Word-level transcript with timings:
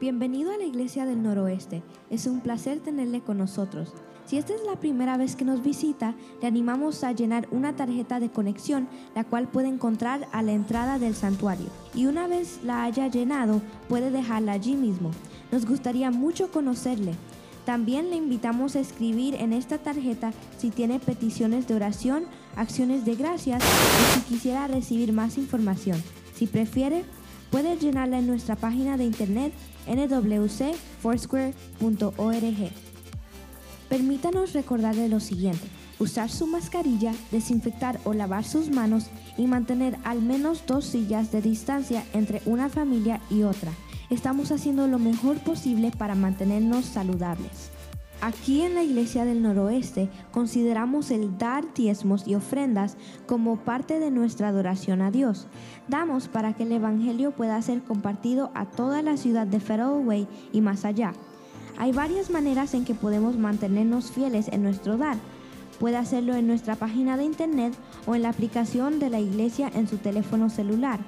Bienvenido 0.00 0.50
a 0.50 0.56
la 0.56 0.64
Iglesia 0.64 1.04
del 1.04 1.22
Noroeste. 1.22 1.82
Es 2.08 2.24
un 2.24 2.40
placer 2.40 2.80
tenerle 2.80 3.20
con 3.20 3.36
nosotros. 3.36 3.92
Si 4.24 4.38
esta 4.38 4.54
es 4.54 4.62
la 4.64 4.76
primera 4.76 5.18
vez 5.18 5.36
que 5.36 5.44
nos 5.44 5.62
visita, 5.62 6.14
le 6.40 6.48
animamos 6.48 7.04
a 7.04 7.12
llenar 7.12 7.46
una 7.50 7.76
tarjeta 7.76 8.18
de 8.18 8.30
conexión, 8.30 8.88
la 9.14 9.24
cual 9.24 9.48
puede 9.48 9.68
encontrar 9.68 10.26
a 10.32 10.40
la 10.40 10.52
entrada 10.52 10.98
del 10.98 11.14
santuario. 11.14 11.66
Y 11.94 12.06
una 12.06 12.28
vez 12.28 12.60
la 12.64 12.84
haya 12.84 13.08
llenado, 13.08 13.60
puede 13.90 14.10
dejarla 14.10 14.52
allí 14.52 14.74
mismo. 14.74 15.10
Nos 15.52 15.66
gustaría 15.66 16.10
mucho 16.10 16.50
conocerle. 16.50 17.12
También 17.66 18.08
le 18.08 18.16
invitamos 18.16 18.76
a 18.76 18.80
escribir 18.80 19.34
en 19.34 19.52
esta 19.52 19.76
tarjeta 19.76 20.32
si 20.56 20.70
tiene 20.70 20.98
peticiones 20.98 21.68
de 21.68 21.74
oración, 21.74 22.24
acciones 22.56 23.04
de 23.04 23.16
gracias 23.16 23.62
o 23.62 24.14
si 24.14 24.20
quisiera 24.22 24.66
recibir 24.66 25.12
más 25.12 25.36
información. 25.36 26.02
Si 26.34 26.46
prefiere, 26.46 27.04
puede 27.50 27.76
llenarla 27.76 28.20
en 28.20 28.26
nuestra 28.26 28.56
página 28.56 28.96
de 28.96 29.04
internet 29.04 29.52
nwcfoursquare.org. 29.90 32.70
Permítanos 33.88 34.52
recordarle 34.52 35.08
lo 35.08 35.20
siguiente. 35.20 35.66
Usar 35.98 36.30
su 36.30 36.46
mascarilla, 36.46 37.12
desinfectar 37.30 38.00
o 38.04 38.14
lavar 38.14 38.44
sus 38.44 38.70
manos 38.70 39.06
y 39.36 39.46
mantener 39.46 39.98
al 40.04 40.22
menos 40.22 40.64
dos 40.66 40.86
sillas 40.86 41.32
de 41.32 41.42
distancia 41.42 42.04
entre 42.14 42.40
una 42.46 42.68
familia 42.68 43.20
y 43.30 43.42
otra. 43.42 43.72
Estamos 44.08 44.52
haciendo 44.52 44.86
lo 44.86 44.98
mejor 44.98 45.38
posible 45.38 45.90
para 45.90 46.14
mantenernos 46.14 46.84
saludables. 46.84 47.69
Aquí 48.22 48.60
en 48.60 48.74
la 48.74 48.82
Iglesia 48.82 49.24
del 49.24 49.42
Noroeste 49.42 50.10
consideramos 50.30 51.10
el 51.10 51.38
dar 51.38 51.72
diezmos 51.72 52.28
y 52.28 52.34
ofrendas 52.34 52.98
como 53.26 53.56
parte 53.56 53.98
de 53.98 54.10
nuestra 54.10 54.48
adoración 54.48 55.00
a 55.00 55.10
Dios. 55.10 55.46
Damos 55.88 56.28
para 56.28 56.52
que 56.52 56.64
el 56.64 56.72
Evangelio 56.72 57.30
pueda 57.30 57.60
ser 57.62 57.82
compartido 57.82 58.50
a 58.54 58.66
toda 58.66 59.00
la 59.00 59.16
ciudad 59.16 59.46
de 59.46 59.58
Way 59.58 60.28
y 60.52 60.60
más 60.60 60.84
allá. 60.84 61.14
Hay 61.78 61.92
varias 61.92 62.28
maneras 62.28 62.74
en 62.74 62.84
que 62.84 62.94
podemos 62.94 63.38
mantenernos 63.38 64.10
fieles 64.10 64.48
en 64.48 64.64
nuestro 64.64 64.98
dar. 64.98 65.16
Puede 65.78 65.96
hacerlo 65.96 66.34
en 66.34 66.46
nuestra 66.46 66.76
página 66.76 67.16
de 67.16 67.24
internet 67.24 67.72
o 68.06 68.14
en 68.14 68.22
la 68.22 68.28
aplicación 68.28 68.98
de 68.98 69.08
la 69.08 69.20
iglesia 69.20 69.70
en 69.74 69.88
su 69.88 69.96
teléfono 69.96 70.50
celular. 70.50 71.00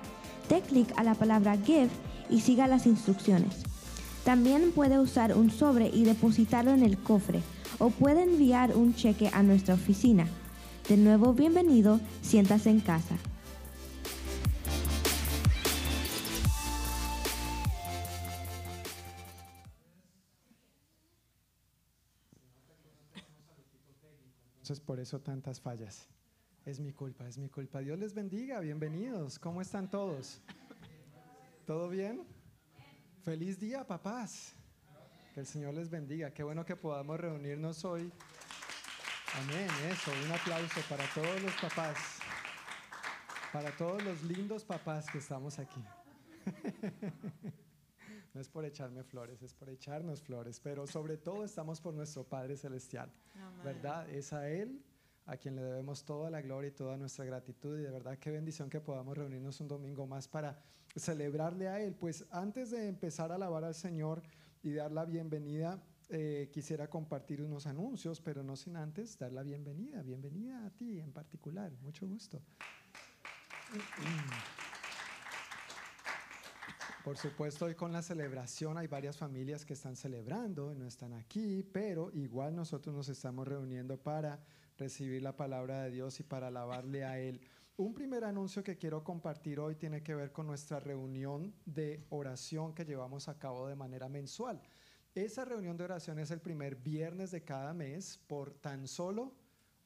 Dé 0.48 0.62
clic 0.62 0.88
a 0.96 1.04
la 1.04 1.14
palabra 1.14 1.58
Give 1.58 1.90
y 2.30 2.40
siga 2.40 2.66
las 2.66 2.86
instrucciones. 2.86 3.71
También 4.24 4.70
puede 4.70 5.00
usar 5.00 5.36
un 5.36 5.50
sobre 5.50 5.88
y 5.88 6.04
depositarlo 6.04 6.72
en 6.72 6.84
el 6.84 6.96
cofre 6.96 7.42
o 7.78 7.90
puede 7.90 8.22
enviar 8.22 8.76
un 8.76 8.94
cheque 8.94 9.28
a 9.32 9.42
nuestra 9.42 9.74
oficina. 9.74 10.28
De 10.88 10.96
nuevo, 10.96 11.32
bienvenido, 11.34 12.00
siéntase 12.22 12.70
en 12.70 12.80
casa. 12.80 13.16
Entonces, 24.60 24.80
por 24.80 25.00
eso 25.00 25.20
tantas 25.20 25.60
fallas. 25.60 26.06
Es 26.64 26.78
mi 26.78 26.92
culpa, 26.92 27.26
es 27.26 27.38
mi 27.38 27.48
culpa. 27.48 27.80
Dios 27.80 27.98
les 27.98 28.14
bendiga, 28.14 28.60
bienvenidos. 28.60 29.40
¿Cómo 29.40 29.60
están 29.60 29.90
todos? 29.90 30.40
¿Todo 31.66 31.88
bien? 31.88 32.22
Feliz 33.24 33.60
día, 33.60 33.86
papás. 33.86 34.52
Que 35.32 35.40
el 35.40 35.46
Señor 35.46 35.74
les 35.74 35.88
bendiga. 35.88 36.32
Qué 36.34 36.42
bueno 36.42 36.64
que 36.64 36.74
podamos 36.74 37.20
reunirnos 37.20 37.84
hoy. 37.84 38.12
Amén, 39.40 39.68
eso. 39.88 40.10
Un 40.26 40.32
aplauso 40.32 40.80
para 40.88 41.04
todos 41.14 41.40
los 41.40 41.52
papás. 41.52 42.18
Para 43.52 43.70
todos 43.76 44.02
los 44.02 44.24
lindos 44.24 44.64
papás 44.64 45.06
que 45.10 45.18
estamos 45.18 45.58
aquí. 45.58 45.82
No 48.34 48.40
es 48.40 48.48
por 48.48 48.64
echarme 48.64 49.04
flores, 49.04 49.42
es 49.42 49.52
por 49.52 49.68
echarnos 49.68 50.22
flores, 50.22 50.58
pero 50.58 50.86
sobre 50.86 51.18
todo 51.18 51.44
estamos 51.44 51.82
por 51.82 51.92
nuestro 51.92 52.24
Padre 52.24 52.56
Celestial, 52.56 53.12
¿verdad? 53.62 54.08
Es 54.08 54.32
a 54.32 54.48
Él 54.48 54.82
a 55.26 55.36
quien 55.36 55.54
le 55.54 55.62
debemos 55.62 56.06
toda 56.06 56.30
la 56.30 56.40
gloria 56.40 56.68
y 56.68 56.72
toda 56.72 56.96
nuestra 56.96 57.26
gratitud 57.26 57.78
y 57.78 57.82
de 57.82 57.90
verdad 57.90 58.18
qué 58.18 58.30
bendición 58.30 58.70
que 58.70 58.80
podamos 58.80 59.18
reunirnos 59.18 59.60
un 59.60 59.68
domingo 59.68 60.06
más 60.06 60.28
para 60.28 60.58
celebrarle 60.96 61.68
a 61.68 61.80
Él. 61.80 61.94
Pues 61.94 62.24
antes 62.30 62.70
de 62.70 62.88
empezar 62.88 63.32
a 63.32 63.36
alabar 63.36 63.64
al 63.64 63.74
Señor 63.74 64.22
y 64.62 64.72
dar 64.72 64.92
la 64.92 65.04
bienvenida, 65.04 65.82
eh, 66.08 66.50
quisiera 66.52 66.88
compartir 66.90 67.42
unos 67.42 67.66
anuncios, 67.66 68.20
pero 68.20 68.42
no 68.42 68.56
sin 68.56 68.76
antes 68.76 69.18
dar 69.18 69.32
la 69.32 69.42
bienvenida. 69.42 70.02
Bienvenida 70.02 70.66
a 70.66 70.70
ti 70.70 71.00
en 71.00 71.12
particular, 71.12 71.72
mucho 71.82 72.06
gusto. 72.06 72.42
Por 77.04 77.16
supuesto, 77.16 77.64
hoy 77.64 77.74
con 77.74 77.90
la 77.92 78.00
celebración 78.00 78.78
hay 78.78 78.86
varias 78.86 79.16
familias 79.16 79.64
que 79.64 79.72
están 79.72 79.96
celebrando 79.96 80.72
y 80.72 80.76
no 80.76 80.86
están 80.86 81.14
aquí, 81.14 81.64
pero 81.72 82.12
igual 82.12 82.54
nosotros 82.54 82.94
nos 82.94 83.08
estamos 83.08 83.48
reuniendo 83.48 83.96
para 83.96 84.38
recibir 84.78 85.20
la 85.22 85.34
palabra 85.34 85.82
de 85.82 85.90
Dios 85.90 86.20
y 86.20 86.22
para 86.22 86.48
alabarle 86.48 87.04
a 87.04 87.18
Él. 87.18 87.40
Un 87.78 87.94
primer 87.94 88.22
anuncio 88.24 88.62
que 88.62 88.76
quiero 88.76 89.02
compartir 89.02 89.58
hoy 89.58 89.76
tiene 89.76 90.02
que 90.02 90.14
ver 90.14 90.30
con 90.30 90.46
nuestra 90.46 90.78
reunión 90.78 91.54
de 91.64 92.04
oración 92.10 92.74
que 92.74 92.84
llevamos 92.84 93.28
a 93.28 93.38
cabo 93.38 93.66
de 93.66 93.74
manera 93.74 94.10
mensual. 94.10 94.60
Esa 95.14 95.46
reunión 95.46 95.78
de 95.78 95.84
oración 95.84 96.18
es 96.18 96.30
el 96.30 96.42
primer 96.42 96.76
viernes 96.76 97.30
de 97.30 97.44
cada 97.44 97.72
mes 97.72 98.18
por 98.26 98.52
tan 98.52 98.86
solo 98.86 99.32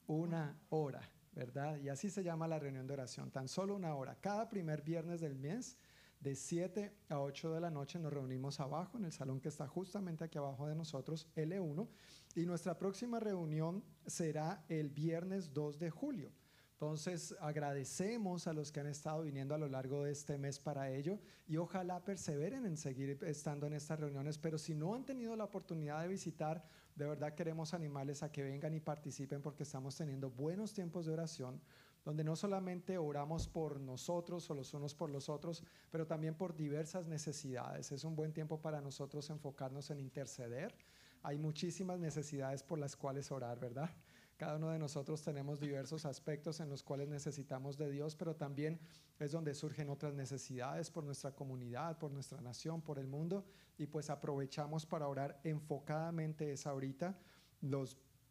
una 0.09 0.59
hora, 0.71 1.09
¿verdad? 1.33 1.79
Y 1.79 1.89
así 1.89 2.11
se 2.11 2.25
llama 2.25 2.49
la 2.49 2.59
reunión 2.59 2.89
de 2.89 2.95
oración, 2.95 3.31
tan 3.31 3.47
solo 3.47 3.77
una 3.77 3.95
hora. 3.95 4.17
Cada 4.21 4.49
primer 4.49 4.83
viernes 4.83 5.21
del 5.21 5.37
mes 5.37 5.79
de 6.19 6.35
7 6.35 6.93
a 7.09 7.21
8 7.21 7.55
de 7.55 7.61
la 7.61 7.71
noche 7.71 8.01
nos 8.01 8.13
reunimos 8.13 8.59
abajo 8.59 8.99
en 8.99 9.05
el 9.05 9.13
salón 9.13 9.41
que 9.41 9.49
está 9.49 9.69
justamente 9.69 10.25
aquí 10.25 10.39
abajo 10.39 10.67
de 10.67 10.75
nosotros, 10.75 11.29
L1, 11.37 11.89
y 12.35 12.47
nuestra 12.47 12.77
próxima 12.77 13.21
reunión 13.21 13.85
será 14.07 14.65
el 14.69 14.91
viernes 14.91 15.55
2 15.55 15.79
de 15.79 15.91
julio. 15.91 16.33
Entonces 16.79 17.35
agradecemos 17.41 18.47
a 18.47 18.53
los 18.53 18.71
que 18.71 18.81
han 18.81 18.87
estado 18.87 19.23
viniendo 19.23 19.55
a 19.55 19.59
lo 19.59 19.67
largo 19.67 20.05
de 20.05 20.13
este 20.13 20.37
mes 20.37 20.59
para 20.59 20.91
ello 20.91 21.19
y 21.49 21.57
ojalá 21.57 22.05
perseveren 22.05 22.67
en 22.67 22.77
seguir 22.77 23.19
estando 23.25 23.67
en 23.67 23.73
estas 23.73 23.99
reuniones, 23.99 24.37
pero 24.37 24.59
si 24.59 24.75
no 24.75 24.95
han 24.95 25.07
tenido 25.07 25.35
la 25.37 25.45
oportunidad 25.45 26.03
de 26.03 26.09
visitar, 26.09 26.63
de 26.95 27.07
verdad 27.07 27.33
queremos 27.33 27.73
animarles 27.73 28.23
a 28.23 28.31
que 28.31 28.43
vengan 28.43 28.75
y 28.75 28.81
participen 28.81 29.41
porque 29.41 29.63
estamos 29.63 29.97
teniendo 29.97 30.29
buenos 30.29 30.75
tiempos 30.75 31.07
de 31.07 31.15
oración 31.15 31.63
donde 32.05 32.23
no 32.23 32.37
solamente 32.37 32.99
oramos 32.99 33.49
por 33.49 33.81
nosotros 33.81 34.49
o 34.51 34.55
los 34.55 34.73
unos 34.75 34.95
por 34.95 35.11
los 35.11 35.31
otros, 35.31 35.65
pero 35.91 36.07
también 36.07 36.37
por 36.37 36.55
diversas 36.55 37.07
necesidades. 37.07 37.91
Es 37.91 38.05
un 38.05 38.15
buen 38.15 38.33
tiempo 38.35 38.61
para 38.61 38.83
nosotros 38.83 39.29
enfocarnos 39.31 39.91
en 39.91 39.99
interceder. 39.99 40.77
Hay 41.23 41.37
muchísimas 41.37 41.99
necesidades 41.99 42.63
por 42.63 42.79
las 42.79 42.95
cuales 42.95 43.33
orar, 43.33 43.59
¿verdad? 43.59 43.91
Cada 44.37 44.57
uno 44.57 44.71
de 44.71 44.79
nosotros 44.79 45.23
tenemos 45.23 45.61
diversos 45.61 46.05
aspectos 46.05 46.61
en 46.61 46.69
los 46.69 46.83
cuales 46.83 47.09
necesitamos 47.09 47.79
de 47.79 47.91
Dios, 47.91 48.15
pero 48.17 48.37
también 48.37 48.79
es 49.19 49.33
donde 49.33 49.55
surgen 49.55 49.89
otras 49.89 50.13
necesidades 50.13 50.91
por 50.91 51.05
nuestra 51.05 51.35
comunidad, 51.35 51.99
por 51.99 52.11
nuestra 52.13 52.41
nación, 52.43 52.83
por 52.83 52.99
el 52.99 53.07
mundo, 53.07 53.47
y 53.79 53.87
pues 53.87 54.11
aprovechamos 54.11 54.85
para 54.85 55.09
orar 55.09 55.41
enfocadamente 55.43 56.53
esa 56.53 56.71
ahorita, 56.71 57.19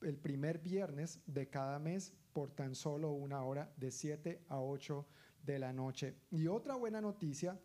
el 0.01 0.17
primer 0.17 0.59
viernes 0.59 1.21
de 1.25 1.49
cada 1.49 1.79
mes 1.79 2.13
por 2.33 2.51
tan 2.51 2.75
solo 2.75 3.11
una 3.11 3.43
hora 3.43 3.73
de 3.77 3.89
7 3.89 4.45
a 4.49 4.59
8 4.59 5.07
de 5.43 5.57
la 5.57 5.73
noche. 5.73 6.15
Y 6.29 6.45
otra 6.45 6.75
buena 6.75 7.01
noticia 7.01 7.59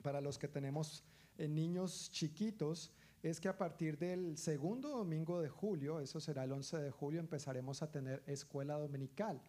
para 0.00 0.22
los 0.22 0.38
que 0.38 0.48
tenemos 0.48 1.04
eh, 1.36 1.46
niños 1.46 2.10
chiquitos 2.10 2.94
es 3.22 3.40
que 3.40 3.48
a 3.48 3.56
partir 3.56 3.98
del 3.98 4.36
segundo 4.36 4.88
domingo 4.88 5.40
de 5.40 5.48
julio, 5.48 6.00
eso 6.00 6.20
será 6.20 6.44
el 6.44 6.52
11 6.52 6.78
de 6.78 6.90
julio, 6.90 7.20
empezaremos 7.20 7.80
a 7.82 7.90
tener 7.90 8.22
escuela 8.26 8.74
dominical 8.74 9.40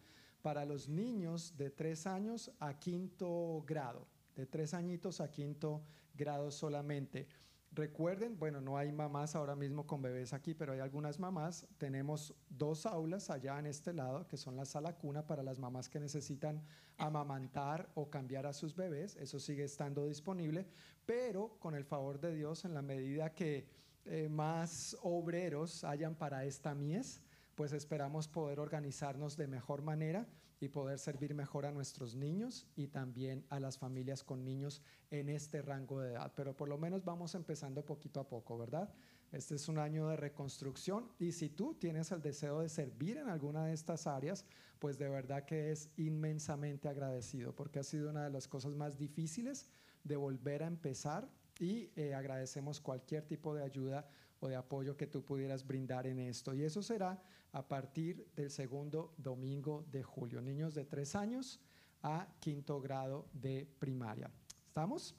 para 0.42 0.64
los 0.64 0.88
niños 0.88 1.56
de 1.56 1.70
3 1.70 2.06
años 2.06 2.52
a 2.60 2.78
quinto 2.78 3.64
grado, 3.66 4.06
de 4.36 4.46
3 4.46 4.74
añitos 4.74 5.20
a 5.20 5.30
quinto 5.30 5.82
grado 6.14 6.50
solamente. 6.52 7.26
Recuerden, 7.74 8.38
bueno, 8.38 8.60
no 8.60 8.78
hay 8.78 8.92
mamás 8.92 9.34
ahora 9.34 9.56
mismo 9.56 9.84
con 9.84 10.00
bebés 10.00 10.32
aquí, 10.32 10.54
pero 10.54 10.72
hay 10.72 10.78
algunas 10.78 11.18
mamás. 11.18 11.66
Tenemos 11.76 12.32
dos 12.48 12.86
aulas 12.86 13.30
allá 13.30 13.58
en 13.58 13.66
este 13.66 13.92
lado, 13.92 14.28
que 14.28 14.36
son 14.36 14.54
la 14.54 14.64
sala 14.64 14.96
cuna 14.96 15.26
para 15.26 15.42
las 15.42 15.58
mamás 15.58 15.88
que 15.88 15.98
necesitan 15.98 16.62
amamantar 16.98 17.90
o 17.94 18.08
cambiar 18.08 18.46
a 18.46 18.52
sus 18.52 18.76
bebés. 18.76 19.16
Eso 19.16 19.40
sigue 19.40 19.64
estando 19.64 20.06
disponible, 20.06 20.68
pero 21.04 21.58
con 21.58 21.74
el 21.74 21.84
favor 21.84 22.20
de 22.20 22.32
Dios, 22.36 22.64
en 22.64 22.74
la 22.74 22.82
medida 22.82 23.34
que 23.34 23.66
eh, 24.04 24.28
más 24.28 24.96
obreros 25.02 25.82
hayan 25.82 26.14
para 26.14 26.44
esta 26.44 26.76
mies, 26.76 27.22
pues 27.56 27.72
esperamos 27.72 28.28
poder 28.28 28.60
organizarnos 28.60 29.36
de 29.36 29.48
mejor 29.48 29.82
manera 29.82 30.28
y 30.60 30.68
poder 30.68 30.98
servir 30.98 31.34
mejor 31.34 31.66
a 31.66 31.72
nuestros 31.72 32.14
niños 32.14 32.66
y 32.76 32.88
también 32.88 33.44
a 33.50 33.60
las 33.60 33.78
familias 33.78 34.22
con 34.22 34.44
niños 34.44 34.82
en 35.10 35.28
este 35.28 35.62
rango 35.62 36.00
de 36.00 36.12
edad. 36.12 36.32
Pero 36.36 36.56
por 36.56 36.68
lo 36.68 36.78
menos 36.78 37.04
vamos 37.04 37.34
empezando 37.34 37.84
poquito 37.84 38.20
a 38.20 38.28
poco, 38.28 38.56
¿verdad? 38.58 38.92
Este 39.32 39.56
es 39.56 39.68
un 39.68 39.78
año 39.78 40.08
de 40.08 40.16
reconstrucción 40.16 41.10
y 41.18 41.32
si 41.32 41.48
tú 41.48 41.74
tienes 41.74 42.12
el 42.12 42.22
deseo 42.22 42.60
de 42.60 42.68
servir 42.68 43.16
en 43.16 43.28
alguna 43.28 43.64
de 43.66 43.72
estas 43.72 44.06
áreas, 44.06 44.44
pues 44.78 44.98
de 44.98 45.08
verdad 45.08 45.44
que 45.44 45.72
es 45.72 45.90
inmensamente 45.96 46.88
agradecido 46.88 47.54
porque 47.54 47.80
ha 47.80 47.84
sido 47.84 48.10
una 48.10 48.24
de 48.24 48.30
las 48.30 48.46
cosas 48.46 48.74
más 48.74 48.96
difíciles 48.96 49.66
de 50.04 50.16
volver 50.16 50.62
a 50.62 50.66
empezar 50.66 51.28
y 51.58 51.90
eh, 51.96 52.14
agradecemos 52.14 52.80
cualquier 52.80 53.24
tipo 53.26 53.54
de 53.54 53.64
ayuda 53.64 54.08
o 54.40 54.48
de 54.48 54.56
apoyo 54.56 54.96
que 54.96 55.06
tú 55.06 55.24
pudieras 55.24 55.66
brindar 55.66 56.06
en 56.06 56.18
esto. 56.18 56.54
Y 56.54 56.62
eso 56.62 56.82
será 56.82 57.22
a 57.52 57.66
partir 57.66 58.26
del 58.34 58.50
segundo 58.50 59.14
domingo 59.16 59.84
de 59.90 60.02
julio. 60.02 60.40
Niños 60.40 60.74
de 60.74 60.84
tres 60.84 61.14
años 61.14 61.60
a 62.02 62.26
quinto 62.40 62.80
grado 62.80 63.26
de 63.32 63.66
primaria. 63.78 64.30
¿Estamos? 64.66 65.14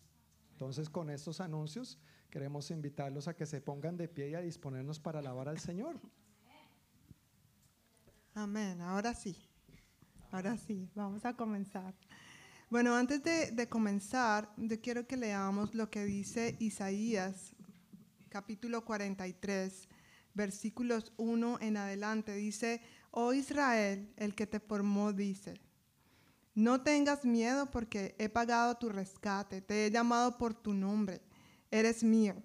Entonces 0.51 0.89
con 0.89 1.09
estos 1.09 1.41
anuncios 1.41 1.97
queremos 2.29 2.69
invitarlos 2.71 3.27
a 3.27 3.35
que 3.35 3.45
se 3.45 3.61
pongan 3.61 3.97
de 3.97 4.07
pie 4.07 4.29
y 4.29 4.35
a 4.35 4.41
disponernos 4.41 4.99
para 4.99 5.19
alabar 5.19 5.47
al 5.47 5.59
Señor. 5.59 5.99
Amén, 8.33 8.81
ahora 8.81 9.13
sí, 9.13 9.37
ahora 10.29 10.57
sí, 10.57 10.89
vamos 10.93 11.23
a 11.23 11.33
comenzar. 11.33 11.93
Bueno, 12.69 12.93
antes 12.93 13.23
de, 13.23 13.69
comenzar, 13.69 14.51
yo 14.57 14.81
quiero 14.81 15.07
que 15.07 15.15
leamos 15.15 15.73
lo 15.73 15.89
que 15.89 16.03
dice 16.03 16.57
Isaías, 16.59 17.54
capítulo 18.35 18.83
43, 18.83 19.87
versículos 20.33 21.13
1 21.15 21.59
en 21.61 21.77
adelante. 21.77 22.35
Dice, 22.35 22.81
oh 23.11 23.31
Israel, 23.31 24.11
el 24.17 24.35
que 24.35 24.45
te 24.45 24.59
formó, 24.59 25.13
dice, 25.13 25.61
no 26.53 26.81
tengas 26.81 27.23
miedo 27.23 27.71
porque 27.71 28.13
he 28.19 28.27
pagado 28.27 28.75
tu 28.75 28.89
rescate, 28.89 29.61
te 29.61 29.85
he 29.85 29.89
llamado 29.89 30.37
por 30.37 30.53
tu 30.53 30.73
nombre, 30.73 31.21
eres 31.71 32.03
mío. 32.03 32.35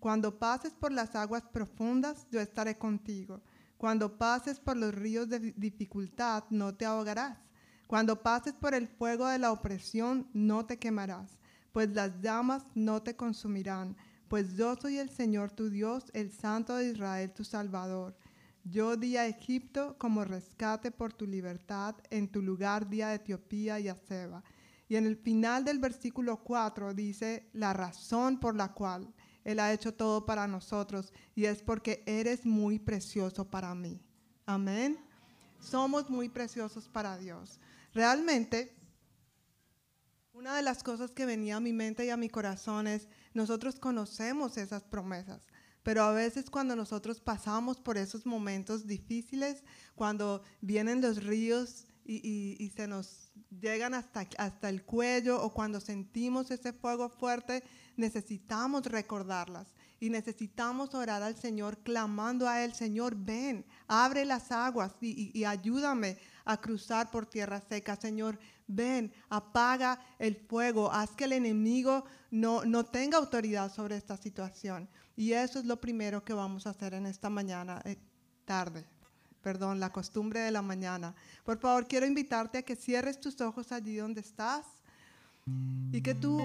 Cuando 0.00 0.38
pases 0.38 0.74
por 0.74 0.92
las 0.92 1.16
aguas 1.16 1.44
profundas, 1.50 2.26
yo 2.30 2.42
estaré 2.42 2.76
contigo. 2.76 3.40
Cuando 3.78 4.18
pases 4.18 4.60
por 4.60 4.76
los 4.76 4.94
ríos 4.94 5.30
de 5.30 5.54
dificultad, 5.56 6.44
no 6.50 6.74
te 6.74 6.84
ahogarás. 6.84 7.38
Cuando 7.86 8.22
pases 8.22 8.52
por 8.52 8.74
el 8.74 8.86
fuego 8.86 9.26
de 9.26 9.38
la 9.38 9.50
opresión, 9.50 10.28
no 10.34 10.66
te 10.66 10.78
quemarás, 10.78 11.38
pues 11.72 11.88
las 11.94 12.20
llamas 12.20 12.64
no 12.74 13.02
te 13.02 13.16
consumirán, 13.16 13.96
pues 14.28 14.56
yo 14.56 14.76
soy 14.76 14.98
el 14.98 15.10
Señor 15.10 15.50
tu 15.50 15.70
Dios, 15.70 16.10
el 16.12 16.30
Santo 16.30 16.76
de 16.76 16.90
Israel 16.90 17.32
tu 17.32 17.44
Salvador. 17.44 18.16
Yo 18.64 18.96
di 18.96 19.16
a 19.16 19.26
Egipto 19.26 19.96
como 19.96 20.24
rescate 20.24 20.90
por 20.90 21.12
tu 21.12 21.26
libertad, 21.26 21.96
en 22.10 22.28
tu 22.28 22.42
lugar 22.42 22.88
di 22.88 23.00
a 23.00 23.14
Etiopía 23.14 23.80
y 23.80 23.88
a 23.88 23.96
Seba. 23.96 24.44
Y 24.88 24.96
en 24.96 25.06
el 25.06 25.16
final 25.16 25.64
del 25.64 25.78
versículo 25.78 26.42
4 26.42 26.94
dice 26.94 27.48
la 27.52 27.72
razón 27.72 28.38
por 28.38 28.54
la 28.54 28.72
cual 28.74 29.12
Él 29.44 29.60
ha 29.60 29.72
hecho 29.72 29.94
todo 29.94 30.26
para 30.26 30.46
nosotros, 30.46 31.12
y 31.34 31.46
es 31.46 31.62
porque 31.62 32.02
eres 32.06 32.44
muy 32.44 32.78
precioso 32.78 33.48
para 33.48 33.74
mí. 33.74 34.00
Amén. 34.44 34.98
Somos 35.60 36.08
muy 36.08 36.28
preciosos 36.28 36.88
para 36.88 37.18
Dios. 37.18 37.60
Realmente, 37.92 38.74
una 40.32 40.54
de 40.56 40.62
las 40.62 40.82
cosas 40.82 41.10
que 41.10 41.26
venía 41.26 41.56
a 41.56 41.60
mi 41.60 41.72
mente 41.72 42.06
y 42.06 42.10
a 42.10 42.16
mi 42.16 42.28
corazón 42.28 42.86
es, 42.86 43.08
nosotros 43.38 43.78
conocemos 43.78 44.58
esas 44.58 44.82
promesas, 44.82 45.46
pero 45.82 46.02
a 46.02 46.12
veces 46.12 46.50
cuando 46.50 46.76
nosotros 46.76 47.20
pasamos 47.20 47.80
por 47.80 47.96
esos 47.96 48.26
momentos 48.26 48.86
difíciles, 48.86 49.62
cuando 49.94 50.42
vienen 50.60 51.00
los 51.00 51.22
ríos 51.24 51.86
y, 52.04 52.72
se 52.74 52.86
nos 52.88 53.30
llegan 53.60 53.94
hasta, 53.94 54.26
hasta 54.38 54.68
el 54.68 54.82
cuello 54.84 55.40
o 55.42 55.54
cuando 55.54 55.80
sentimos 55.80 56.50
ese 56.50 56.72
fuego 56.72 57.08
fuerte, 57.08 57.62
necesitamos 57.96 58.86
recordarlas 58.86 59.68
y 60.00 60.10
necesitamos 60.10 60.94
orar 60.94 61.22
al 61.22 61.36
Señor 61.36 61.78
clamando 61.78 62.48
a 62.48 62.64
Él, 62.64 62.72
Señor, 62.72 63.14
ven, 63.16 63.64
abre 63.86 64.24
las 64.24 64.52
aguas 64.52 64.92
y, 65.00 65.44
ayúdame 65.44 66.18
a 66.44 66.60
cruzar 66.60 67.10
por 67.10 67.26
tierra 67.26 67.60
seca. 67.68 67.96
Señor, 67.96 68.38
ven, 68.68 69.12
apaga 69.28 69.98
el 70.18 70.36
fuego, 70.36 70.92
haz 70.92 71.10
que 71.10 71.24
el 71.24 71.32
enemigo 71.32 72.04
no, 72.30 72.64
no 72.64 72.84
tenga 72.84 73.18
autoridad 73.18 73.72
sobre 73.72 73.96
esta 73.96 74.16
situación. 74.16 74.88
Y 75.16 75.32
eso 75.32 75.58
es 75.58 75.64
lo 75.64 75.80
primero 75.80 76.24
que 76.24 76.32
vamos 76.32 76.66
a 76.66 76.70
hacer 76.70 76.94
en 76.94 77.06
esta 77.06 77.28
mañana, 77.28 77.82
eh, 77.84 77.96
tarde 78.44 78.86
perdón, 79.40 79.80
la 79.80 79.90
costumbre 79.90 80.40
de 80.40 80.50
la 80.50 80.60
mañana. 80.60 81.14
Por 81.44 81.58
favor, 81.58 81.86
quiero 81.86 82.04
invitarte 82.04 82.58
a 82.58 82.62
que 82.62 82.76
cierres 82.76 83.18
tus 83.18 83.40
ojos 83.40 83.72
allí 83.72 83.96
donde 83.96 84.20
estás 84.20 84.66
y 85.92 86.00
que 86.00 86.14
tú 86.14 86.40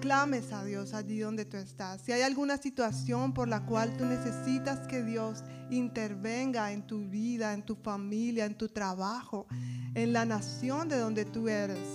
clames 0.00 0.52
a 0.52 0.64
Dios 0.64 0.94
allí 0.94 1.20
donde 1.20 1.44
tú 1.44 1.56
estás. 1.56 2.02
Si 2.02 2.12
hay 2.12 2.22
alguna 2.22 2.56
situación 2.56 3.32
por 3.32 3.48
la 3.48 3.64
cual 3.64 3.96
tú 3.96 4.04
necesitas 4.04 4.86
que 4.86 5.02
Dios 5.02 5.42
intervenga 5.70 6.72
en 6.72 6.86
tu 6.86 7.08
vida, 7.08 7.54
en 7.54 7.62
tu 7.62 7.74
familia, 7.74 8.44
en 8.44 8.54
tu 8.54 8.68
trabajo, 8.68 9.46
en 9.94 10.12
la 10.12 10.24
nación 10.24 10.88
de 10.88 10.98
donde 10.98 11.24
tú 11.24 11.48
eres, 11.48 11.88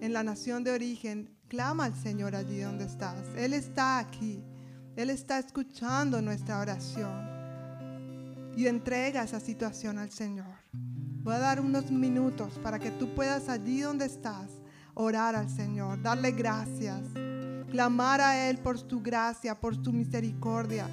en 0.00 0.12
la 0.12 0.22
nación 0.22 0.62
de 0.62 0.70
origen, 0.70 1.30
clama 1.48 1.86
al 1.86 1.94
Señor 1.96 2.36
allí 2.36 2.60
donde 2.60 2.84
estás. 2.84 3.26
Él 3.36 3.52
está 3.52 3.98
aquí. 3.98 4.42
Él 4.94 5.10
está 5.10 5.38
escuchando 5.38 6.20
nuestra 6.20 6.60
oración. 6.60 7.30
Y 8.56 8.66
entrega 8.66 9.22
esa 9.22 9.40
situación 9.40 9.98
al 9.98 10.10
Señor. 10.10 10.54
Voy 11.22 11.34
a 11.34 11.38
dar 11.38 11.60
unos 11.60 11.90
minutos 11.90 12.58
para 12.62 12.78
que 12.78 12.90
tú 12.90 13.14
puedas 13.14 13.48
allí 13.48 13.80
donde 13.80 14.06
estás 14.06 14.61
orar 14.94 15.34
al 15.34 15.48
Señor, 15.48 16.02
darle 16.02 16.32
gracias, 16.32 17.00
clamar 17.70 18.20
a 18.20 18.48
Él 18.48 18.58
por 18.58 18.78
su 18.78 19.00
gracia, 19.00 19.58
por 19.58 19.74
su 19.82 19.92
misericordia 19.92 20.86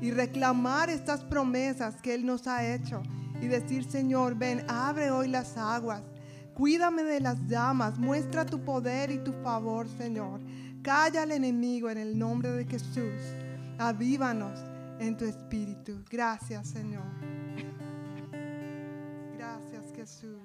y 0.00 0.10
reclamar 0.10 0.88
estas 0.90 1.24
promesas 1.24 2.00
que 2.00 2.14
Él 2.14 2.24
nos 2.24 2.46
ha 2.46 2.66
hecho 2.66 3.02
y 3.40 3.46
decir, 3.46 3.84
Señor, 3.84 4.34
ven, 4.34 4.64
abre 4.68 5.10
hoy 5.10 5.28
las 5.28 5.56
aguas, 5.56 6.02
cuídame 6.54 7.02
de 7.02 7.20
las 7.20 7.46
llamas, 7.46 7.98
muestra 7.98 8.46
tu 8.46 8.64
poder 8.64 9.10
y 9.10 9.18
tu 9.18 9.32
favor, 9.42 9.88
Señor. 9.88 10.40
Calla 10.82 11.22
al 11.22 11.32
enemigo 11.32 11.90
en 11.90 11.98
el 11.98 12.18
nombre 12.18 12.50
de 12.52 12.64
Jesús. 12.64 13.20
Avívanos 13.78 14.58
en 14.98 15.16
tu 15.16 15.24
espíritu. 15.24 16.02
Gracias, 16.10 16.68
Señor. 16.68 17.04
Gracias, 19.36 19.92
Jesús. 19.94 20.39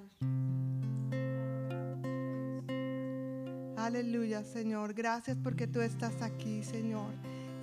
Aleluya, 3.85 4.43
Señor. 4.43 4.95
Gracias 4.95 5.37
porque 5.43 5.67
tú 5.67 5.79
estás 5.79 6.19
aquí, 6.23 6.63
Señor. 6.63 7.13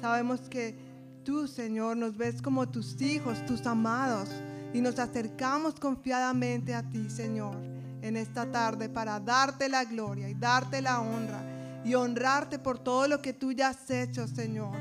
Sabemos 0.01 0.41
que 0.43 0.79
tú, 1.25 1.49
Señor, 1.49 1.97
nos 1.97 2.17
ves 2.17 2.41
como 2.41 2.69
tus 2.69 3.03
hijos, 3.03 3.45
tus 3.45 3.67
amados, 3.67 4.29
y 4.73 4.81
nos 4.81 5.01
acercamos 5.01 5.81
confiadamente 5.81 6.77
a 6.77 6.89
ti, 6.89 7.11
Señor, 7.11 7.57
en 8.03 8.17
esta 8.17 8.49
tarde 8.53 8.89
para 8.89 9.19
darte 9.19 9.69
la 9.69 9.83
gloria 9.83 10.29
y 10.29 10.35
darte 10.35 10.81
la 10.81 11.01
honra 11.01 11.83
y 11.85 11.95
honrarte 11.97 12.61
por 12.61 12.79
todo 12.79 13.09
lo 13.09 13.21
que 13.21 13.33
tú 13.33 13.51
ya 13.51 13.71
has 13.71 13.91
hecho, 13.91 14.29
Señor. 14.29 14.77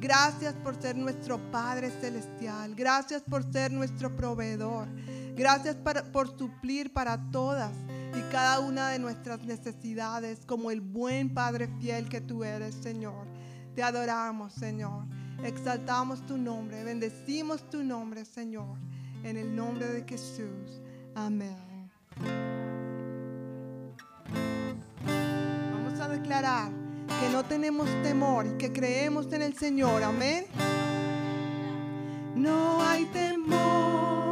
Gracias 0.00 0.54
por 0.54 0.80
ser 0.80 0.96
nuestro 0.96 1.38
Padre 1.50 1.90
Celestial. 1.90 2.74
Gracias 2.74 3.20
por 3.20 3.44
ser 3.52 3.70
nuestro 3.70 4.16
proveedor. 4.16 4.88
Gracias 5.36 5.76
por 5.76 6.38
suplir 6.38 6.92
para 6.92 7.30
todas 7.30 7.72
y 8.18 8.20
cada 8.32 8.60
una 8.60 8.88
de 8.88 8.98
nuestras 8.98 9.42
necesidades 9.44 10.46
como 10.46 10.70
el 10.70 10.80
buen 10.80 11.34
Padre 11.34 11.68
fiel 11.78 12.08
que 12.08 12.20
tú 12.20 12.42
eres, 12.42 12.74
Señor. 12.74 13.26
Te 13.74 13.82
adoramos, 13.82 14.54
Señor. 14.54 15.04
Exaltamos 15.44 16.24
tu 16.24 16.38
nombre, 16.38 16.82
bendecimos 16.82 17.68
tu 17.68 17.84
nombre, 17.84 18.24
Señor. 18.24 18.78
En 19.22 19.36
el 19.36 19.54
nombre 19.54 19.86
de 19.88 20.04
Jesús. 20.08 20.80
Amén. 21.14 21.90
Vamos 25.04 26.00
a 26.00 26.08
declarar 26.08 26.70
que 27.20 27.28
no 27.30 27.44
tenemos 27.44 27.88
temor 28.02 28.46
y 28.46 28.56
que 28.56 28.72
creemos 28.72 29.32
en 29.32 29.42
el 29.42 29.54
Señor. 29.54 30.02
Amén. 30.02 30.46
No 32.34 32.82
hay 32.82 33.04
temor, 33.06 34.25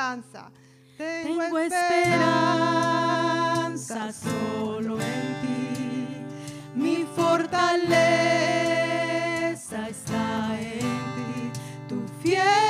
esperanza, 0.00 0.50
tengo, 0.96 1.58
esperanza 1.58 2.12
solo 4.12 4.98
en 4.98 5.40
ti, 5.42 6.06
mi 6.74 7.04
fortaleza 7.14 7.68
está 9.88 10.58
en 10.58 10.80
ti, 10.80 11.52
tu 11.86 12.02
fiel 12.22 12.69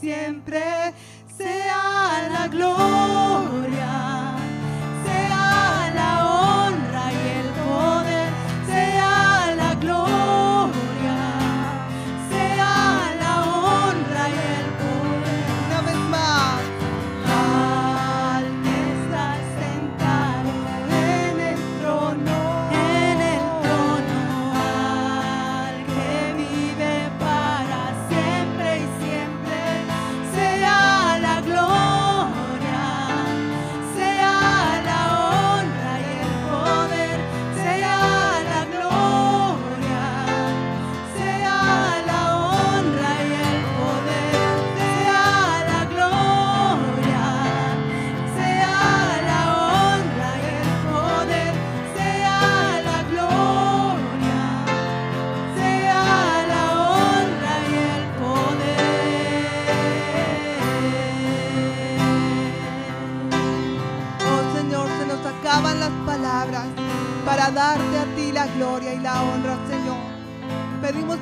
siempre 0.00 0.62
sea 1.36 2.28
la 2.32 2.48
gloria, 2.48 2.89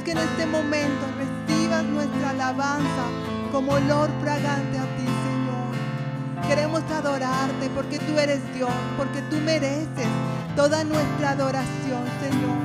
que 0.09 0.13
en 0.13 0.19
este 0.19 0.47
momento 0.47 1.05
recibas 1.19 1.85
nuestra 1.85 2.31
alabanza 2.31 3.05
como 3.53 3.73
olor 3.73 4.09
fragante 4.23 4.79
a 4.79 4.85
ti, 4.97 5.05
Señor. 5.05 6.49
Queremos 6.49 6.83
adorarte 6.91 7.69
porque 7.75 7.99
tú 7.99 8.19
eres 8.19 8.41
Dios, 8.55 8.71
porque 8.97 9.21
tú 9.29 9.37
mereces 9.37 10.09
toda 10.57 10.83
nuestra 10.85 11.33
adoración, 11.33 12.05
Señor. 12.23 12.57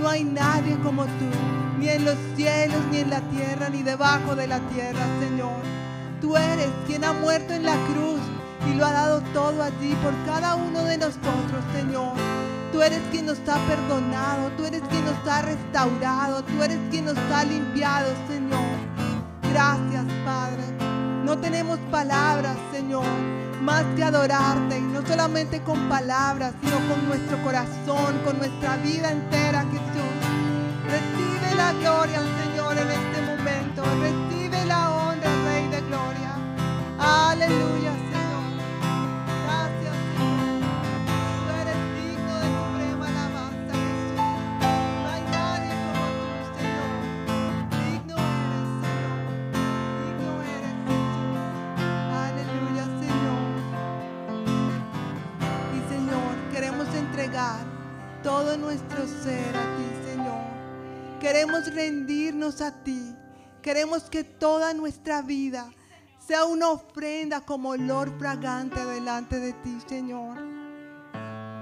No 0.00 0.08
hay 0.08 0.24
nadie 0.24 0.78
como 0.82 1.04
tú, 1.04 1.28
ni 1.78 1.90
en 1.90 2.06
los 2.06 2.16
cielos, 2.34 2.80
ni 2.90 2.98
en 3.00 3.10
la 3.10 3.20
tierra, 3.28 3.68
ni 3.68 3.82
debajo 3.82 4.34
de 4.34 4.46
la 4.46 4.60
tierra, 4.70 5.04
Señor. 5.20 5.60
Tú 6.22 6.34
eres 6.34 6.70
quien 6.86 7.04
ha 7.04 7.12
muerto 7.12 7.52
en 7.52 7.64
la 7.64 7.76
cruz 7.92 8.20
y 8.66 8.74
lo 8.74 8.86
ha 8.86 8.92
dado 8.92 9.20
todo 9.34 9.62
allí 9.62 9.94
por 10.02 10.14
cada 10.24 10.54
uno 10.54 10.82
de 10.84 10.96
nosotros, 10.96 11.62
Señor. 11.74 12.39
Tú 12.72 12.82
eres 12.82 13.00
quien 13.10 13.26
nos 13.26 13.38
ha 13.48 13.56
perdonado, 13.66 14.50
tú 14.56 14.64
eres 14.64 14.82
quien 14.88 15.04
nos 15.04 15.28
ha 15.28 15.42
restaurado, 15.42 16.42
tú 16.44 16.62
eres 16.62 16.78
quien 16.90 17.04
nos 17.04 17.18
ha 17.18 17.44
limpiado, 17.44 18.12
Señor. 18.28 18.78
Gracias, 19.52 20.04
Padre. 20.24 20.62
No 21.24 21.36
tenemos 21.38 21.78
palabras, 21.90 22.56
Señor, 22.72 23.04
más 23.60 23.84
que 23.96 24.04
adorarte, 24.04 24.78
y 24.78 24.82
no 24.82 25.06
solamente 25.06 25.60
con 25.62 25.88
palabras, 25.88 26.54
sino 26.62 26.76
con 26.88 27.08
nuestro 27.08 27.42
corazón, 27.42 28.18
con 28.24 28.38
nuestra 28.38 28.76
vida 28.76 29.10
entera, 29.10 29.62
Jesús. 29.62 30.20
Recibe 30.86 31.54
la 31.56 31.72
gloria, 31.72 32.20
Señor, 32.42 32.78
en 32.78 32.90
este 32.90 33.22
momento. 33.22 33.82
Recibe 34.00 34.64
la 34.66 34.90
honra, 34.90 35.30
Rey 35.44 35.68
de 35.68 35.80
Gloria. 35.82 36.32
Aleluya, 36.98 37.89
todo 58.22 58.56
nuestro 58.56 59.06
ser 59.06 59.56
a 59.56 59.76
ti, 59.76 60.10
Señor. 60.10 60.44
Queremos 61.20 61.74
rendirnos 61.74 62.60
a 62.60 62.72
ti. 62.82 63.14
Queremos 63.62 64.04
que 64.04 64.24
toda 64.24 64.72
nuestra 64.74 65.22
vida 65.22 65.70
sea 66.18 66.44
una 66.44 66.68
ofrenda 66.68 67.40
como 67.40 67.70
olor 67.70 68.16
fragante 68.18 68.84
delante 68.84 69.38
de 69.38 69.52
ti, 69.52 69.78
Señor. 69.86 70.38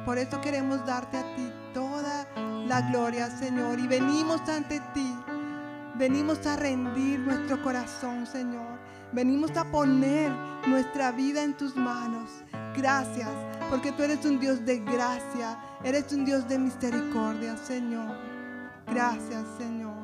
Por 0.04 0.18
eso 0.18 0.40
queremos 0.40 0.84
darte 0.86 1.16
a 1.16 1.36
ti 1.36 1.52
toda 1.74 2.26
la 2.66 2.82
gloria, 2.90 3.30
Señor. 3.30 3.78
Y 3.78 3.86
venimos 3.86 4.40
ante 4.48 4.80
ti. 4.94 5.14
Venimos 5.96 6.46
a 6.46 6.56
rendir 6.56 7.18
nuestro 7.20 7.62
corazón, 7.62 8.26
Señor. 8.26 8.78
Venimos 9.12 9.56
a 9.56 9.64
poner 9.64 10.30
nuestra 10.66 11.12
vida 11.12 11.42
en 11.42 11.56
tus 11.56 11.74
manos. 11.76 12.30
Gracias, 12.76 13.28
porque 13.70 13.90
tú 13.92 14.02
eres 14.02 14.24
un 14.24 14.38
Dios 14.38 14.64
de 14.64 14.78
gracia. 14.78 15.58
Eres 15.84 16.12
un 16.12 16.24
Dios 16.24 16.48
de 16.48 16.58
misericordia, 16.58 17.56
Señor. 17.56 18.16
Gracias, 18.88 19.44
Señor. 19.56 19.94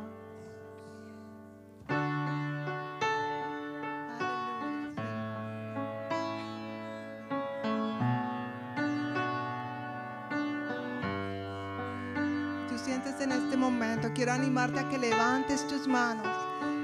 Tú 12.69 12.79
sientes 12.79 13.21
en 13.21 13.33
este 13.33 13.57
momento, 13.57 14.13
quiero 14.15 14.33
animarte 14.33 14.79
a 14.79 14.89
que 14.89 14.99
levantes 14.99 15.67
tus 15.67 15.89
manos 15.89 16.29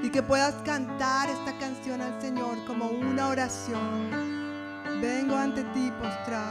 y 0.03 0.09
que 0.09 0.21
puedas 0.21 0.55
cantar 0.63 1.29
esta 1.29 1.57
canción 1.59 2.01
al 2.01 2.21
Señor 2.21 2.57
como 2.65 2.87
una 2.87 3.29
oración. 3.29 4.11
Vengo 4.99 5.37
ante 5.37 5.63
ti 5.73 5.93
postrado. 6.01 6.50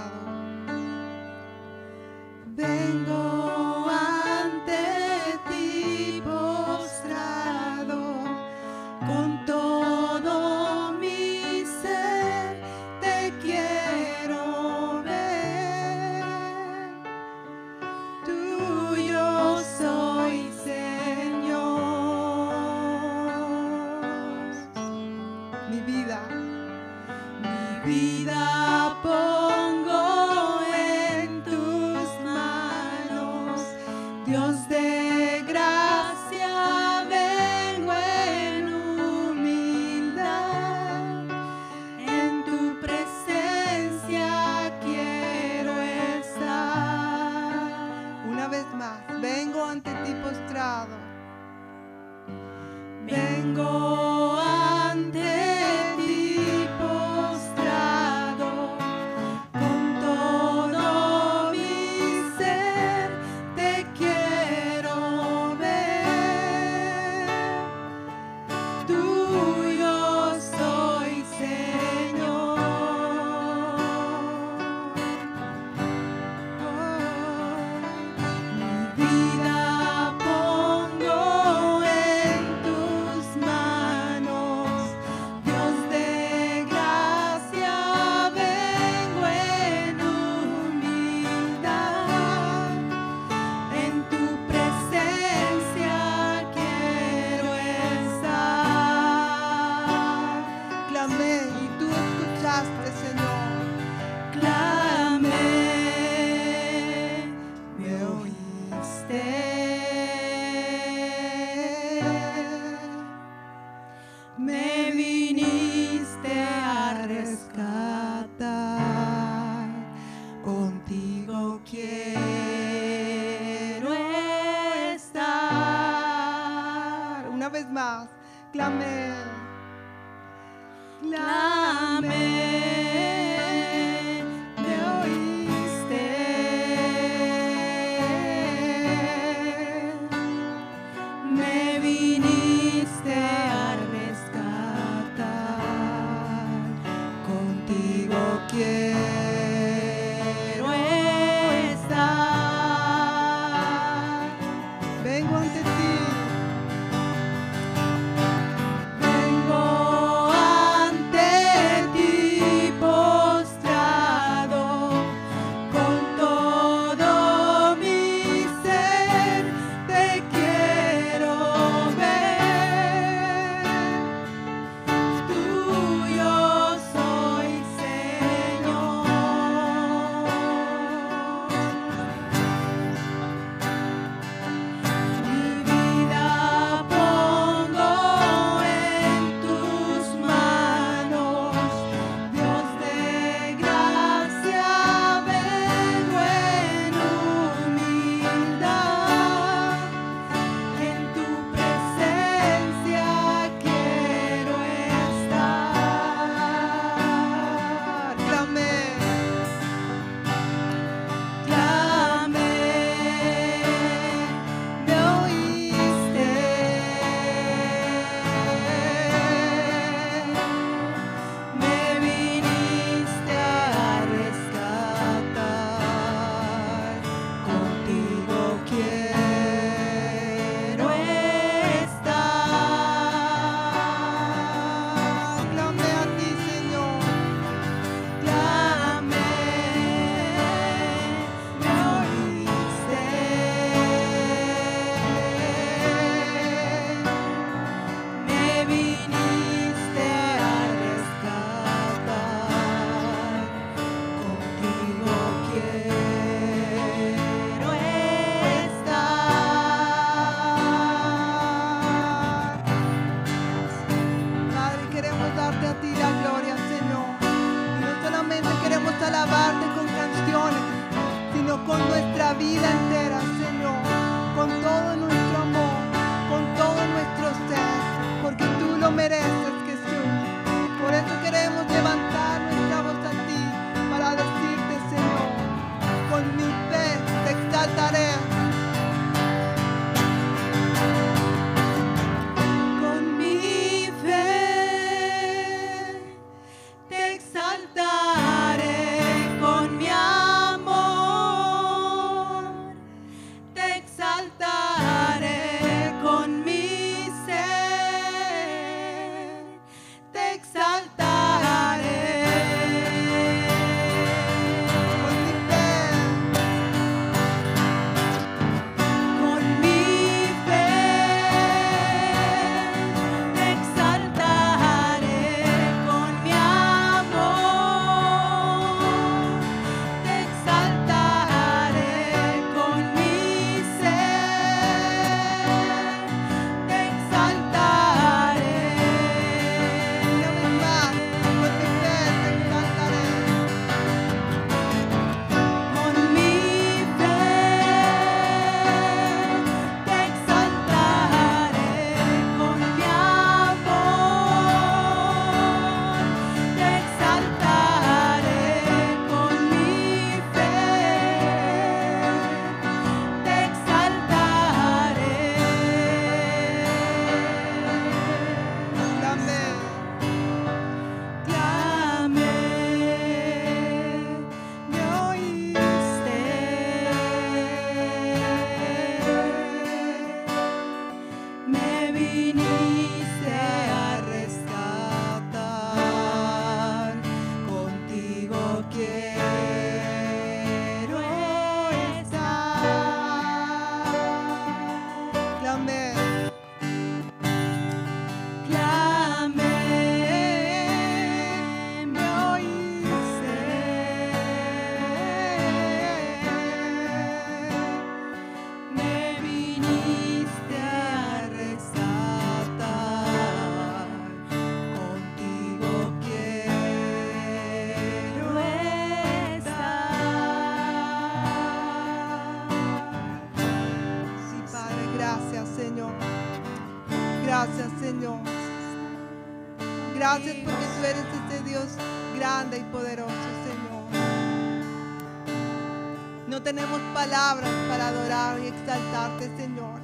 Tenemos 436.44 436.80
palabras 436.94 437.50
para 437.68 437.88
adorar 437.88 438.38
y 438.40 438.46
exaltarte, 438.46 439.30
Señor, 439.36 439.78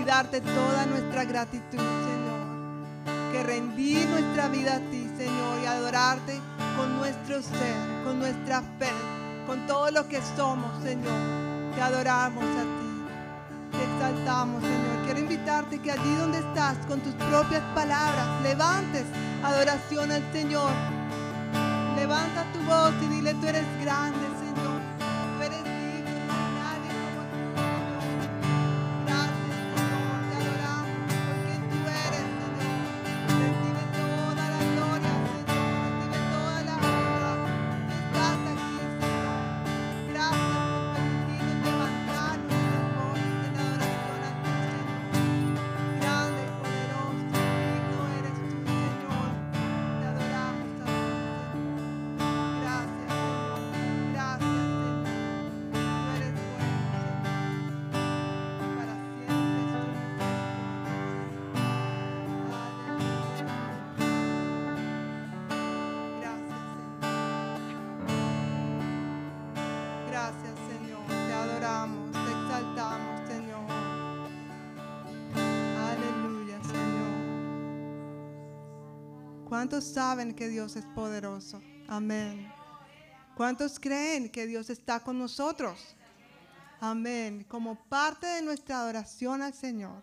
y 0.00 0.04
darte 0.04 0.40
toda 0.40 0.86
nuestra 0.86 1.24
gratitud, 1.24 1.76
Señor. 1.76 3.32
Que 3.32 3.42
rendir 3.42 4.08
nuestra 4.08 4.48
vida 4.48 4.76
a 4.76 4.78
ti, 4.78 5.10
Señor, 5.16 5.58
y 5.62 5.66
adorarte 5.66 6.40
con 6.76 6.96
nuestro 6.98 7.42
ser, 7.42 7.74
con 8.04 8.20
nuestra 8.20 8.62
fe, 8.78 8.92
con 9.46 9.66
todo 9.66 9.90
lo 9.90 10.06
que 10.06 10.20
somos, 10.36 10.70
Señor. 10.84 11.74
Te 11.74 11.82
adoramos 11.82 12.44
a 12.44 12.62
ti. 12.62 13.76
Te 13.76 13.82
exaltamos, 13.82 14.62
Señor. 14.62 15.04
Quiero 15.04 15.18
invitarte 15.18 15.80
que 15.80 15.90
allí 15.90 16.14
donde 16.14 16.38
estás, 16.38 16.76
con 16.86 17.00
tus 17.00 17.14
propias 17.14 17.62
palabras, 17.74 18.40
levantes 18.42 19.04
adoración 19.42 20.12
al 20.12 20.22
Señor. 20.32 20.70
Levanta 21.96 22.44
tu 22.52 22.60
voz 22.60 22.92
y 23.02 23.06
dile, 23.08 23.34
tú 23.34 23.46
eres 23.48 23.66
grande, 23.82 24.37
¿Cuántos 79.68 79.92
saben 79.92 80.32
que 80.32 80.48
Dios 80.48 80.76
es 80.76 80.86
poderoso? 80.94 81.60
Amén. 81.88 82.50
¿Cuántos 83.36 83.78
creen 83.78 84.30
que 84.30 84.46
Dios 84.46 84.70
está 84.70 84.98
con 84.98 85.18
nosotros? 85.18 85.78
Amén. 86.80 87.44
Como 87.46 87.74
parte 87.74 88.26
de 88.26 88.40
nuestra 88.40 88.80
adoración 88.80 89.42
al 89.42 89.52
Señor, 89.52 90.02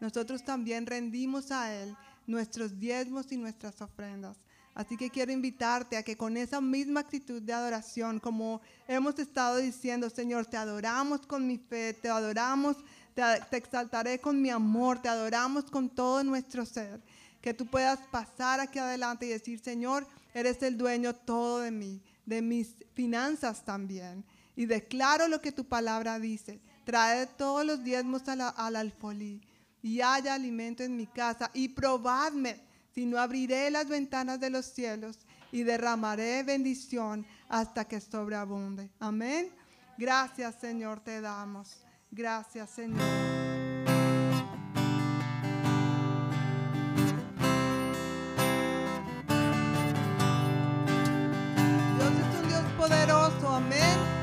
nosotros 0.00 0.44
también 0.44 0.84
rendimos 0.84 1.50
a 1.50 1.74
Él 1.74 1.96
nuestros 2.26 2.78
diezmos 2.78 3.32
y 3.32 3.38
nuestras 3.38 3.80
ofrendas. 3.80 4.36
Así 4.74 4.98
que 4.98 5.08
quiero 5.08 5.32
invitarte 5.32 5.96
a 5.96 6.02
que 6.02 6.18
con 6.18 6.36
esa 6.36 6.60
misma 6.60 7.00
actitud 7.00 7.40
de 7.40 7.54
adoración, 7.54 8.20
como 8.20 8.60
hemos 8.86 9.18
estado 9.18 9.56
diciendo, 9.56 10.10
Señor, 10.10 10.44
te 10.44 10.58
adoramos 10.58 11.26
con 11.26 11.46
mi 11.46 11.56
fe, 11.56 11.94
te 11.94 12.10
adoramos, 12.10 12.76
te, 13.14 13.22
te 13.48 13.56
exaltaré 13.56 14.20
con 14.20 14.42
mi 14.42 14.50
amor, 14.50 15.00
te 15.00 15.08
adoramos 15.08 15.70
con 15.70 15.88
todo 15.88 16.22
nuestro 16.22 16.66
ser. 16.66 17.00
Que 17.46 17.54
tú 17.54 17.64
puedas 17.64 18.00
pasar 18.10 18.58
aquí 18.58 18.80
adelante 18.80 19.24
y 19.24 19.28
decir, 19.28 19.60
Señor, 19.60 20.04
eres 20.34 20.60
el 20.64 20.76
dueño 20.76 21.14
todo 21.14 21.60
de 21.60 21.70
mí, 21.70 22.02
de 22.24 22.42
mis 22.42 22.74
finanzas 22.92 23.64
también. 23.64 24.24
Y 24.56 24.66
declaro 24.66 25.28
lo 25.28 25.40
que 25.40 25.52
tu 25.52 25.64
palabra 25.64 26.18
dice. 26.18 26.60
Trae 26.84 27.24
todos 27.28 27.64
los 27.64 27.84
diezmos 27.84 28.26
a 28.26 28.34
la- 28.34 28.48
al 28.48 28.74
alfolí 28.74 29.40
y 29.80 30.00
haya 30.00 30.34
alimento 30.34 30.82
en 30.82 30.96
mi 30.96 31.06
casa 31.06 31.48
y 31.54 31.68
probadme 31.68 32.60
si 32.92 33.06
no 33.06 33.16
abriré 33.16 33.70
las 33.70 33.86
ventanas 33.86 34.40
de 34.40 34.50
los 34.50 34.66
cielos 34.66 35.16
y 35.52 35.62
derramaré 35.62 36.42
bendición 36.42 37.24
hasta 37.48 37.84
que 37.84 38.00
sobreabunde. 38.00 38.90
Amén. 38.98 39.50
Gracias 39.96 40.56
Señor 40.56 40.98
te 40.98 41.20
damos. 41.20 41.76
Gracias 42.10 42.70
Señor. 42.70 43.45
Poderoso, 53.56 54.15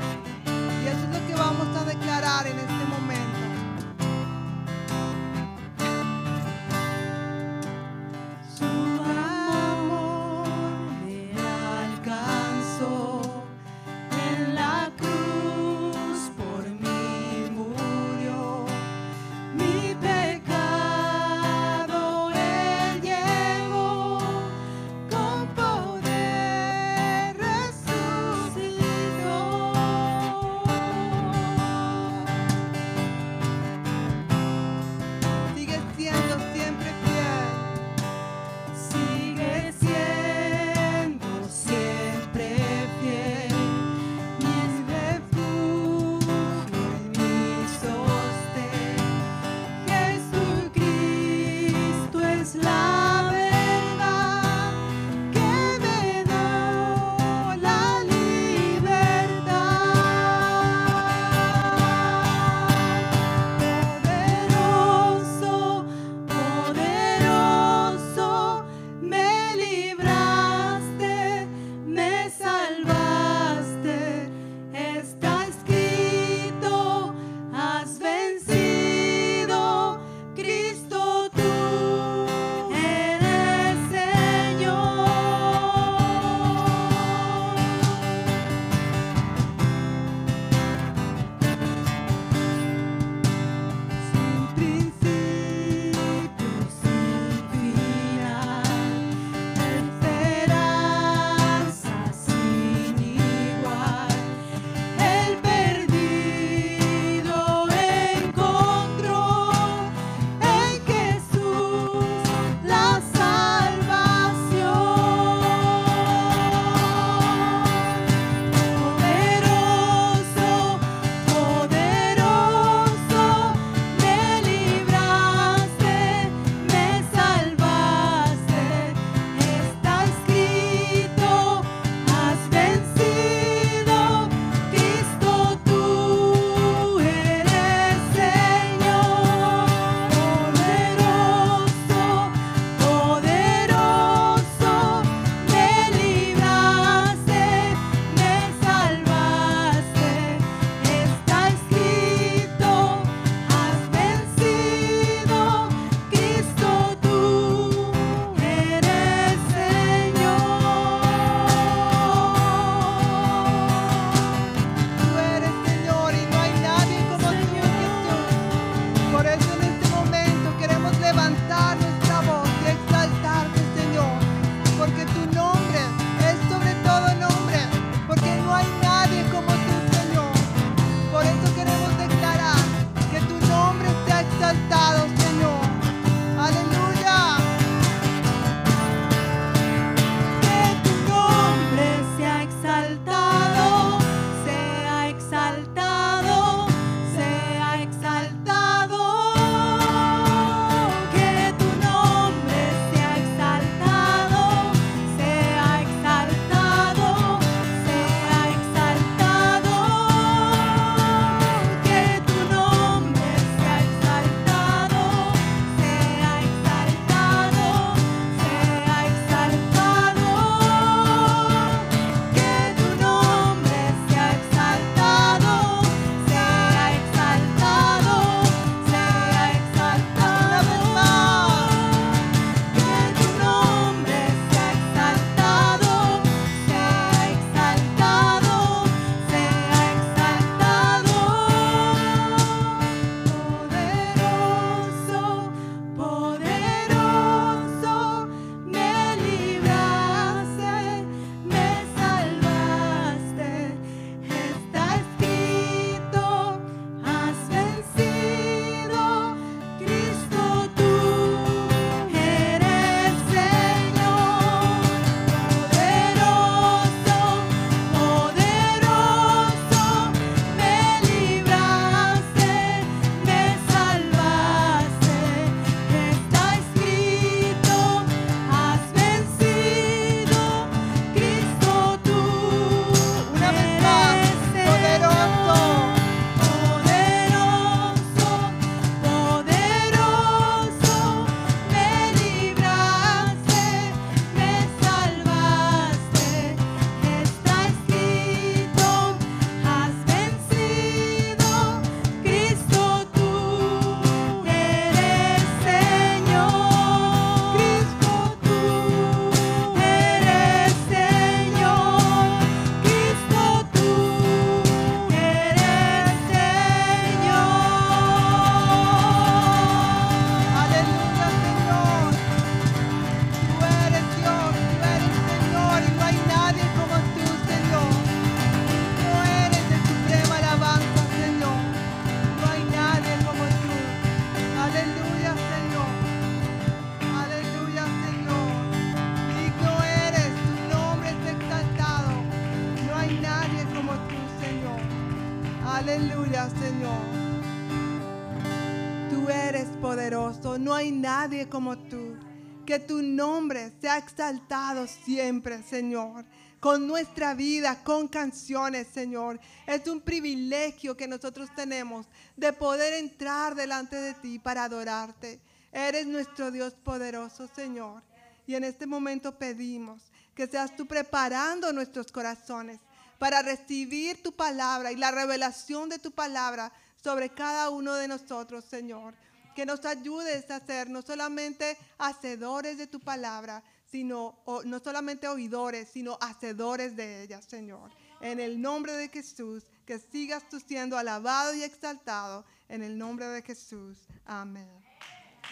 Que 352.74 352.80
tu 352.80 353.02
nombre 353.02 353.70
sea 353.80 353.98
exaltado 353.98 354.88
siempre, 354.88 355.62
Señor. 355.62 356.24
Con 356.58 356.88
nuestra 356.88 357.32
vida, 357.32 357.84
con 357.84 358.08
canciones, 358.08 358.88
Señor. 358.92 359.38
Es 359.64 359.86
un 359.86 360.00
privilegio 360.00 360.96
que 360.96 361.06
nosotros 361.06 361.48
tenemos 361.54 362.08
de 362.36 362.52
poder 362.52 362.94
entrar 362.94 363.54
delante 363.54 363.94
de 363.94 364.14
ti 364.14 364.40
para 364.40 364.64
adorarte. 364.64 365.38
Eres 365.70 366.04
nuestro 366.08 366.50
Dios 366.50 366.74
poderoso, 366.74 367.48
Señor. 367.54 368.02
Y 368.44 368.56
en 368.56 368.64
este 368.64 368.86
momento 368.86 369.38
pedimos 369.38 370.02
que 370.34 370.48
seas 370.48 370.74
tú 370.74 370.84
preparando 370.84 371.72
nuestros 371.72 372.10
corazones 372.10 372.80
para 373.20 373.40
recibir 373.40 374.20
tu 374.20 374.32
palabra 374.32 374.90
y 374.90 374.96
la 374.96 375.12
revelación 375.12 375.88
de 375.88 376.00
tu 376.00 376.10
palabra 376.10 376.72
sobre 377.00 377.28
cada 377.28 377.70
uno 377.70 377.94
de 377.94 378.08
nosotros, 378.08 378.64
Señor. 378.64 379.14
Que 379.54 379.66
nos 379.66 379.84
ayudes 379.84 380.50
a 380.50 380.60
ser 380.60 380.90
no 380.90 381.02
solamente 381.02 381.76
hacedores 381.98 382.78
de 382.78 382.86
tu 382.86 383.00
palabra, 383.00 383.62
sino 383.90 384.42
no 384.64 384.80
solamente 384.80 385.28
oidores, 385.28 385.88
sino 385.88 386.18
hacedores 386.20 386.96
de 386.96 387.22
ella, 387.22 387.40
Señor. 387.40 387.90
En 388.20 388.40
el 388.40 388.60
nombre 388.60 388.92
de 388.94 389.08
Jesús, 389.08 389.64
que 389.86 389.98
sigas 389.98 390.48
tú 390.48 390.58
siendo 390.60 390.96
alabado 390.96 391.54
y 391.54 391.62
exaltado. 391.62 392.44
En 392.68 392.82
el 392.82 392.96
nombre 392.96 393.26
de 393.26 393.42
Jesús. 393.42 393.98
Amén. 394.24 394.68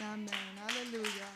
Amén. 0.00 0.28
Aleluya. 0.68 1.26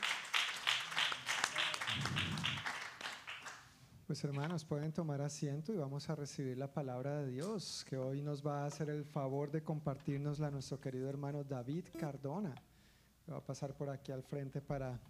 Pues 4.06 4.22
hermanos, 4.22 4.64
pueden 4.64 4.92
tomar 4.92 5.20
asiento 5.20 5.74
y 5.74 5.76
vamos 5.76 6.08
a 6.08 6.14
recibir 6.14 6.56
la 6.56 6.72
palabra 6.72 7.22
de 7.22 7.26
Dios, 7.26 7.84
que 7.88 7.96
hoy 7.96 8.22
nos 8.22 8.46
va 8.46 8.62
a 8.62 8.66
hacer 8.66 8.88
el 8.88 9.04
favor 9.04 9.50
de 9.50 9.64
compartirnosla 9.64 10.48
nuestro 10.48 10.80
querido 10.80 11.08
hermano 11.08 11.42
David 11.42 11.86
Cardona. 11.98 12.54
Va 13.28 13.38
a 13.38 13.44
pasar 13.44 13.74
por 13.74 13.90
aquí 13.90 14.12
al 14.12 14.22
frente 14.22 14.60
para 14.60 15.00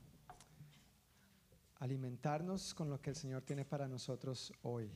alimentarnos 1.79 2.73
con 2.73 2.89
lo 2.89 2.99
que 2.99 3.11
el 3.11 3.17
Señor 3.17 3.43
tiene 3.43 3.67
para 3.67 3.87
nosotros 3.87 4.51
hoy. 4.63 4.91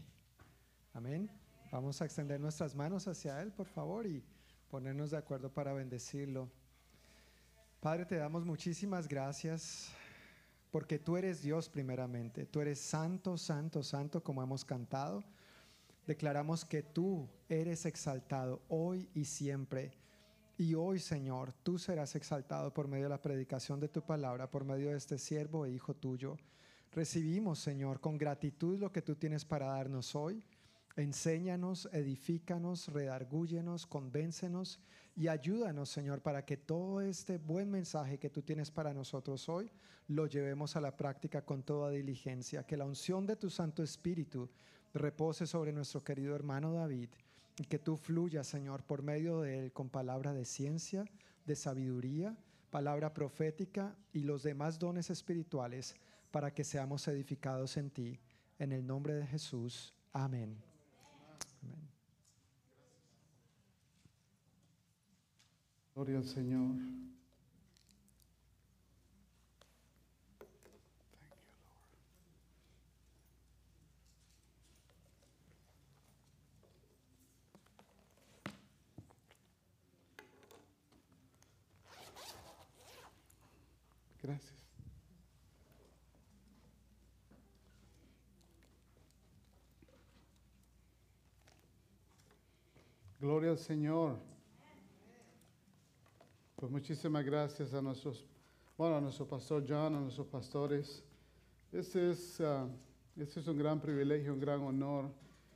Amén. 0.94 1.30
Vamos 1.70 2.00
a 2.00 2.06
extender 2.06 2.40
nuestras 2.40 2.74
manos 2.74 3.06
hacia 3.06 3.42
Él, 3.42 3.52
por 3.52 3.66
favor, 3.66 4.06
y 4.06 4.24
ponernos 4.70 5.10
de 5.10 5.18
acuerdo 5.18 5.52
para 5.52 5.74
bendecirlo. 5.74 6.48
Padre, 7.80 8.06
te 8.06 8.16
damos 8.16 8.46
muchísimas 8.46 9.06
gracias 9.06 9.94
porque 10.70 10.98
tú 10.98 11.16
eres 11.16 11.42
Dios 11.42 11.68
primeramente, 11.68 12.46
tú 12.46 12.60
eres 12.60 12.80
santo, 12.80 13.36
santo, 13.36 13.82
santo, 13.82 14.22
como 14.22 14.42
hemos 14.42 14.64
cantado. 14.64 15.24
Declaramos 16.06 16.64
que 16.64 16.82
tú 16.82 17.28
eres 17.48 17.86
exaltado 17.86 18.62
hoy 18.68 19.08
y 19.14 19.24
siempre. 19.24 19.92
Y 20.56 20.74
hoy, 20.74 20.98
Señor, 20.98 21.52
tú 21.52 21.78
serás 21.78 22.14
exaltado 22.14 22.72
por 22.72 22.86
medio 22.86 23.04
de 23.04 23.10
la 23.10 23.22
predicación 23.22 23.80
de 23.80 23.88
tu 23.88 24.02
palabra, 24.02 24.50
por 24.50 24.64
medio 24.64 24.90
de 24.90 24.96
este 24.96 25.18
siervo 25.18 25.64
e 25.64 25.70
hijo 25.70 25.94
tuyo. 25.94 26.36
Recibimos, 26.92 27.58
Señor, 27.60 28.00
con 28.00 28.18
gratitud 28.18 28.78
lo 28.78 28.92
que 28.92 29.02
tú 29.02 29.14
tienes 29.16 29.44
para 29.44 29.66
darnos 29.66 30.14
hoy. 30.14 30.44
Enséñanos, 30.96 31.88
edifícanos, 31.92 32.88
redargúyenos, 32.88 33.86
convéncenos 33.86 34.80
y 35.16 35.28
ayúdanos, 35.28 35.88
Señor, 35.88 36.22
para 36.22 36.44
que 36.44 36.56
todo 36.56 37.00
este 37.00 37.38
buen 37.38 37.70
mensaje 37.70 38.18
que 38.18 38.30
tú 38.30 38.42
tienes 38.42 38.70
para 38.70 38.94
nosotros 38.94 39.48
hoy 39.48 39.70
lo 40.08 40.26
llevemos 40.26 40.76
a 40.76 40.80
la 40.80 40.96
práctica 40.96 41.44
con 41.44 41.62
toda 41.62 41.90
diligencia. 41.90 42.64
Que 42.64 42.76
la 42.76 42.84
unción 42.84 43.26
de 43.26 43.36
tu 43.36 43.50
Santo 43.50 43.82
Espíritu 43.82 44.48
repose 44.94 45.46
sobre 45.46 45.72
nuestro 45.72 46.02
querido 46.02 46.34
hermano 46.34 46.72
David 46.72 47.10
y 47.58 47.64
que 47.64 47.78
tú 47.78 47.96
fluyas, 47.96 48.46
Señor, 48.46 48.82
por 48.84 49.02
medio 49.02 49.40
de 49.40 49.58
él 49.58 49.72
con 49.72 49.90
palabra 49.90 50.32
de 50.32 50.44
ciencia, 50.44 51.04
de 51.44 51.56
sabiduría, 51.56 52.36
palabra 52.70 53.12
profética 53.12 53.96
y 54.12 54.20
los 54.20 54.42
demás 54.42 54.78
dones 54.78 55.10
espirituales 55.10 55.94
para 56.30 56.54
que 56.54 56.64
seamos 56.64 57.06
edificados 57.08 57.76
en 57.76 57.90
ti. 57.90 58.20
En 58.58 58.72
el 58.72 58.86
nombre 58.86 59.14
de 59.14 59.26
Jesús. 59.26 59.94
Amén. 60.12 60.69
Gloria 65.94 66.18
al 66.18 66.24
Señor. 66.24 66.76
Gracias. 84.22 84.54
Gloria 93.20 93.50
al 93.50 93.58
Señor. 93.58 94.29
Pues 96.60 96.70
muchísimas 96.70 97.24
gracias 97.24 97.72
a 97.72 97.80
nuestros, 97.80 98.22
bueno, 98.76 98.98
a 98.98 99.00
nuestro 99.00 99.26
pastor 99.26 99.64
John, 99.66 99.94
a 99.94 100.00
nuestros 100.00 100.26
pastores. 100.26 101.02
Este 101.72 102.10
es, 102.10 102.38
ah, 102.42 102.68
este 103.16 103.40
es 103.40 103.48
un 103.48 103.56
gran 103.56 103.80
privilegio, 103.80 104.34
un 104.34 104.40
gran 104.40 104.60
honor 104.60 105.06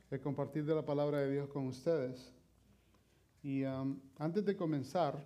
el 0.09 0.19
compartir 0.19 0.65
de 0.65 0.73
la 0.73 0.83
palabra 0.83 1.19
de 1.19 1.31
Dios 1.31 1.47
con 1.49 1.67
ustedes. 1.67 2.33
Y 3.43 3.63
antes 4.17 4.43
de 4.45 4.55
comenzar, 4.57 5.23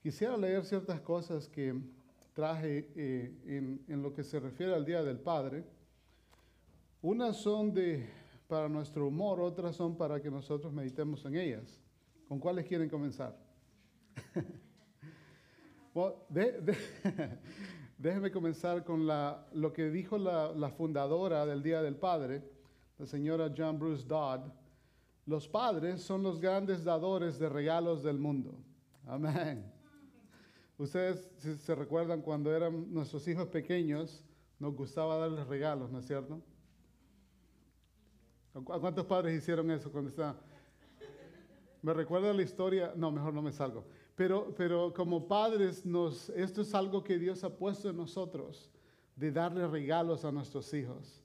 quisiera 0.00 0.36
leer 0.36 0.64
ciertas 0.64 1.00
cosas 1.00 1.48
que 1.48 1.74
traje 2.32 2.92
eh, 2.94 3.34
en, 3.46 3.84
en 3.88 4.02
lo 4.04 4.14
que 4.14 4.22
se 4.22 4.38
refiere 4.38 4.72
al 4.72 4.84
Día 4.84 5.02
del 5.02 5.18
Padre. 5.18 5.64
Unas 7.02 7.38
son 7.38 7.74
de, 7.74 8.08
para 8.46 8.68
nuestro 8.68 9.08
humor, 9.08 9.40
otras 9.40 9.74
son 9.74 9.96
para 9.96 10.22
que 10.22 10.30
nosotros 10.30 10.72
meditemos 10.72 11.24
en 11.24 11.34
ellas. 11.34 11.82
¿Con 12.28 12.38
cuáles 12.38 12.66
quieren 12.66 12.88
comenzar? 12.88 13.49
Bueno, 15.92 16.14
de- 16.28 16.60
de- 16.60 16.78
déjeme 17.98 18.30
comenzar 18.30 18.84
con 18.84 19.06
la- 19.06 19.44
lo 19.54 19.72
que 19.72 19.90
dijo 19.90 20.18
la, 20.18 20.52
la 20.52 20.70
fundadora 20.70 21.44
del 21.44 21.62
Día 21.64 21.82
del 21.82 21.96
Padre, 21.96 22.44
la 22.98 23.06
señora 23.06 23.52
John 23.56 23.78
Bruce 23.78 24.06
Dodd. 24.06 24.52
Los 25.26 25.48
padres 25.48 26.00
son 26.00 26.22
los 26.22 26.40
grandes 26.40 26.84
dadores 26.84 27.38
de 27.40 27.48
regalos 27.48 28.02
del 28.04 28.18
mundo. 28.18 28.56
Amén. 29.06 29.70
Ustedes 30.78 31.28
si 31.38 31.56
se 31.56 31.74
recuerdan 31.74 32.22
cuando 32.22 32.54
eran 32.54 32.92
nuestros 32.94 33.26
hijos 33.28 33.48
pequeños, 33.48 34.24
nos 34.60 34.74
gustaba 34.76 35.16
darles 35.16 35.46
regalos, 35.48 35.90
¿no 35.90 35.98
es 35.98 36.06
cierto? 36.06 36.40
¿A 38.54 38.60
cu- 38.60 38.72
a 38.72 38.80
cuántos 38.80 39.04
padres 39.06 39.36
hicieron 39.36 39.70
eso 39.72 39.90
cuando 39.90 40.10
estaban? 40.10 40.36
Me 41.82 41.92
recuerda 41.94 42.32
la 42.32 42.42
historia, 42.42 42.92
no, 42.96 43.10
mejor 43.10 43.34
no 43.34 43.42
me 43.42 43.52
salgo. 43.52 43.84
Pero, 44.20 44.54
pero 44.54 44.92
como 44.92 45.26
padres, 45.26 45.82
esto 46.36 46.60
es 46.60 46.74
algo 46.74 47.02
que 47.02 47.18
Dios 47.18 47.42
ha 47.42 47.48
puesto 47.48 47.88
en 47.88 47.96
nosotros, 47.96 48.68
de 49.16 49.32
darle 49.32 49.66
regalos 49.66 50.26
a 50.26 50.30
nuestros 50.30 50.74
hijos. 50.74 51.22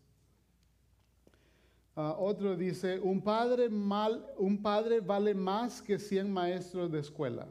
Ah, 1.93 2.15
otro 2.17 2.55
dice, 2.55 2.97
un 3.01 3.21
padre, 3.21 3.67
mal, 3.67 4.25
un 4.37 4.61
padre 4.61 5.01
vale 5.01 5.35
más 5.35 5.81
que 5.81 5.99
100 5.99 6.31
maestros 6.31 6.89
de 6.89 6.99
escuela. 7.01 7.49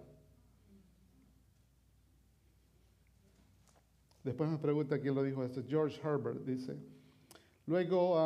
Después 4.23 4.49
me 4.49 4.57
pregunta 4.57 4.99
quién 4.99 5.15
lo 5.15 5.23
dijo 5.23 5.45
esto. 5.45 5.63
George 5.69 6.01
Herbert 6.03 6.43
dice. 6.47 6.75
Luego, 7.67 8.19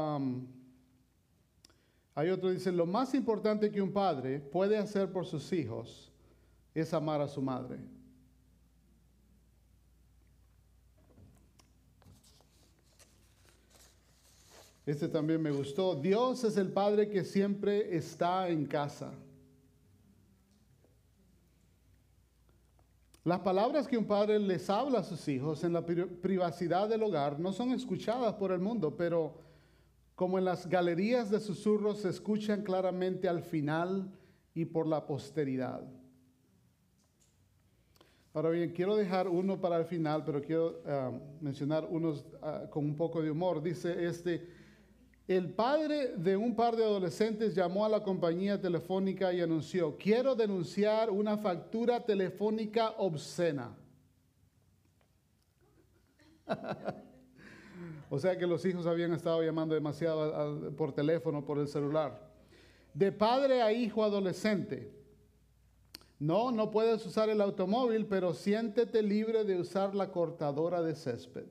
hay 2.15 2.31
otro 2.31 2.51
dice, 2.51 2.71
lo 2.71 2.87
más 2.87 3.13
importante 3.13 3.73
que 3.73 3.83
un 3.83 3.93
padre 3.93 4.39
puede 4.39 4.79
hacer 4.79 5.11
por 5.11 5.27
sus 5.27 5.53
hijos 5.53 6.08
es 6.81 6.93
amar 6.95 7.21
a 7.21 7.29
su 7.29 7.41
madre. 7.43 7.79
Este 14.87 15.07
también 15.09 15.43
me 15.43 15.51
gustó. 15.51 15.95
Dios 15.95 16.45
es 16.45 16.57
el 16.57 16.73
padre 16.73 17.11
que 17.11 17.23
siempre 17.23 17.95
está 17.95 18.49
en 18.49 18.65
casa. 18.65 19.13
Las 23.25 23.41
palabras 23.41 23.87
que 23.87 23.99
un 23.99 24.07
padre 24.07 24.39
les 24.39 24.71
habla 24.71 25.01
a 25.01 25.05
sus 25.05 25.29
hijos 25.29 25.63
en 25.63 25.75
la 25.75 25.85
pri- 25.85 26.07
privacidad 26.07 26.89
del 26.89 27.03
hogar 27.03 27.39
no 27.39 27.53
son 27.53 27.73
escuchadas 27.73 28.33
por 28.37 28.51
el 28.53 28.61
mundo, 28.61 28.97
pero 28.97 29.35
como 30.15 30.39
en 30.39 30.47
las 30.47 30.67
galerías 30.67 31.29
de 31.29 31.39
susurros 31.39 31.99
se 31.99 32.09
escuchan 32.09 32.63
claramente 32.63 33.29
al 33.29 33.43
final 33.43 34.11
y 34.55 34.65
por 34.65 34.87
la 34.87 35.07
posteridad. 35.07 35.83
Ahora 38.35 38.51
bien, 38.51 38.73
quiero 38.73 38.95
dejar 38.95 39.27
uno 39.27 39.59
para 39.61 39.79
el 39.79 39.87
final, 39.87 40.23
pero 40.25 40.43
quiero 40.43 40.83
ah, 40.87 41.11
mencionar 41.41 41.87
unos 41.89 42.27
ah, 42.43 42.67
con 42.71 42.85
un 42.85 42.95
poco 42.95 43.23
de 43.23 43.31
humor. 43.31 43.63
Dice 43.63 44.05
este, 44.05 44.47
El 45.27 45.55
padre 45.55 46.17
de 46.17 46.37
un 46.37 46.55
par 46.55 46.77
de 46.77 46.85
adolescentes 46.85 47.55
llamó 47.55 47.87
a 47.87 47.89
la 47.89 48.03
compañía 48.03 48.61
telefónica 48.61 49.33
y 49.33 49.41
anunció, 49.41 49.97
quiero 49.97 50.35
denunciar 50.35 51.11
una 51.11 51.39
factura 51.39 52.05
telefónica 52.05 52.91
obscena. 52.99 53.75
o 58.11 58.19
sea 58.19 58.37
que 58.37 58.47
los 58.47 58.65
hijos 58.67 58.87
habían 58.87 59.15
estado 59.15 59.43
llamando 59.43 59.75
demasiado 59.75 60.71
por 60.77 60.93
teléfono, 60.93 61.45
por 61.45 61.59
el 61.59 61.67
celular. 61.67 62.29
De 62.93 63.11
padre 63.11 63.63
a 63.63 63.73
hijo 63.73 64.05
adolescente. 64.05 64.98
No, 66.19 66.51
no 66.51 66.71
puedes 66.71 67.05
usar 67.07 67.29
el 67.29 67.41
automóvil, 67.41 68.07
pero 68.07 68.35
siéntete 68.35 69.03
libre 69.03 69.45
de 69.45 69.61
usar 69.61 69.95
la 69.95 70.11
cortadora 70.11 70.83
de 70.83 70.97
césped. 70.97 71.47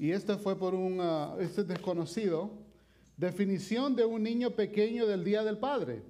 Y 0.00 0.12
este 0.12 0.38
fue 0.38 0.58
por 0.58 0.74
un 0.74 0.98
ah, 1.00 1.36
este 1.40 1.62
desconocido. 1.62 2.50
Definición 3.18 3.94
de 3.94 4.06
un 4.06 4.22
niño 4.22 4.52
pequeño 4.52 5.06
del 5.06 5.24
Día 5.24 5.44
del 5.44 5.58
Padre. 5.58 6.02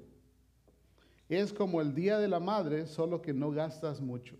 Es 1.28 1.52
como 1.52 1.80
el 1.80 1.92
Día 1.92 2.18
de 2.18 2.28
la 2.28 2.38
Madre, 2.38 2.86
solo 2.86 3.20
que 3.20 3.32
no 3.32 3.50
gastas 3.50 4.00
mucho. 4.00 4.36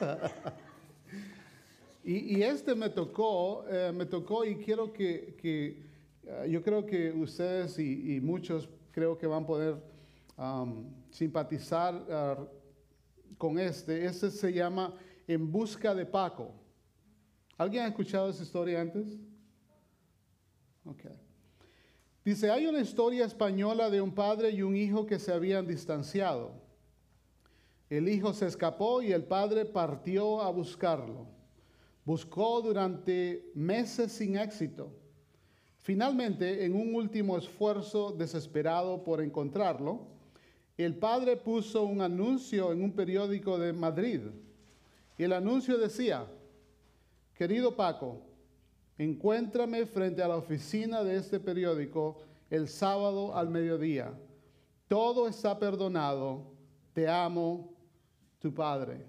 y, 2.04 2.42
este 2.42 2.74
me 2.74 2.90
tocó, 2.90 3.64
eh, 3.68 3.90
me 3.94 4.04
tocó 4.04 4.44
y 4.44 4.56
quiero 4.56 4.92
que, 4.92 5.34
que, 5.40 5.83
ah, 6.30 6.46
yo 6.46 6.62
creo 6.62 6.84
que 6.86 7.12
ustedes 7.12 7.78
y, 7.78 8.16
y 8.16 8.20
muchos 8.20 8.68
creo 8.90 9.18
que 9.18 9.26
van 9.26 9.42
a 9.42 9.46
poder 9.46 9.82
am, 10.36 10.86
simpatizar 11.10 12.06
ah, 12.10 12.44
con 13.38 13.58
este. 13.58 14.04
Este 14.04 14.30
se 14.30 14.52
llama 14.52 14.94
En 15.26 15.50
Busca 15.50 15.94
de 15.94 16.06
Paco. 16.06 16.52
¿Alguien 17.56 17.84
ha 17.84 17.88
escuchado 17.88 18.30
esa 18.30 18.42
historia 18.42 18.80
antes? 18.80 19.18
Ok. 20.84 21.04
Dice, 22.24 22.50
hay 22.50 22.66
una 22.66 22.80
historia 22.80 23.26
española 23.26 23.90
de 23.90 24.00
un 24.00 24.14
padre 24.14 24.50
y 24.50 24.62
un 24.62 24.76
hijo 24.76 25.06
que 25.06 25.18
se 25.18 25.32
habían 25.32 25.66
distanciado. 25.66 26.52
El 27.90 28.08
hijo 28.08 28.32
se 28.32 28.46
escapó 28.46 29.02
y 29.02 29.12
el 29.12 29.24
padre 29.24 29.66
partió 29.66 30.40
a 30.40 30.50
buscarlo. 30.50 31.26
Buscó 32.04 32.62
durante 32.62 33.50
meses 33.54 34.12
sin 34.12 34.36
éxito. 34.36 34.90
Finalmente, 35.84 36.64
en 36.64 36.74
un 36.74 36.94
último 36.94 37.36
esfuerzo 37.36 38.10
desesperado 38.10 39.04
por 39.04 39.20
encontrarlo, 39.20 40.06
el 40.78 40.96
padre 40.96 41.36
puso 41.36 41.82
un 41.82 42.00
anuncio 42.00 42.72
en 42.72 42.82
un 42.82 42.92
periódico 42.92 43.58
de 43.58 43.74
Madrid. 43.74 44.22
Y 45.18 45.24
el 45.24 45.34
anuncio 45.34 45.76
decía, 45.76 46.26
Querido 47.34 47.76
Paco, 47.76 48.22
encuéntrame 48.96 49.84
frente 49.84 50.22
a 50.22 50.28
la 50.28 50.38
oficina 50.38 51.04
de 51.04 51.16
este 51.16 51.38
periódico 51.38 52.16
el 52.48 52.66
sábado 52.68 53.36
al 53.36 53.50
mediodía. 53.50 54.18
Todo 54.88 55.28
está 55.28 55.58
perdonado. 55.58 56.50
Te 56.94 57.06
amo, 57.06 57.74
tu 58.38 58.54
padre. 58.54 59.04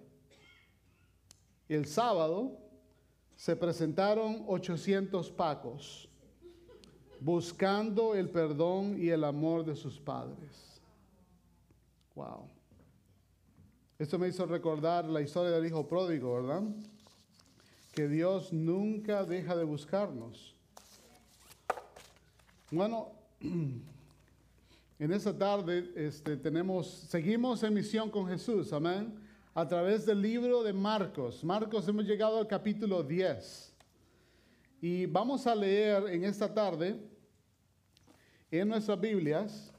El 1.70 1.86
sábado 1.86 2.60
se 3.34 3.56
presentaron 3.56 4.44
800 4.46 5.32
Pacos 5.32 6.10
buscando 7.20 8.16
el 8.16 8.30
perdón 8.30 8.98
y 8.98 9.10
el 9.10 9.24
amor 9.24 9.66
de 9.66 9.76
sus 9.76 10.00
padres. 10.00 10.82
Wow. 12.16 12.50
Esto 13.98 14.20
me 14.20 14.28
hizo 14.28 14.46
recordar 14.46 15.06
la 15.06 15.22
historia 15.22 15.52
del 15.52 15.66
hijo 15.66 15.88
pródigo, 15.88 16.36
¿verdad? 16.36 16.64
que 17.96 18.10
Dios 18.10 18.52
nunca 18.52 19.24
deja 19.24 19.56
de 19.56 19.64
buscarnos. 19.64 20.54
Bueno, 22.70 23.14
en 23.40 25.12
esta 25.14 25.36
tarde 25.36 25.94
este, 25.96 26.36
tenemos, 26.36 26.88
seguimos 26.88 27.64
en 27.64 27.74
misión 27.74 28.12
con 28.12 28.28
Jesús, 28.28 28.74
amén, 28.74 29.18
a 29.54 29.66
través 29.66 30.06
del 30.06 30.22
libro 30.22 30.62
de 30.62 30.74
Marcos. 30.74 31.42
Marcos 31.46 31.88
hemos 31.88 32.04
llegado 32.04 32.38
al 32.38 32.48
capítulo 32.48 33.02
10. 33.02 33.75
Y 34.82 35.06
vamos 35.06 35.48
a 35.48 35.56
leer 35.56 36.08
en 36.10 36.26
esta 36.26 36.54
tarde, 36.54 37.00
en 38.52 38.68
nuestras 38.68 39.00
Biblias, 39.00 39.72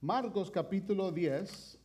Marcos 0.00 0.50
capítulo 0.50 1.10
10. 1.10 1.78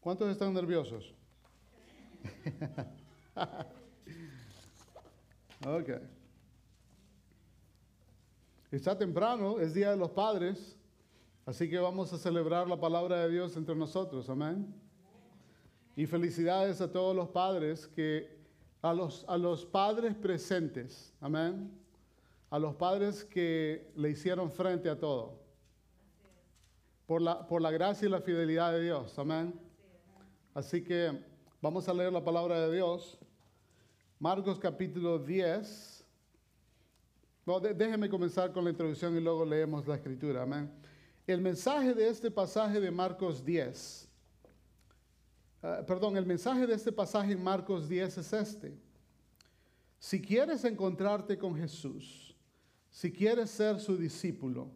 ¿Cuántos 0.00 0.30
están 0.30 0.54
nerviosos? 0.54 1.14
ok. 5.66 5.90
Está 8.70 8.96
temprano, 8.96 9.60
es 9.60 9.72
Día 9.72 9.90
de 9.90 9.96
los 9.96 10.10
Padres, 10.10 10.76
así 11.46 11.70
que 11.70 11.78
vamos 11.78 12.12
a 12.12 12.18
celebrar 12.18 12.68
la 12.68 12.78
palabra 12.78 13.16
de 13.22 13.30
Dios 13.30 13.56
entre 13.56 13.74
nosotros, 13.74 14.28
amén. 14.28 14.74
Y 15.96 16.06
felicidades 16.06 16.80
a 16.80 16.92
todos 16.92 17.16
los 17.16 17.28
padres 17.30 17.86
que, 17.88 18.38
a 18.82 18.92
los, 18.92 19.24
a 19.26 19.38
los 19.38 19.64
padres 19.64 20.14
presentes, 20.14 21.14
amén. 21.20 21.72
A 22.50 22.58
los 22.58 22.74
padres 22.76 23.24
que 23.24 23.90
le 23.96 24.10
hicieron 24.10 24.50
frente 24.50 24.88
a 24.90 24.98
todo. 24.98 25.40
Por 27.06 27.22
la, 27.22 27.46
por 27.46 27.62
la 27.62 27.70
gracia 27.70 28.06
y 28.06 28.10
la 28.10 28.20
fidelidad 28.20 28.72
de 28.72 28.82
Dios, 28.82 29.18
amén. 29.18 29.58
Así 30.52 30.84
que 30.84 31.18
vamos 31.62 31.88
a 31.88 31.94
leer 31.94 32.12
la 32.12 32.22
palabra 32.22 32.60
de 32.60 32.74
Dios. 32.74 33.18
Marcos 34.18 34.58
capítulo 34.58 35.18
10. 35.18 36.04
No, 37.46 37.60
de- 37.60 37.72
déjeme 37.74 38.08
comenzar 38.08 38.52
con 38.52 38.64
la 38.64 38.70
introducción 38.70 39.16
y 39.16 39.20
luego 39.20 39.44
leemos 39.44 39.86
la 39.86 39.94
escritura. 39.94 40.42
Amén. 40.42 40.70
El 41.26 41.40
mensaje 41.40 41.94
de 41.94 42.08
este 42.08 42.30
pasaje 42.30 42.80
de 42.80 42.90
Marcos 42.90 43.44
10. 43.44 44.08
ah, 45.62 45.82
perdón, 45.86 46.16
el 46.16 46.26
mensaje 46.26 46.66
de 46.66 46.74
este 46.74 46.92
pasaje 46.92 47.32
en 47.32 47.42
Marcos 47.42 47.88
10 47.88 48.18
es 48.18 48.32
este. 48.32 48.74
Si 49.98 50.20
quieres 50.20 50.64
encontrarte 50.64 51.36
con 51.38 51.56
Jesús, 51.56 52.34
si 52.90 53.12
quieres 53.12 53.50
ser 53.50 53.80
su 53.80 53.96
discípulo, 53.96 54.68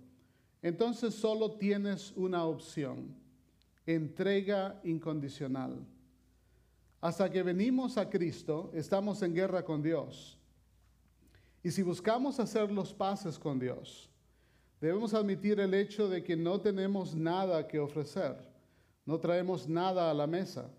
entonces 0.62 1.14
solo 1.14 1.53
tienes 1.53 2.12
una 2.16 2.45
opción 2.45 3.14
entrega 3.86 4.80
incondicional. 4.84 5.84
Hasta 7.03 7.28
que 7.28 7.42
venimos 7.42 7.98
a 7.98 8.09
Cristo, 8.09 8.70
estamos 8.72 9.20
en 9.22 9.34
guerra 9.34 9.64
con 9.64 9.82
Dios. 9.82 10.38
Y 11.61 11.72
si 11.72 11.82
buscamos 11.82 12.38
hacer 12.38 12.70
los 12.70 12.94
paces 12.94 13.40
con 13.40 13.59
Dios, 13.59 14.09
debemos 14.80 15.12
admitir 15.12 15.59
el 15.59 15.74
hecho 15.74 16.09
de 16.09 16.22
que 16.22 16.36
no 16.36 16.61
tenemos 16.61 17.12
nada 17.12 17.66
que 17.66 17.80
ofrecer, 17.80 18.36
no 19.05 19.18
traemos 19.18 19.68
nada 19.68 20.12
a 20.12 20.14
la 20.14 20.28
mesa. 20.28 20.70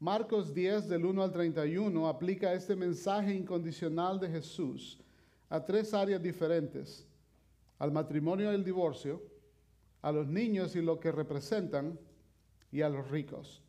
Marcos 0.00 0.52
10 0.52 0.88
del 0.88 1.06
1 1.06 1.22
al 1.22 1.30
31 1.30 2.08
aplica 2.08 2.52
este 2.52 2.74
mensaje 2.74 3.32
incondicional 3.32 4.18
de 4.18 4.30
Jesús 4.30 4.98
a 5.48 5.64
tres 5.64 5.94
áreas 5.94 6.20
diferentes, 6.20 7.06
al 7.78 7.92
matrimonio 7.92 8.50
y 8.50 8.56
el 8.56 8.64
divorcio, 8.64 9.22
a 10.02 10.10
los 10.10 10.26
niños 10.26 10.74
y 10.74 10.82
lo 10.82 10.98
que 10.98 11.12
representan, 11.12 11.96
y 12.72 12.82
a 12.82 12.88
los 12.88 13.08
ricos. 13.08 13.62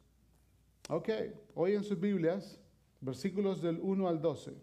Ok, 0.88 1.10
hoy 1.56 1.74
en 1.74 1.84
sus 1.84 2.00
Biblias, 2.00 2.60
versículos 3.02 3.60
del 3.60 3.80
1 3.82 4.08
al 4.08 4.22
12. 4.22 4.54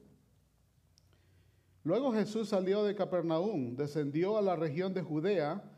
Luego 1.82 2.12
Jesús 2.12 2.50
salió 2.50 2.84
de 2.84 2.94
Capernaum, 2.94 3.74
descendió 3.74 4.38
a 4.38 4.42
la 4.42 4.54
región 4.54 4.94
de 4.94 5.02
Judea 5.02 5.68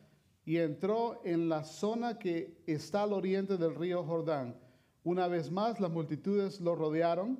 y 0.44 0.58
entró 0.58 1.22
en 1.24 1.48
la 1.48 1.64
zona 1.64 2.18
que 2.18 2.62
está 2.66 3.04
al 3.04 3.14
oriente 3.14 3.56
del 3.56 3.74
río 3.74 4.04
Jordán. 4.04 4.54
Una 5.02 5.28
vez 5.28 5.50
más 5.50 5.80
las 5.80 5.90
multitudes 5.90 6.60
lo 6.60 6.74
rodearon 6.74 7.38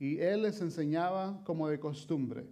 y 0.00 0.18
él 0.18 0.42
les 0.42 0.60
enseñaba 0.60 1.44
como 1.44 1.68
de 1.68 1.78
costumbre. 1.78 2.48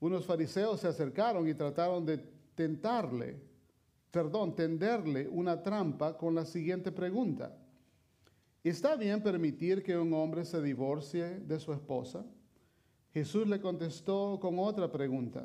Unos 0.00 0.24
fariseos 0.24 0.80
se 0.80 0.88
acercaron 0.88 1.46
y 1.46 1.52
trataron 1.52 2.06
de 2.06 2.16
tentarle, 2.54 3.42
perdón, 4.10 4.56
tenderle 4.56 5.28
una 5.28 5.62
trampa 5.62 6.16
con 6.16 6.34
la 6.34 6.46
siguiente 6.46 6.90
pregunta. 6.90 7.54
¿Está 8.64 8.96
bien 8.96 9.22
permitir 9.22 9.82
que 9.82 9.94
un 9.94 10.10
hombre 10.14 10.42
se 10.42 10.62
divorcie 10.62 11.38
de 11.40 11.60
su 11.60 11.70
esposa? 11.74 12.24
Jesús 13.12 13.46
le 13.46 13.60
contestó 13.60 14.38
con 14.40 14.58
otra 14.58 14.90
pregunta. 14.90 15.44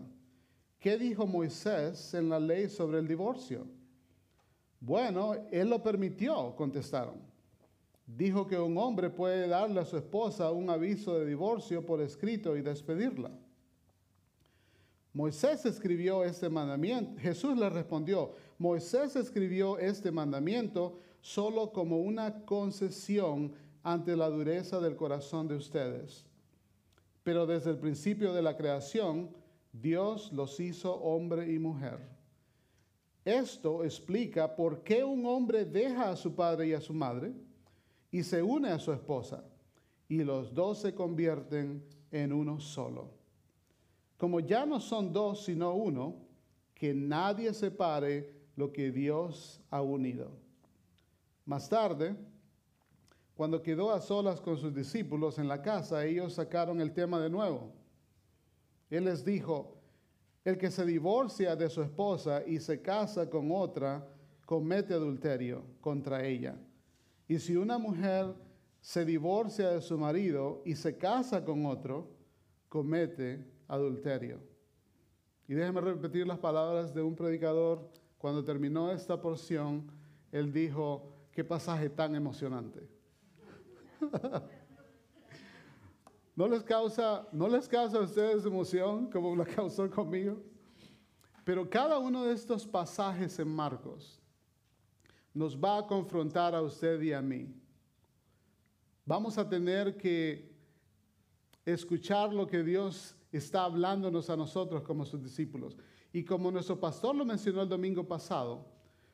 ¿Qué 0.80 0.98
dijo 0.98 1.28
Moisés 1.28 2.14
en 2.14 2.30
la 2.30 2.40
ley 2.40 2.70
sobre 2.70 3.00
el 3.00 3.10
divorcio? 3.10 3.68
Bueno, 4.80 5.34
él 5.52 5.70
lo 5.70 5.84
permitió, 5.84 6.56
contestaron. 6.56 7.16
dijo 8.08 8.48
que 8.48 8.58
un 8.58 8.78
hombre 8.78 9.10
puede 9.10 9.50
darle 9.50 9.82
a 9.82 9.86
su 9.86 9.98
esposa 9.98 10.50
un 10.52 10.70
aviso 10.70 11.20
de 11.20 11.26
divorcio 11.26 11.86
por 11.86 12.00
escrito 12.00 12.56
y 12.56 12.62
despedirla. 12.62 13.32
Moisés 15.12 15.66
escribió 15.66 16.24
este 16.24 16.48
mandamiento. 16.50 17.20
Jesús 17.20 17.58
le 17.58 17.70
respondió, 17.70 18.34
Moisés 18.58 19.18
escribió 19.18 19.78
este 19.78 20.10
mandamiento 20.10 21.00
solo 21.22 21.72
como 21.72 22.00
una 22.00 22.46
concesión 22.46 23.54
ante 23.84 24.16
la 24.16 24.30
dureza 24.30 24.80
del 24.80 24.96
corazón 24.96 25.48
de 25.48 25.56
ustedes. 25.56 26.26
Pero 27.24 27.46
desde 27.46 27.72
el 27.72 27.78
principio 27.78 28.34
de 28.34 28.42
la 28.42 28.58
creación, 28.58 29.30
Dios 29.72 30.32
los 30.34 30.60
hizo 30.60 30.96
hombre 30.96 31.52
y 31.52 31.60
mujer. 31.60 32.00
Esto 33.24 33.84
explica 33.84 34.56
por 34.56 34.84
qué 34.84 35.04
un 35.04 35.26
hombre 35.26 35.66
deja 35.66 36.10
a 36.10 36.16
su 36.16 36.34
padre 36.34 36.68
y 36.68 36.74
a 36.74 36.82
su 36.82 36.94
madre 36.94 37.34
y 38.12 38.24
se 38.24 38.42
une 38.42 38.70
a 38.70 38.80
su 38.80 38.92
esposa, 38.92 39.44
y 40.08 40.24
los 40.24 40.54
dos 40.54 40.80
se 40.80 40.96
convierten 40.96 41.84
en 42.12 42.34
uno 42.34 42.60
solo. 42.60 43.12
Como 44.18 44.40
ya 44.40 44.66
no 44.66 44.80
son 44.80 45.14
dos, 45.14 45.46
sino 45.46 45.76
uno, 45.76 46.16
que 46.74 46.94
nadie 46.94 47.54
separe 47.54 48.34
lo 48.56 48.74
que 48.74 48.92
Dios 48.92 49.62
ha 49.70 49.82
unido. 49.82 50.32
Más 51.50 51.68
tarde, 51.68 52.16
cuando 53.34 53.64
quedó 53.64 53.90
a 53.90 54.00
solas 54.02 54.40
con 54.40 54.56
sus 54.56 54.72
discípulos 54.72 55.40
en 55.40 55.48
la 55.48 55.64
casa, 55.64 56.06
ellos 56.06 56.34
sacaron 56.34 56.80
el 56.80 56.94
tema 56.94 57.20
de 57.20 57.28
nuevo. 57.28 57.74
Él 58.92 59.06
les 59.06 59.26
dijo, 59.26 59.82
el 60.46 60.60
que 60.60 60.70
se 60.70 60.86
divorcia 60.86 61.56
de 61.56 61.68
su 61.72 61.82
esposa 61.82 62.44
y 62.46 62.60
se 62.60 62.84
casa 62.84 63.32
con 63.32 63.52
otra, 63.52 64.08
comete 64.46 64.94
adulterio 64.94 65.64
contra 65.82 66.24
ella. 66.24 66.56
Y 67.28 67.40
si 67.40 67.56
una 67.56 67.80
mujer 67.80 68.36
se 68.80 69.04
divorcia 69.04 69.72
de 69.72 69.82
su 69.82 69.98
marido 69.98 70.62
y 70.66 70.76
se 70.76 71.00
casa 71.00 71.44
con 71.44 71.66
otro, 71.66 72.12
comete 72.68 73.44
adulterio. 73.68 74.40
Y 75.48 75.56
déjeme 75.56 75.82
repetir 75.82 76.28
las 76.28 76.38
palabras 76.38 76.94
de 76.94 77.02
un 77.02 77.16
predicador. 77.16 77.90
Cuando 78.20 78.44
terminó 78.44 78.92
esta 78.92 79.20
porción, 79.20 79.92
él 80.32 80.54
dijo, 80.54 81.16
qué 81.32 81.44
pasaje 81.44 81.90
tan 81.90 82.16
emocionante. 82.16 82.88
¿No 86.36 86.48
les, 86.48 86.64
causa, 86.64 87.28
¿No 87.34 87.50
les 87.50 87.68
causa 87.68 87.98
a 87.98 88.02
ustedes 88.02 88.46
emoción 88.46 89.10
como 89.12 89.36
la 89.36 89.46
causó 89.46 89.90
conmigo? 89.90 90.42
Pero 91.44 91.70
cada 91.70 92.00
uno 92.00 92.24
de 92.24 92.34
estos 92.34 92.66
pasajes 92.66 93.40
en 93.40 93.50
Marcos 93.50 94.22
nos 95.34 95.58
va 95.58 95.80
a 95.80 95.88
confrontar 95.88 96.56
a 96.56 96.62
usted 96.62 97.02
y 97.02 97.12
a 97.12 97.22
mí. 97.22 97.54
Vamos 99.06 99.38
a 99.38 99.50
tener 99.50 99.98
que 99.98 100.50
escuchar 101.66 102.34
lo 102.34 102.48
que 102.48 102.64
Dios 102.64 103.16
está 103.32 103.64
hablándonos 103.64 104.30
a 104.30 104.38
nosotros 104.38 104.84
como 104.84 105.06
sus 105.06 105.22
discípulos. 105.22 105.78
Y 106.12 106.24
como 106.24 106.52
nuestro 106.52 106.80
pastor 106.80 107.16
lo 107.16 107.26
mencionó 107.26 107.62
el 107.62 107.70
domingo 107.70 108.08
pasado, 108.08 108.66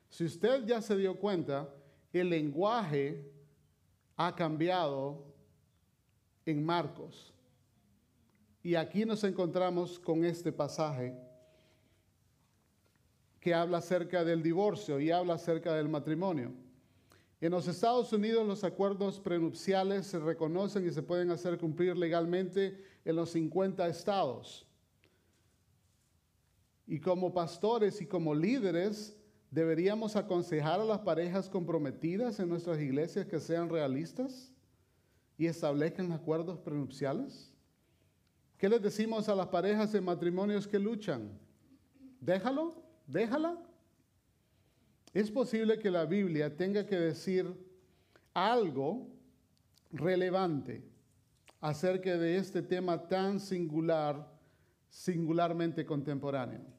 si 0.08 0.24
usted 0.24 0.64
ya 0.64 0.80
se 0.80 0.96
dio 0.96 1.18
cuenta, 1.18 1.68
el 2.18 2.30
lenguaje 2.30 3.30
ha 4.16 4.34
cambiado 4.34 5.24
en 6.44 6.64
Marcos. 6.64 7.32
Y 8.62 8.74
aquí 8.74 9.04
nos 9.04 9.22
encontramos 9.24 9.98
con 9.98 10.24
este 10.24 10.52
pasaje 10.52 11.16
que 13.38 13.54
habla 13.54 13.78
acerca 13.78 14.24
del 14.24 14.42
divorcio 14.42 14.98
y 14.98 15.10
habla 15.10 15.34
acerca 15.34 15.74
del 15.74 15.88
matrimonio. 15.88 16.52
En 17.40 17.52
los 17.52 17.68
Estados 17.68 18.12
Unidos 18.12 18.46
los 18.46 18.64
acuerdos 18.64 19.20
prenupciales 19.20 20.06
se 20.06 20.18
reconocen 20.18 20.86
y 20.86 20.90
se 20.90 21.02
pueden 21.02 21.30
hacer 21.30 21.58
cumplir 21.58 21.96
legalmente 21.96 22.82
en 23.04 23.14
los 23.14 23.30
50 23.30 23.86
estados. 23.86 24.66
Y 26.86 26.98
como 26.98 27.32
pastores 27.32 28.00
y 28.00 28.06
como 28.06 28.34
líderes 28.34 29.16
deberíamos 29.50 30.16
aconsejar 30.16 30.80
a 30.80 30.84
las 30.84 31.00
parejas 31.00 31.48
comprometidas 31.48 32.38
en 32.40 32.48
nuestras 32.48 32.80
iglesias 32.80 33.26
que 33.26 33.40
sean 33.40 33.68
realistas 33.68 34.52
y 35.38 35.46
establezcan 35.46 36.12
acuerdos 36.12 36.58
prenupciales. 36.58 37.52
¿Qué 38.58 38.68
les 38.68 38.80
decimos 38.80 39.28
a 39.28 39.34
las 39.34 39.48
parejas 39.48 39.94
en 39.94 40.04
matrimonios 40.04 40.66
que 40.66 40.78
luchan? 40.78 41.38
Déjalo, 42.20 42.82
déjala. 43.06 43.58
Es 45.12 45.30
posible 45.30 45.78
que 45.78 45.90
la 45.90 46.04
Biblia 46.04 46.54
tenga 46.56 46.86
que 46.86 46.96
decir 46.96 47.46
algo 48.34 49.08
relevante 49.90 50.84
acerca 51.60 52.16
de 52.16 52.36
este 52.36 52.62
tema 52.62 53.08
tan 53.08 53.40
singular, 53.40 54.26
singularmente 54.88 55.84
contemporáneo. 55.84 56.75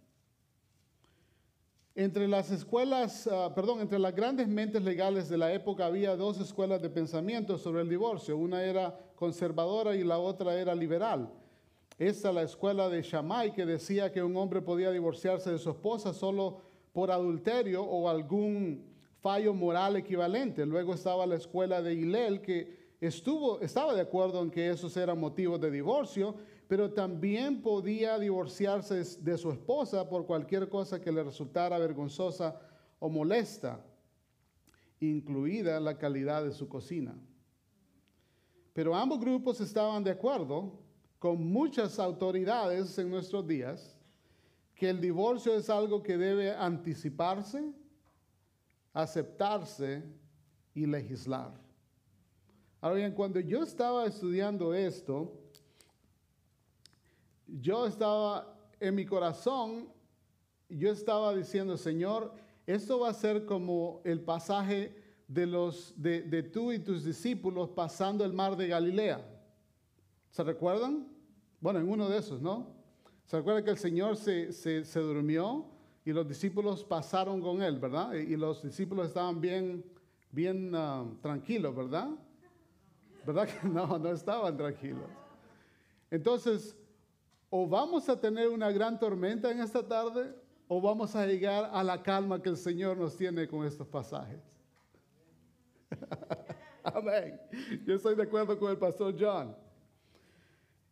Entre 2.00 2.28
las 2.28 2.52
escuelas, 2.52 3.26
uh, 3.26 3.52
perdón, 3.56 3.80
entre 3.80 3.98
las 3.98 4.14
grandes 4.14 4.48
mentes 4.48 4.84
legales 4.84 5.30
de 5.30 5.38
la 5.40 5.52
época 5.52 5.88
había 5.88 6.16
dos 6.16 6.40
escuelas 6.40 6.80
de 6.80 6.92
pensamiento 6.92 7.58
sobre 7.58 7.82
el 7.82 7.90
divorcio. 7.90 8.38
Una 8.38 8.62
era 8.62 8.96
conservadora 9.16 9.96
y 9.96 10.04
la 10.04 10.20
otra 10.20 10.54
era 10.62 10.76
liberal. 10.76 11.28
Esta 11.98 12.30
es 12.30 12.36
la 12.36 12.44
escuela 12.44 12.88
de 12.88 13.02
Shammai 13.02 13.52
que 13.52 13.66
decía 13.66 14.12
que 14.12 14.22
un 14.22 14.38
hombre 14.38 14.62
podía 14.62 14.92
divorciarse 14.92 15.50
de 15.50 15.58
su 15.58 15.72
esposa 15.72 16.14
solo 16.14 16.62
por 16.94 17.10
adulterio 17.10 17.82
o 17.82 18.08
algún 18.08 18.86
fallo 19.20 19.56
moral 19.56 19.96
equivalente. 19.96 20.68
Luego 20.68 20.94
estaba 20.94 21.26
la 21.26 21.38
escuela 21.38 21.82
de 21.82 21.96
Hillel 21.96 22.42
que 22.42 22.92
estuvo, 23.02 23.60
estaba 23.60 23.96
de 23.96 24.02
acuerdo 24.02 24.44
en 24.44 24.52
que 24.52 24.70
esos 24.70 24.96
eran 24.98 25.20
motivos 25.20 25.60
de 25.60 25.72
divorcio, 25.72 26.36
pero 26.68 26.92
también 26.92 27.62
podía 27.62 28.20
divorciarse 28.20 29.04
de 29.22 29.38
su 29.38 29.52
esposa 29.52 30.08
por 30.10 30.26
cualquier 30.26 30.68
cosa 30.68 31.00
que 31.00 31.12
le 31.12 31.24
resultara 31.24 31.78
vergonzosa 31.78 32.60
o 33.00 33.10
molesta, 33.10 33.86
incluida 35.00 35.80
la 35.80 35.98
calidad 35.98 36.44
de 36.44 36.52
su 36.52 36.68
cocina. 36.68 37.16
Pero 38.74 38.96
ambos 38.96 39.20
grupos 39.20 39.62
estaban 39.62 40.04
de 40.04 40.12
acuerdo 40.12 40.80
con 41.20 41.44
muchas 41.46 42.00
autoridades 42.00 42.98
en 43.00 43.10
nuestros 43.10 43.48
días 43.48 43.96
que 44.76 44.90
el 44.90 45.02
divorcio 45.02 45.56
es 45.56 45.70
algo 45.70 46.04
que 46.04 46.18
debe 46.18 46.52
anticiparse, 46.52 47.74
aceptarse 48.94 50.04
y 50.76 50.86
legislar. 50.86 51.52
Ahora 52.80 52.98
bien, 52.98 53.14
cuando 53.14 53.40
yo 53.40 53.64
estaba 53.64 54.06
estudiando 54.06 54.76
esto, 54.76 55.34
yo 57.48 57.86
estaba 57.86 58.58
en 58.80 58.96
mi 58.96 59.06
corazón, 59.06 59.90
yo 60.70 60.92
estaba 60.92 61.34
diciendo, 61.34 61.78
Señor, 61.78 62.34
esto 62.66 63.00
va 63.00 63.10
a 63.10 63.14
ser 63.14 63.46
como 63.46 64.02
el 64.04 64.22
pasaje 64.22 64.96
de, 65.28 65.46
los, 65.46 65.94
de, 65.96 66.22
de 66.22 66.44
tú 66.44 66.72
y 66.72 66.80
tus 66.80 67.04
discípulos 67.04 67.70
pasando 67.70 68.26
el 68.26 68.34
mar 68.34 68.56
de 68.56 68.68
Galilea. 68.68 69.26
¿Se 70.30 70.44
recuerdan? 70.44 71.08
Bueno, 71.60 71.80
en 71.80 71.90
uno 71.90 72.10
de 72.10 72.18
esos, 72.18 72.42
¿no? 72.42 72.68
¿Se 73.26 73.38
recuerda 73.38 73.64
que 73.64 73.72
el 73.72 73.78
Señor 73.78 74.16
se, 74.16 74.54
se, 74.54 75.00
durmió 75.00 75.66
y 76.06 76.14
los 76.14 76.28
discípulos 76.28 76.84
pasaron 76.84 77.42
con 77.42 77.62
él, 77.62 77.78
¿verdad? 77.78 78.14
Y, 78.14 78.38
los 78.38 78.64
discípulos 78.64 79.08
estaban 79.08 79.42
bien, 79.42 79.84
bien 80.32 80.72
ah, 80.74 81.06
tranquilos, 81.22 81.76
¿verdad? 81.76 82.10
¿Verdad 83.26 83.48
que 83.48 83.68
no, 83.68 83.98
no 83.98 84.12
estaban 84.12 84.56
tranquilos? 84.56 85.10
Entonces, 86.10 86.78
o 87.50 87.68
vamos 87.68 88.10
a 88.10 88.20
tener 88.20 88.50
una 88.50 88.72
gran 88.72 89.00
tormenta 89.00 89.52
en 89.52 89.60
esta 89.60 89.86
tarde 89.86 90.34
o 90.68 90.82
vamos 90.82 91.16
a 91.16 91.26
llegar 91.26 91.70
a 91.72 91.84
la 91.84 92.04
calma 92.04 92.42
que 92.42 92.50
el 92.50 92.58
Señor 92.58 92.98
nos 92.98 93.16
tiene 93.16 93.48
con 93.48 93.66
estos 93.66 93.88
pasajes. 93.88 94.42
Amén. 96.84 97.40
Yo 97.86 97.96
estoy 97.96 98.16
de 98.16 98.24
acuerdo 98.24 98.58
con 98.60 98.72
el 98.72 98.78
pastor 98.78 99.16
John. 99.18 99.56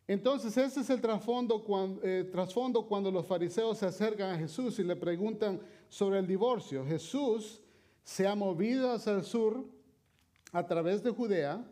Entonces, 0.08 0.56
ese 0.56 0.80
es 0.80 0.90
el 0.90 1.00
trasfondo 1.00 1.64
cuando, 1.64 2.00
eh, 2.02 2.28
trasfondo 2.30 2.86
cuando 2.86 3.10
los 3.10 3.26
fariseos 3.26 3.78
se 3.78 3.86
acercan 3.86 4.30
a 4.30 4.38
Jesús 4.38 4.78
y 4.78 4.84
le 4.84 4.94
preguntan 4.94 5.60
sobre 5.88 6.20
el 6.20 6.26
divorcio. 6.26 6.86
Jesús 6.86 7.60
se 8.04 8.26
ha 8.26 8.34
movido 8.34 8.92
hacia 8.92 9.12
el 9.12 9.24
sur 9.24 9.64
a 10.52 10.64
través 10.64 11.02
de 11.02 11.10
Judea 11.10 11.64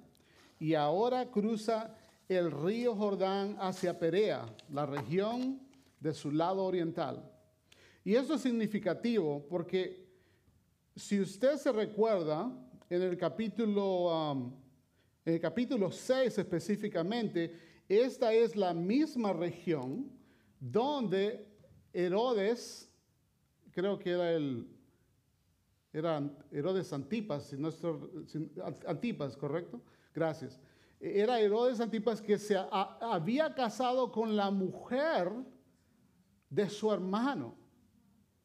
y 0.59 0.75
ahora 0.75 1.31
cruza 1.31 1.95
el 2.29 2.51
río 2.51 2.95
Jordán 2.95 3.57
hacia 3.61 3.99
Perea, 3.99 4.47
la 4.73 4.87
región 4.87 5.61
de 6.01 6.13
su 6.13 6.31
lado 6.31 6.65
oriental. 6.65 7.31
Y 8.05 8.15
eso 8.15 8.35
es 8.35 8.43
significativo 8.43 9.47
porque 9.49 10.05
si 10.97 11.21
usted 11.21 11.57
se 11.57 11.73
recuerda, 11.73 12.53
en 12.91 13.03
el 13.03 13.17
capítulo, 13.17 14.33
um, 14.33 14.53
en 15.25 15.35
el 15.35 15.41
capítulo 15.41 15.91
6 15.91 16.39
específicamente, 16.39 17.53
esta 17.89 18.33
es 18.33 18.57
la 18.57 18.73
misma 18.73 19.33
región 19.33 20.11
donde 20.61 21.47
Herodes, 21.93 22.91
creo 23.73 23.99
que 23.99 24.11
era 24.11 24.33
el, 24.33 24.67
era 25.93 26.23
Herodes 26.51 26.93
Antipas, 26.93 27.49
si 27.49 27.57
no 27.57 27.71
Antipas, 28.87 29.37
¿correcto? 29.37 29.81
Gracias. 30.15 30.61
Era 31.07 31.39
Herodes 31.41 31.81
Antipas 31.81 32.21
que 32.23 32.39
se 32.39 32.57
ha- 32.57 32.99
había 33.01 33.55
casado 33.55 34.11
con 34.11 34.35
la 34.37 34.51
mujer 34.51 35.31
de 36.49 36.71
su 36.71 36.91
hermano. 36.93 37.55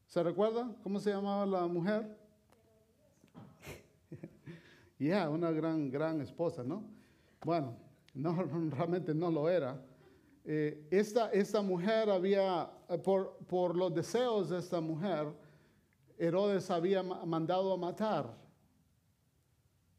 ¿Se 0.08 0.22
recuerda 0.24 0.76
cómo 0.84 1.00
se 1.00 1.12
llamaba 1.12 1.46
la 1.46 1.68
mujer? 1.68 2.18
Ya, 5.00 5.30
una 5.30 5.52
gran, 5.52 5.90
gran 5.90 6.20
esposa, 6.20 6.62
¿no? 6.64 6.84
Bueno, 7.46 7.74
no, 8.14 8.34
realmente 8.72 9.14
no 9.14 9.32
lo 9.32 9.48
era. 9.50 9.82
Eh, 10.44 10.88
esta, 10.92 11.32
esta 11.32 11.62
mujer 11.62 12.10
había, 12.10 12.70
eh, 12.90 12.98
por, 12.98 13.38
por 13.48 13.78
los 13.78 13.94
deseos 13.94 14.50
de 14.50 14.58
esta 14.60 14.82
mujer, 14.82 15.28
Herodes 16.18 16.70
había 16.70 17.02
ma- 17.02 17.24
mandado 17.26 17.72
a 17.72 17.78
matar 17.78 18.36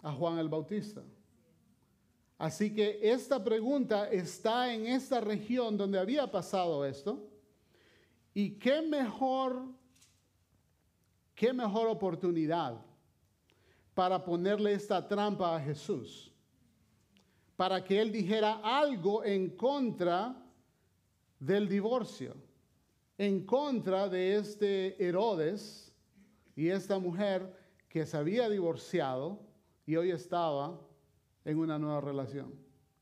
a 0.02 0.12
Juan 0.12 0.38
el 0.38 0.48
Bautista. 0.50 1.02
Así 2.40 2.72
que 2.72 2.98
esta 3.02 3.44
pregunta 3.44 4.08
está 4.10 4.72
en 4.72 4.86
esta 4.86 5.20
región 5.20 5.76
donde 5.76 5.98
había 5.98 6.30
pasado 6.30 6.86
esto. 6.86 7.28
Y 8.32 8.52
qué 8.52 8.80
mejor, 8.80 9.66
qué 11.34 11.52
mejor 11.52 11.88
oportunidad 11.88 12.80
para 13.92 14.24
ponerle 14.24 14.72
esta 14.72 15.06
trampa 15.06 15.54
a 15.54 15.60
Jesús. 15.60 16.32
Para 17.56 17.84
que 17.84 18.00
él 18.00 18.10
dijera 18.10 18.62
algo 18.64 19.22
en 19.22 19.50
contra 19.50 20.34
del 21.38 21.68
divorcio, 21.68 22.34
en 23.18 23.44
contra 23.44 24.08
de 24.08 24.36
este 24.36 24.96
Herodes 25.06 25.94
y 26.56 26.68
esta 26.68 26.98
mujer 26.98 27.54
que 27.86 28.06
se 28.06 28.16
había 28.16 28.48
divorciado 28.48 29.42
y 29.84 29.96
hoy 29.96 30.10
estaba 30.10 30.80
en 31.44 31.58
una 31.58 31.78
nueva 31.78 32.00
relación. 32.00 32.54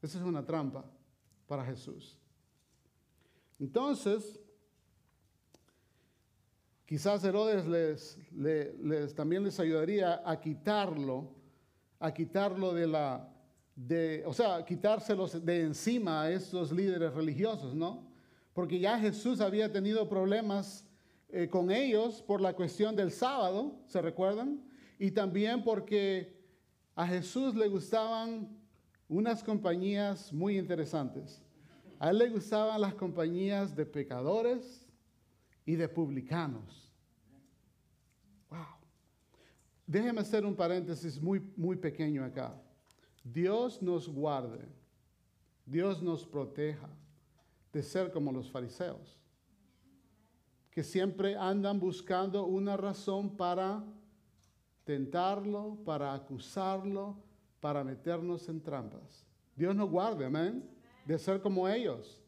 Esa 0.03 0.19
es 0.19 0.25
una 0.25 0.45
trampa 0.45 0.85
para 1.47 1.65
Jesús. 1.65 2.19
Entonces, 3.59 4.39
quizás 6.87 7.23
Herodes 7.25 7.67
les, 7.67 8.19
le- 8.33 8.75
les- 8.79 9.15
también 9.15 9.43
les 9.45 9.59
ayudaría 9.61 10.23
a 10.25 10.41
quitarlo, 10.41 11.35
a 11.99 12.13
quitarlo 12.13 12.73
de 12.73 12.87
la, 12.87 13.29
de, 13.75 14.23
o 14.27 14.33
sea, 14.33 14.65
quitárselos 14.65 15.45
de 15.45 15.63
encima 15.63 16.23
a 16.23 16.31
estos 16.31 16.73
líderes 16.73 17.13
religiosos, 17.13 17.75
¿no? 17.75 18.07
Porque 18.55 18.79
ya 18.79 18.99
Jesús 18.99 19.41
había 19.41 19.71
tenido 19.71 20.09
problemas 20.09 20.87
eh, 21.29 21.49
con 21.49 21.71
ellos 21.71 22.23
por 22.23 22.41
la 22.41 22.55
cuestión 22.55 22.97
del 22.97 23.13
sábado, 23.13 23.81
¿se 23.87 24.01
recuerdan? 24.01 24.63
Y 24.99 25.11
también 25.11 25.63
porque 25.63 26.38
a 26.99 27.07
Jesús 27.07 27.55
le 27.55 27.69
gustaban 27.69 28.49
unas 29.09 29.45
compañías 29.45 30.33
muy 30.33 30.59
interesantes. 30.59 31.41
A 32.01 32.11
él 32.11 32.19
le 32.19 32.29
gustaban 32.29 32.81
las 32.81 32.93
compañías 32.95 33.77
de 33.77 33.87
pecadores 33.87 34.85
y 35.65 35.77
de 35.77 35.89
publicanos. 35.89 36.93
Wow. 38.51 38.67
Déjeme 39.87 40.23
hacer 40.23 40.45
un 40.45 40.57
paréntesis 40.57 41.23
muy, 41.23 41.41
muy 41.57 41.77
pequeño 41.77 42.25
acá. 42.25 42.61
Dios 43.23 43.81
nos 43.81 44.09
guarde, 44.09 44.67
Dios 45.65 46.03
nos 46.03 46.27
proteja 46.27 46.89
de 47.73 47.81
ser 47.85 48.11
como 48.11 48.33
los 48.33 48.51
fariseos, 48.51 49.21
que 50.73 50.83
siempre 50.83 51.37
andan 51.37 51.79
buscando 51.79 52.45
una 52.45 52.77
razón 52.77 53.37
para 53.37 53.85
tentarlo, 54.89 55.77
para 55.85 56.15
acusarlo, 56.15 57.15
para 57.61 57.85
meternos 57.85 58.49
en 58.49 58.59
trampas. 58.59 59.27
Dios 59.55 59.77
nos 59.77 59.91
guarde, 59.91 60.25
amén, 60.25 60.67
de 61.05 61.19
ser 61.19 61.43
como 61.43 61.69
ellos. 61.69 62.23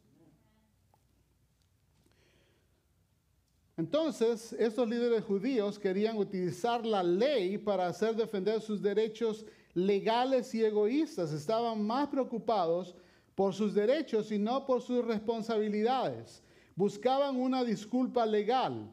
Entonces, 3.78 4.52
estos 4.52 4.86
líderes 4.86 5.24
judíos 5.24 5.78
querían 5.78 6.18
utilizar 6.18 6.84
la 6.84 7.02
ley 7.02 7.56
para 7.56 7.86
hacer 7.86 8.14
defender 8.14 8.61
sus 8.61 8.82
derechos 8.82 9.46
legales 9.72 10.54
y 10.54 10.62
egoístas. 10.62 11.32
Estaban 11.32 11.82
más 11.82 12.08
preocupados 12.08 12.94
por 13.34 13.54
sus 13.54 13.72
derechos 13.72 14.30
y 14.30 14.38
no 14.38 14.66
por 14.66 14.82
sus 14.82 15.02
responsabilidades. 15.02 16.42
Buscaban 16.76 17.40
una 17.40 17.64
disculpa 17.64 18.26
legal. 18.26 18.90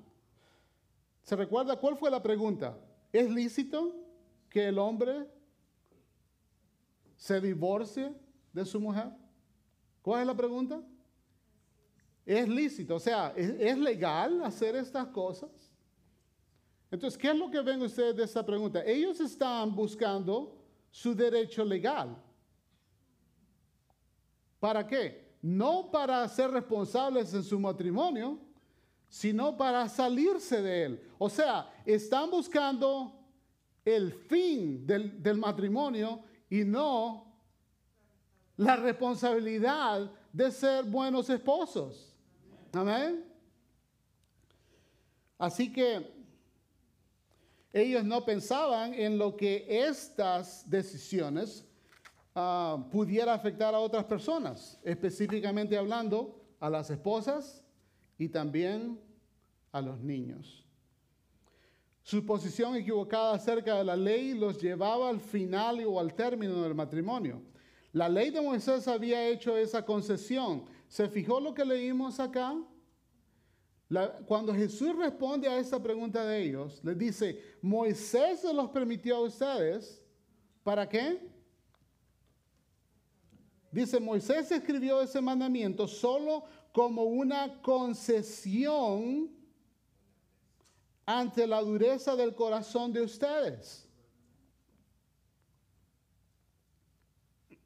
¿Se 1.23 1.35
recuerda 1.35 1.75
cuál 1.75 1.97
fue 1.97 2.09
la 2.09 2.23
pregunta? 2.23 2.77
¿Es 3.11 3.29
lícito 3.29 3.95
que 4.49 4.67
el 4.67 4.77
hombre 4.77 5.27
se 7.15 7.39
divorcie 7.41 8.13
de 8.53 8.65
su 8.65 8.79
mujer? 8.79 9.11
¿Cuál 10.01 10.21
es 10.21 10.27
la 10.27 10.35
pregunta? 10.35 10.81
Es 12.25 12.47
lícito, 12.47 12.95
o 12.95 12.99
sea, 12.99 13.33
¿es, 13.37 13.77
legal 13.77 14.43
hacer 14.43 14.75
estas 14.75 15.07
cosas? 15.07 15.49
Entonces, 16.91 17.17
¿qué 17.17 17.29
es 17.29 17.35
lo 17.35 17.49
que 17.49 17.61
ven 17.61 17.81
ustedes 17.81 18.15
de 18.15 18.23
esta 18.23 18.45
pregunta? 18.45 18.83
Ellos 18.85 19.19
están 19.21 19.73
buscando 19.73 20.57
su 20.89 21.15
derecho 21.15 21.63
legal. 21.63 22.21
¿Para 24.59 24.85
qué? 24.85 25.37
No 25.41 25.89
para 25.89 26.27
ser 26.27 26.51
responsables 26.51 27.33
en 27.33 27.43
su 27.43 27.59
matrimonio, 27.59 28.39
sino 29.09 29.55
para 29.57 29.87
salirse 29.89 30.61
de 30.61 30.83
él. 30.83 31.01
O 31.17 31.29
sea, 31.29 31.71
están 31.85 32.29
buscando 32.29 33.13
el 33.85 34.11
fin 34.11 34.85
del, 34.85 35.37
matrimonio 35.37 36.21
y 36.49 36.63
no 36.63 37.25
la 38.57 38.75
responsabilidad 38.75 40.11
de 40.33 40.51
ser 40.51 40.83
buenos 40.83 41.29
esposos. 41.29 42.15
Amén. 42.73 43.23
Así 45.37 45.71
que 45.71 46.15
ellos 47.71 48.03
no 48.03 48.25
pensaban 48.25 48.93
en 48.93 49.17
lo 49.17 49.37
que 49.37 49.65
estas 49.69 50.67
decisiones 50.69 51.65
ah, 52.33 52.87
pudiera 52.91 53.33
afectar 53.33 53.73
a 53.73 53.79
otras 53.79 54.05
personas, 54.05 54.79
específicamente 54.83 55.77
hablando 55.77 56.43
a 56.59 56.69
las 56.69 56.89
esposas 56.89 57.63
y 58.17 58.29
también 58.29 58.99
a 59.71 59.81
los 59.81 59.99
niños. 59.99 60.65
Su 62.03 62.25
posición 62.25 62.75
equivocada 62.75 63.33
acerca 63.33 63.75
de 63.75 63.83
la 63.83 63.95
ley 63.95 64.33
los 64.33 64.61
llevaba 64.61 65.09
al 65.09 65.19
final 65.19 65.83
o 65.85 65.99
al 65.99 66.13
término 66.13 66.61
del 66.61 66.73
matrimonio. 66.73 67.41
La 67.91 68.07
ley 68.07 68.29
de 68.29 68.41
Moisés 68.41 68.87
había 68.87 69.27
hecho 69.27 69.57
esa 69.57 69.83
concesión. 69.83 70.63
¿Se 70.87 71.09
fijó 71.09 71.39
lo 71.39 71.53
que 71.53 71.65
leímos 71.65 72.19
acá? 72.19 72.55
Cuando 74.25 74.53
Jesús 74.53 74.95
responde 74.97 75.47
a 75.47 75.59
esa 75.59 75.81
pregunta 75.81 76.25
de 76.25 76.43
ellos, 76.43 76.81
les 76.83 76.97
dice, 76.97 77.41
Moisés 77.61 78.41
se 78.41 78.53
los 78.53 78.69
permitió 78.69 79.17
a 79.17 79.21
ustedes, 79.21 80.01
¿para 80.63 80.87
qué? 80.87 81.19
Dice, 83.71 83.99
Moisés 83.99 84.51
escribió 84.51 85.01
ese 85.01 85.21
mandamiento 85.21 85.87
solo 85.87 86.43
como 86.77 87.05
una 87.05 87.59
concesión 87.63 89.31
ante 91.07 91.47
la 91.47 91.59
dureza 91.59 92.15
del 92.15 92.35
corazón 92.35 92.93
de 92.93 93.01
ustedes. 93.01 93.89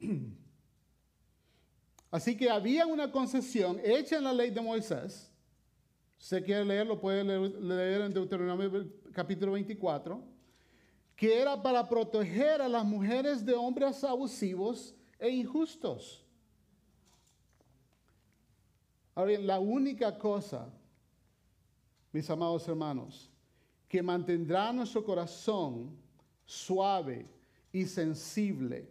Así 2.10 2.34
que 2.38 2.48
había 2.48 2.86
una 2.86 3.12
concesión 3.12 3.78
hecha 3.84 4.16
en 4.16 4.24
la 4.24 4.32
ley 4.32 4.48
de 4.48 4.62
Moisés. 4.62 5.30
Si 6.16 6.40
quiere 6.40 6.64
leerlo, 6.64 6.98
puede 6.98 7.22
leer 7.22 8.00
en 8.00 8.14
Deuteronomio 8.14 8.90
capítulo 9.12 9.52
24, 9.52 10.24
que 11.14 11.38
era 11.38 11.62
para 11.62 11.86
proteger 11.86 12.62
a 12.62 12.68
las 12.68 12.86
mujeres 12.86 13.44
de 13.44 13.52
hombres 13.52 14.02
abusivos 14.04 14.94
e 15.18 15.28
injustos. 15.28 16.21
Ahora 19.14 19.38
la 19.38 19.58
única 19.58 20.16
cosa, 20.18 20.72
mis 22.12 22.28
amados 22.30 22.66
hermanos, 22.66 23.30
que 23.88 24.02
mantendrá 24.02 24.72
nuestro 24.72 25.04
corazón 25.04 25.96
suave 26.44 27.26
y 27.72 27.84
sensible 27.84 28.88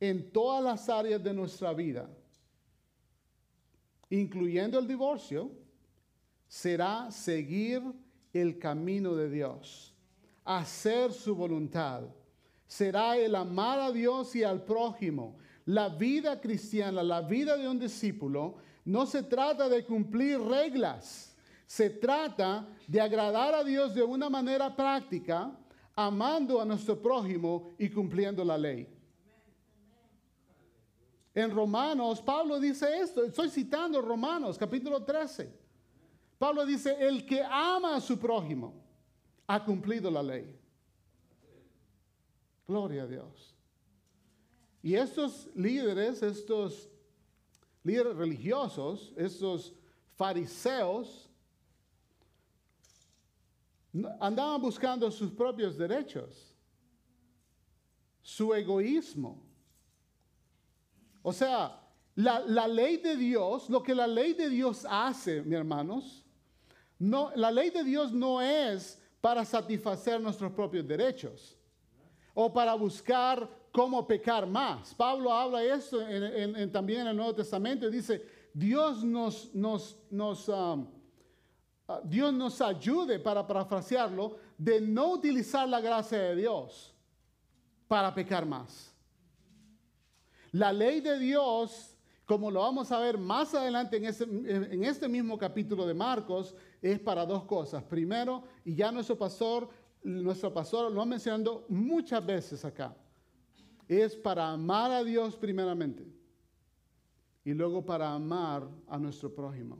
en 0.00 0.32
todas 0.32 0.64
las 0.64 0.88
áreas 0.88 1.22
de 1.22 1.32
nuestra 1.32 1.72
vida, 1.72 2.10
incluyendo 4.10 4.78
el 4.78 4.86
divorcio, 4.86 5.50
será 6.48 7.10
seguir 7.10 7.82
el 8.32 8.58
camino 8.58 9.14
de 9.14 9.30
Dios, 9.30 9.94
hacer 10.44 11.12
su 11.12 11.34
voluntad. 11.36 12.02
Será 12.66 13.16
el 13.16 13.34
amar 13.34 13.78
a 13.78 13.92
Dios 13.92 14.34
y 14.34 14.42
al 14.42 14.64
prójimo. 14.64 15.36
La 15.66 15.88
vida 15.88 16.40
cristiana, 16.40 17.02
la 17.02 17.20
vida 17.20 17.56
de 17.56 17.68
un 17.68 17.78
discípulo, 17.78 18.56
no 18.84 19.06
se 19.06 19.22
trata 19.22 19.68
de 19.68 19.84
cumplir 19.84 20.40
reglas. 20.40 21.36
Se 21.66 21.88
trata 21.88 22.68
de 22.86 23.00
agradar 23.00 23.54
a 23.54 23.64
Dios 23.64 23.94
de 23.94 24.02
una 24.02 24.28
manera 24.28 24.74
práctica, 24.74 25.50
amando 25.94 26.60
a 26.60 26.64
nuestro 26.64 27.00
prójimo 27.00 27.70
y 27.78 27.88
cumpliendo 27.88 28.44
la 28.44 28.58
ley. 28.58 28.88
En 31.34 31.50
Romanos, 31.50 32.20
Pablo 32.20 32.60
dice 32.60 32.98
esto, 32.98 33.24
estoy 33.24 33.48
citando 33.48 34.02
Romanos 34.02 34.58
capítulo 34.58 35.02
13. 35.02 35.50
Pablo 36.38 36.66
dice, 36.66 36.94
el 37.00 37.24
que 37.24 37.42
ama 37.42 37.96
a 37.96 38.00
su 38.00 38.18
prójimo 38.18 38.74
ha 39.46 39.64
cumplido 39.64 40.10
la 40.10 40.22
ley. 40.22 40.58
Gloria 42.66 43.04
a 43.04 43.06
Dios. 43.06 43.54
Y 44.82 44.94
estos 44.94 45.48
líderes, 45.54 46.22
estos 46.22 46.91
líderes 47.84 48.16
religiosos, 48.16 49.12
estos 49.16 49.74
fariseos, 50.16 51.28
andaban 54.20 54.60
buscando 54.60 55.10
sus 55.10 55.30
propios 55.30 55.76
derechos, 55.76 56.54
su 58.22 58.54
egoísmo. 58.54 59.42
O 61.22 61.32
sea, 61.32 61.78
la, 62.14 62.40
la 62.40 62.66
ley 62.66 62.96
de 62.98 63.16
Dios, 63.16 63.68
lo 63.68 63.82
que 63.82 63.94
la 63.94 64.06
ley 64.06 64.32
de 64.32 64.48
Dios 64.48 64.86
hace, 64.88 65.42
mis 65.42 65.54
hermanos, 65.54 66.24
no, 66.98 67.32
la 67.34 67.50
ley 67.50 67.70
de 67.70 67.84
Dios 67.84 68.12
no 68.12 68.40
es 68.40 69.00
para 69.20 69.44
satisfacer 69.44 70.20
nuestros 70.20 70.52
propios 70.52 70.86
derechos 70.86 71.58
o 72.34 72.52
para 72.52 72.74
buscar 72.74 73.48
cómo 73.72 74.06
pecar 74.06 74.46
más. 74.46 74.94
Pablo 74.94 75.32
habla 75.32 75.64
esto 75.64 76.06
en- 76.06 76.70
también 76.70 77.00
en 77.00 77.06
el 77.08 77.16
Nuevo 77.16 77.34
Testamento 77.34 77.88
y 77.88 77.90
dice, 77.90 78.22
Dios 78.54 79.02
nos, 79.02 79.50
um, 79.54 80.86
ah, 81.88 82.00
Dios 82.04 82.32
nos 82.34 82.60
ayude, 82.60 83.18
para 83.18 83.46
parafrasearlo, 83.46 84.36
de 84.58 84.80
no 84.80 85.12
utilizar 85.12 85.66
la 85.68 85.80
gracia 85.80 86.18
de 86.18 86.36
Dios 86.36 86.94
para 87.88 88.14
pecar 88.14 88.44
más. 88.44 88.94
La 90.52 90.70
ley 90.70 91.00
de 91.00 91.18
Dios, 91.18 91.96
como 92.26 92.50
lo 92.50 92.60
vamos 92.60 92.92
a 92.92 92.98
ver 92.98 93.16
más 93.16 93.54
adelante 93.54 93.96
en 93.96 94.04
este, 94.04 94.24
en 94.24 94.84
este 94.84 95.08
mismo 95.08 95.38
capítulo 95.38 95.86
de 95.86 95.94
Marcos, 95.94 96.54
es 96.82 96.98
para 97.00 97.24
dos 97.24 97.44
cosas. 97.44 97.82
Primero, 97.82 98.42
y 98.64 98.74
ya 98.74 98.92
nuestro 98.92 99.16
pastor, 99.16 99.68
nuestro 100.02 100.52
pastor 100.52 100.92
lo 100.92 101.00
ha 101.00 101.06
mencionado 101.06 101.64
muchas 101.70 102.24
veces 102.24 102.64
acá, 102.66 102.94
es 104.00 104.16
para 104.16 104.50
amar 104.50 104.90
a 104.90 105.02
Dios 105.04 105.36
primeramente 105.36 106.06
y 107.44 107.52
luego 107.54 107.84
para 107.84 108.12
amar 108.12 108.68
a 108.86 108.98
nuestro 108.98 109.34
prójimo. 109.34 109.78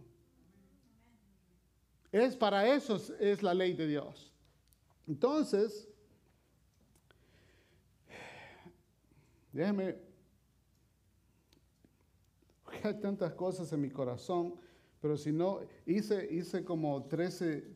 Es 2.10 2.36
para 2.36 2.74
eso 2.74 2.96
es- 3.20 3.42
la 3.42 3.54
ley 3.54 3.72
de 3.72 3.86
Dios. 3.86 4.32
Entonces, 5.06 5.88
déjeme 9.52 9.96
hay 12.84 13.00
tantas 13.00 13.32
cosas 13.34 13.72
en 13.72 13.80
mi 13.80 13.90
corazón, 13.90 14.54
pero 15.00 15.16
si 15.16 15.32
no, 15.32 15.60
hice, 15.86 16.26
hice 16.32 16.64
como 16.64 17.04
13, 17.04 17.71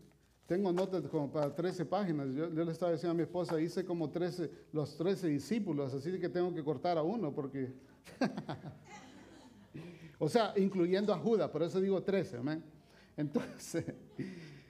tengo 0.46 0.72
notas 0.72 1.02
como 1.08 1.30
para 1.30 1.52
13 1.54 1.84
páginas. 1.84 2.28
Yo, 2.32 2.48
le 2.48 2.70
estaba 2.70 2.92
diciendo 2.92 3.12
a 3.12 3.14
mi 3.14 3.22
esposa, 3.22 3.60
hice 3.60 3.84
como 3.84 4.10
13, 4.10 4.50
los 4.72 4.96
13 4.96 5.26
discípulos, 5.26 5.92
así 5.92 6.18
que 6.20 6.28
tengo 6.28 6.54
que 6.54 6.62
cortar 6.62 6.96
a 6.96 7.02
uno 7.02 7.34
porque... 7.34 7.72
o 10.18 10.28
sea, 10.28 10.54
incluyendo 10.56 11.12
a 11.12 11.18
Judas, 11.18 11.50
por 11.50 11.64
eso 11.64 11.80
digo 11.80 12.00
13, 12.00 12.36
amén. 12.36 12.62
Entonces, 13.16 13.84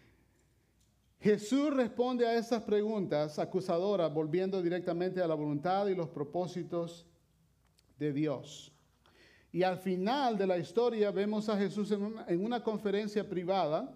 Jesús 1.20 1.74
responde 1.74 2.26
a 2.26 2.38
esas 2.38 2.62
preguntas 2.62 3.38
acusadoras, 3.38 4.12
volviendo 4.12 4.62
directamente 4.62 5.20
a 5.20 5.28
la 5.28 5.34
voluntad 5.34 5.88
y 5.88 5.94
los 5.94 6.08
propósitos 6.08 7.06
de 7.98 8.14
Dios. 8.14 8.72
Y 9.52 9.62
al 9.62 9.76
final 9.76 10.38
de 10.38 10.46
la 10.46 10.56
historia 10.56 11.10
vemos 11.10 11.50
a 11.50 11.58
Jesús 11.58 11.90
en 11.90 12.44
una 12.44 12.62
conferencia 12.62 13.28
privada 13.28 13.95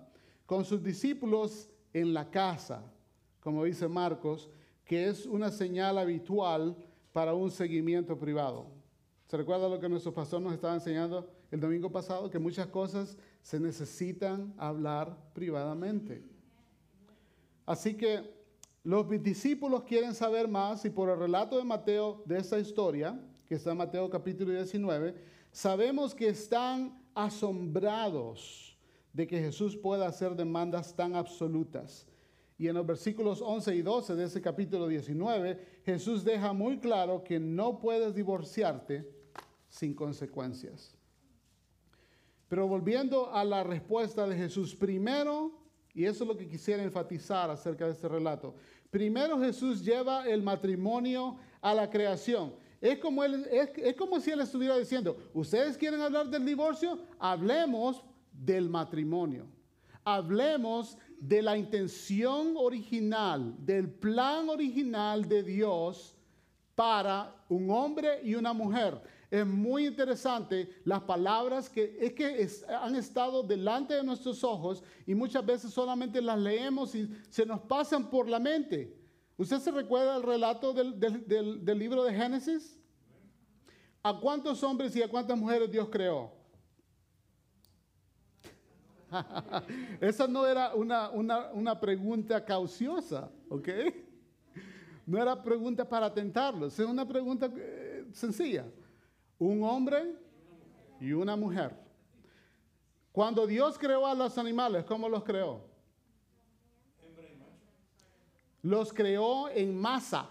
con 0.51 0.65
sus 0.65 0.83
discípulos 0.83 1.71
en 1.93 2.13
la 2.13 2.29
casa, 2.29 2.83
como 3.39 3.63
dice 3.63 3.87
Marcos, 3.87 4.51
que 4.85 5.07
es 5.07 5.25
una 5.25 5.49
señal 5.49 5.97
habitual 5.97 6.77
para 7.13 7.35
un 7.35 7.53
seguimiento 7.53 8.19
privado. 8.19 8.67
¿Se 9.29 9.37
recuerda 9.37 9.69
lo 9.69 9.79
que 9.79 9.89
nuestro 9.89 10.13
pastor 10.13 10.43
nos 10.43 10.53
estaba 10.53 10.75
enseñando 10.75 11.31
el 11.53 11.61
domingo 11.61 11.93
pasado? 11.93 12.29
Que 12.29 12.41
muchas 12.41 12.67
cosas 12.67 13.17
se 13.41 13.61
necesitan 13.61 14.53
hablar 14.59 15.17
privadamente. 15.35 16.21
Así 17.65 17.95
que 17.95 18.35
los 18.83 19.09
discípulos 19.23 19.85
quieren 19.85 20.17
saber 20.17 20.49
más 20.49 20.85
y 20.85 20.91
por 20.91 21.11
el 21.11 21.19
relato 21.21 21.59
de 21.59 21.65
Mateo 21.65 22.25
de 22.27 22.39
esta 22.39 22.59
historia, 22.59 23.25
que 23.47 23.55
está 23.55 23.71
en 23.71 23.77
Mateo 23.77 24.11
capítulo 24.11 24.53
19, 24.53 25.15
sabemos 25.53 26.13
que 26.13 26.27
están 26.27 27.01
asombrados 27.15 28.70
de 29.13 29.27
que 29.27 29.41
Jesús 29.41 29.77
pueda 29.77 30.07
hacer 30.07 30.35
demandas 30.35 30.95
tan 30.95 31.15
absolutas. 31.15 32.07
Y 32.59 32.69
en 32.69 32.75
los 32.75 32.87
versículos 32.87 33.41
11 33.41 33.75
y 33.75 33.83
12 33.83 34.15
de 34.15 34.25
ese 34.25 34.43
capítulo 34.43 34.87
19, 34.87 35.81
Jesús 35.85 36.25
deja 36.25 36.53
muy 36.53 36.79
claro 36.79 37.25
que 37.25 37.41
no 37.41 37.79
puedes 37.79 38.15
divorciarte 38.15 39.11
sin 39.69 39.95
consecuencias. 39.95 40.95
Pero 42.49 42.69
volviendo 42.69 43.33
a 43.33 43.45
la 43.45 43.65
respuesta 43.65 44.27
de 44.27 44.37
Jesús, 44.37 44.75
primero, 44.75 45.53
y 45.95 46.05
eso 46.05 46.25
es 46.25 46.29
lo 46.29 46.37
que 46.37 46.49
quisiera 46.49 46.83
enfatizar 46.83 47.49
acerca 47.49 47.87
de 47.87 47.93
este 47.93 48.09
relato, 48.09 48.55
primero 48.91 49.39
Jesús 49.39 49.85
lleva 49.85 50.29
el 50.29 50.43
matrimonio 50.43 51.37
a 51.61 51.73
la 51.73 51.89
creación. 51.89 52.53
Es 52.81 52.99
como, 52.99 53.23
es 53.25 53.95
como 53.97 54.21
si 54.21 54.33
él 54.33 54.41
estuviera 54.41 54.77
diciendo, 54.77 55.17
ustedes 55.33 55.79
quieren 55.79 56.01
hablar 56.01 56.29
del 56.29 56.45
divorcio, 56.45 56.99
hablemos 57.19 58.03
del 58.45 58.69
matrimonio. 58.69 59.47
Hablemos 60.05 60.97
de 61.19 61.43
la 61.43 61.57
intención 61.57 62.55
original, 62.57 63.55
del 63.59 63.91
plan 63.91 64.49
original 64.49 65.29
de 65.29 65.43
Dios 65.43 66.17
para 66.75 67.35
un 67.49 67.71
hombre 67.71 68.21
y 68.25 68.35
una 68.35 68.53
mujer. 68.55 69.01
Es 69.31 69.47
muy 69.47 69.87
interesante 69.87 70.69
las 70.85 71.03
palabras 71.03 71.69
que 71.69 71.97
es 72.01 72.13
que 72.15 72.49
han 72.75 72.97
estado 72.97 73.43
delante 73.43 73.95
de 73.95 74.03
nuestros 74.03 74.43
ojos 74.43 74.83
y 75.07 75.15
muchas 75.15 75.45
veces 75.45 75.71
solamente 75.73 76.21
las 76.21 76.39
leemos 76.39 76.95
y 76.95 77.09
se 77.29 77.45
nos 77.47 77.61
pasan 77.61 78.09
por 78.11 78.29
la 78.29 78.41
mente. 78.41 78.97
¿Usted 79.37 79.59
se 79.59 79.71
recuerda 79.71 80.17
el 80.17 80.23
relato 80.23 80.73
del, 80.73 80.99
del- 80.99 81.27
del- 81.29 81.65
del 81.65 81.79
libro 81.79 82.03
de 82.05 82.13
Génesis? 82.15 82.79
¿A 84.03 84.19
cuántos 84.19 84.63
hombres 84.63 84.97
y 84.97 85.03
a 85.03 85.09
cuántas 85.09 85.39
mujeres 85.39 85.71
Dios 85.71 85.89
creó? 85.91 86.33
Esa 90.01 90.27
no 90.27 90.47
era 90.47 90.75
una, 90.75 91.11
una, 91.11 91.51
una 91.53 91.81
pregunta 91.81 92.45
cauciosa, 92.45 93.31
¿ok? 93.49 93.69
No 95.07 95.21
era 95.21 95.43
pregunta 95.43 95.89
para 95.89 96.13
tentarlos, 96.13 96.79
es 96.79 96.87
una 96.87 97.07
pregunta 97.07 97.51
eh, 97.55 98.07
sencilla. 98.13 98.67
Un 99.39 99.63
hombre 99.65 100.15
y 101.01 101.13
una 101.13 101.35
mujer. 101.35 101.75
Cuando 103.13 103.47
Dios 103.47 103.79
creó 103.79 104.07
a 104.07 104.15
los 104.15 104.39
animales, 104.39 104.85
¿cómo 104.85 105.09
los 105.09 105.25
creó? 105.25 105.69
Los 108.63 108.93
creó 108.93 109.49
en 109.49 109.77
masa. 109.77 110.29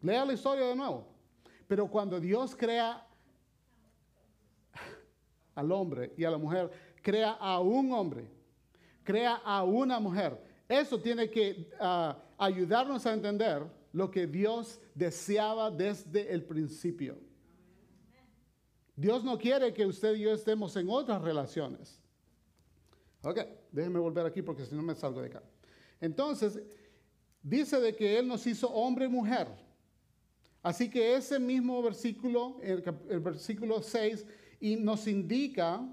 Lea 0.00 0.24
la 0.24 0.32
historia 0.32 0.66
de 0.66 0.76
nuevo. 0.76 1.06
Pero 1.68 1.88
cuando 1.88 2.20
Dios 2.20 2.54
crea 2.54 3.06
al 5.54 5.72
hombre 5.72 6.12
y 6.16 6.24
a 6.24 6.30
la 6.30 6.38
mujer, 6.38 6.70
crea 7.02 7.32
a 7.32 7.60
un 7.60 7.92
hombre, 7.92 8.28
crea 9.02 9.34
a 9.44 9.64
una 9.64 9.98
mujer. 10.00 10.38
Eso 10.68 11.00
tiene 11.00 11.28
que 11.30 11.70
ah, 11.78 12.16
ayudarnos 12.38 13.04
a 13.06 13.12
entender 13.12 13.62
lo 13.92 14.10
que 14.10 14.26
Dios 14.26 14.80
deseaba 14.94 15.70
desde 15.70 16.32
el 16.32 16.44
principio. 16.44 17.18
Dios 18.96 19.24
no 19.24 19.38
quiere 19.38 19.72
que 19.72 19.86
usted 19.86 20.14
y 20.14 20.20
yo 20.20 20.32
estemos 20.32 20.76
en 20.76 20.88
otras 20.88 21.20
relaciones. 21.22 21.98
Ok, 23.22 23.38
déjenme 23.70 23.98
volver 23.98 24.26
aquí 24.26 24.42
porque 24.42 24.64
si 24.64 24.74
no 24.74 24.82
me 24.82 24.94
salgo 24.94 25.20
de 25.20 25.28
acá. 25.28 25.42
Entonces, 26.00 26.60
dice 27.42 27.80
de 27.80 27.94
que 27.94 28.18
Él 28.18 28.26
nos 28.26 28.46
hizo 28.46 28.68
hombre 28.68 29.06
y 29.06 29.08
mujer. 29.08 29.48
Así 30.62 30.88
que 30.88 31.16
ese 31.16 31.38
mismo 31.38 31.82
versículo, 31.82 32.58
el, 32.62 32.82
el 33.08 33.20
versículo 33.20 33.82
6, 33.82 34.24
y 34.62 34.76
nos 34.76 35.08
indica 35.08 35.84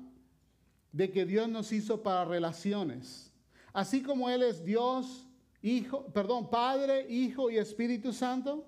de 0.91 1.09
que 1.09 1.25
Dios 1.25 1.49
nos 1.49 1.71
hizo 1.71 2.03
para 2.03 2.23
relaciones. 2.23 3.33
Así 3.73 4.03
como 4.03 4.29
Él 4.29 4.43
es 4.43 4.63
Dios, 4.63 5.25
Hijo, 5.63 6.05
perdón, 6.13 6.51
Padre, 6.51 7.09
Hijo 7.09 7.49
y 7.49 7.57
Espíritu 7.57 8.13
Santo, 8.13 8.65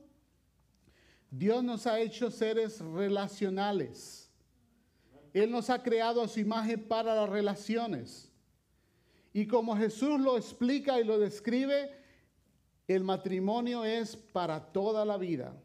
Dios 1.30 1.64
nos 1.64 1.86
ha 1.86 1.99
hecho 1.99 2.32
seres 2.32 2.82
relacionales. 2.82 4.28
Él 5.34 5.52
nos 5.52 5.70
ha 5.70 5.84
creado 5.84 6.24
a 6.24 6.28
su 6.28 6.39
imagen 6.39 6.88
para 6.88 7.14
las 7.14 7.30
relaciones. 7.30 8.28
Y 9.32 9.45
como 9.45 9.78
Jesús 9.78 10.20
lo 10.20 10.36
explica 10.36 10.99
y 10.99 11.04
lo 11.04 11.20
describe, 11.20 11.91
El 12.88 13.04
matrimonio 13.04 13.86
es 13.86 14.18
para 14.18 14.60
toda 14.74 15.06
la 15.06 15.18
vida. 15.18 15.56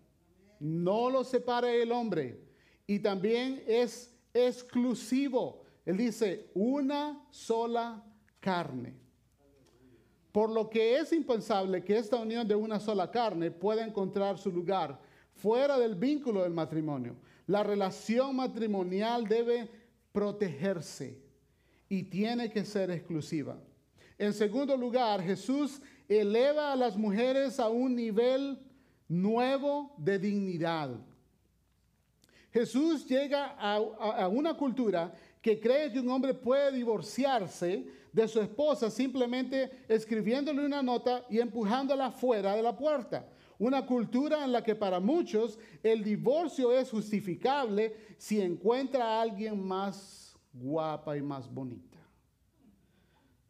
No 0.60 1.08
lo 1.08 1.24
separa 1.24 1.72
el 1.72 1.90
hombre. 1.90 2.38
Y 2.86 3.00
también 3.00 3.64
es 3.66 4.15
exclusivo. 4.36 5.62
Él 5.84 5.96
dice, 5.96 6.50
una 6.54 7.26
sola 7.30 8.04
carne. 8.40 8.94
Por 10.32 10.50
lo 10.50 10.68
que 10.68 10.98
es 10.98 11.12
impensable 11.12 11.82
que 11.82 11.96
esta 11.96 12.16
unión 12.16 12.46
de 12.46 12.54
una 12.54 12.78
sola 12.78 13.10
carne 13.10 13.50
pueda 13.50 13.86
encontrar 13.86 14.36
su 14.36 14.50
lugar 14.52 15.00
fuera 15.32 15.78
del 15.78 15.94
vínculo 15.94 16.42
del 16.42 16.52
matrimonio. 16.52 17.16
La 17.46 17.62
relación 17.62 18.36
matrimonial 18.36 19.26
debe 19.26 19.70
protegerse 20.12 21.22
y 21.88 22.02
tiene 22.02 22.50
que 22.50 22.64
ser 22.64 22.90
exclusiva. 22.90 23.58
En 24.18 24.32
segundo 24.32 24.76
lugar, 24.76 25.22
Jesús 25.22 25.80
eleva 26.08 26.72
a 26.72 26.76
las 26.76 26.96
mujeres 26.96 27.60
a 27.60 27.68
un 27.68 27.94
nivel 27.94 28.58
nuevo 29.08 29.94
de 29.98 30.18
dignidad. 30.18 30.90
Jesús 32.56 33.06
llega 33.06 33.54
a, 33.58 34.28
una 34.28 34.56
cultura 34.56 35.12
que 35.42 35.60
cree 35.60 35.92
que 35.92 36.00
un 36.00 36.08
hombre 36.08 36.32
puede 36.32 36.72
divorciarse 36.72 37.86
de 38.10 38.26
su 38.26 38.40
esposa 38.40 38.88
simplemente 38.90 39.84
escribiéndole 39.86 40.64
una 40.64 40.82
nota 40.82 41.26
y 41.28 41.38
empujándola 41.38 42.10
fuera 42.10 42.56
de 42.56 42.62
la 42.62 42.74
puerta. 42.74 43.28
Una 43.58 43.84
cultura 43.84 44.42
en 44.42 44.52
la 44.52 44.62
que 44.62 44.74
para 44.74 45.00
muchos 45.00 45.58
el 45.82 46.02
divorcio 46.02 46.72
es 46.72 46.90
justificable 46.90 47.94
si 48.16 48.40
encuentra 48.40 49.04
a 49.04 49.20
alguien 49.20 49.62
más 49.62 50.34
guapa 50.50 51.14
y 51.14 51.20
más 51.20 51.52
bonita. 51.52 51.98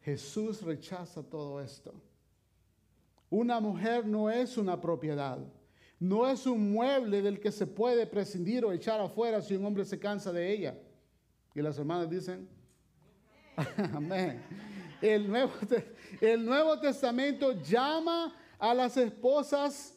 Jesús 0.01 0.61
rechaza 0.61 1.23
todo 1.23 1.61
esto. 1.61 1.93
Una 3.29 3.61
mujer 3.61 4.05
no 4.05 4.29
es 4.29 4.57
una 4.57 4.81
propiedad, 4.81 5.39
no 5.99 6.27
es 6.29 6.45
un 6.45 6.71
mueble 6.71 7.21
del 7.21 7.39
que 7.39 7.51
se 7.51 7.65
puede 7.65 8.05
prescindir 8.05 8.63
o 8.63 8.71
echar 8.71 8.99
afuera 8.99 9.41
si 9.41 9.55
un 9.55 9.65
hombre 9.65 9.85
se 9.85 9.99
cansa 9.99 10.31
de 10.31 10.51
ella. 10.51 10.77
Y 11.55 11.61
las 11.61 11.77
hermanas 11.77 12.09
dicen, 12.09 12.47
amén. 13.93 14.41
El 15.01 15.27
Nuevo, 15.27 15.51
el 16.21 16.45
Nuevo 16.45 16.79
Testamento 16.79 17.51
llama 17.63 18.35
a 18.59 18.73
las 18.73 18.97
esposas 18.97 19.95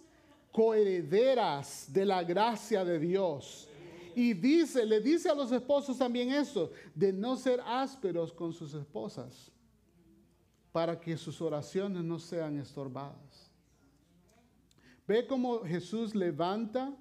coherederas 0.52 1.86
de 1.92 2.04
la 2.04 2.22
gracia 2.22 2.84
de 2.84 2.98
Dios. 2.98 3.68
Y 4.14 4.34
dice, 4.34 4.84
le 4.84 5.00
dice 5.00 5.28
a 5.28 5.34
los 5.34 5.52
esposos 5.52 5.98
también 5.98 6.32
eso, 6.32 6.70
de 6.94 7.12
no 7.12 7.36
ser 7.36 7.60
ásperos 7.64 8.32
con 8.32 8.52
sus 8.52 8.74
esposas 8.74 9.50
para 10.72 11.00
que 11.00 11.16
sus 11.16 11.40
oraciones 11.40 12.02
no 12.02 12.18
sean 12.18 12.58
estorbadas. 12.58 13.29
Ve 15.10 15.26
cómo 15.26 15.64
Jesús 15.64 16.14
levanta 16.14 16.96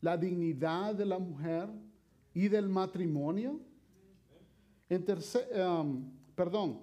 la 0.00 0.16
dignidad 0.16 0.96
de 0.96 1.06
la 1.06 1.16
mujer 1.16 1.68
y 2.34 2.48
del 2.48 2.68
matrimonio. 2.68 3.60
En 4.88 5.06
um, 5.64 6.10
perdón, 6.34 6.80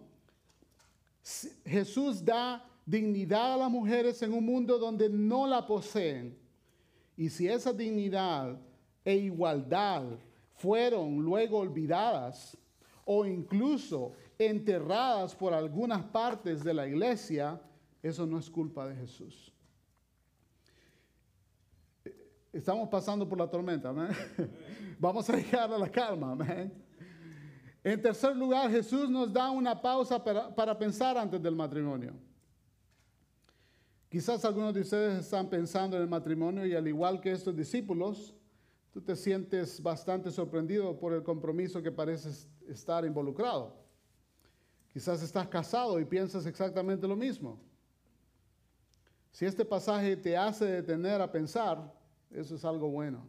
Jesús 1.66 2.24
da 2.24 2.66
dignidad 2.86 3.56
a 3.56 3.58
las 3.58 3.70
mujeres 3.70 4.22
en 4.22 4.32
un 4.32 4.46
mundo 4.46 4.80
donde 4.80 5.10
no 5.10 5.46
la 5.48 5.68
poseen. 5.68 6.34
Y 7.18 7.30
si 7.30 7.46
esa 7.46 7.74
dignidad 7.74 8.58
e 9.04 9.18
igualdad 9.18 10.18
fueron 10.56 11.22
luego 11.22 11.58
olvidadas 11.58 12.58
o 13.04 13.26
incluso 13.26 14.14
enterradas 14.40 15.36
por 15.36 15.54
algunas 15.54 16.06
partes 16.06 16.64
de 16.64 16.74
la 16.74 16.88
iglesia, 16.88 17.62
eso 18.02 18.26
no 18.26 18.40
es 18.40 18.50
culpa 18.50 18.88
de 18.88 18.96
Jesús. 18.96 19.53
Estamos 22.54 22.88
pasando 22.88 23.28
por 23.28 23.40
la 23.40 23.50
tormenta, 23.50 23.90
amén. 23.90 24.10
Vamos 25.00 25.28
a 25.28 25.36
llegar 25.36 25.74
a 25.74 25.78
la 25.78 25.90
calma, 25.90 26.34
amén. 26.34 26.72
En 27.84 28.00
tercer 28.00 28.38
lugar, 28.38 28.70
Jesús 28.70 29.10
nos 29.10 29.34
da 29.34 29.50
una 29.50 29.82
pausa 29.82 30.24
para, 30.24 30.54
para 30.54 30.78
pensar 30.78 31.18
antes 31.18 31.42
del 31.42 31.56
matrimonio. 31.56 32.14
Quizás 34.08 34.46
algunos 34.46 34.72
de 34.76 34.82
ustedes 34.82 35.22
están 35.22 35.50
pensando 35.50 35.98
en 35.98 36.04
el 36.04 36.08
matrimonio 36.08 36.64
y 36.68 36.76
al 36.76 36.88
igual 36.88 37.20
que 37.20 37.32
estos 37.32 37.56
discípulos, 37.56 38.36
tú 38.92 39.02
te 39.02 39.16
sientes 39.16 39.82
bastante 39.82 40.30
sorprendido 40.30 40.96
por 41.00 41.12
el 41.14 41.24
compromiso 41.24 41.82
que 41.82 41.92
pareces 41.92 42.48
estar 42.68 43.04
involucrado. 43.04 43.76
Quizás 44.94 45.24
estás 45.24 45.48
casado 45.48 46.00
y 46.00 46.06
piensas 46.06 46.46
exactamente 46.46 47.08
lo 47.08 47.16
mismo. 47.16 47.60
Si 49.32 49.44
este 49.44 49.66
pasaje 49.66 50.16
te 50.16 50.38
hace 50.38 50.66
detener 50.66 51.20
a 51.20 51.32
pensar, 51.32 51.92
eso 52.34 52.56
es 52.56 52.66
algo 52.66 52.90
bueno. 52.90 53.26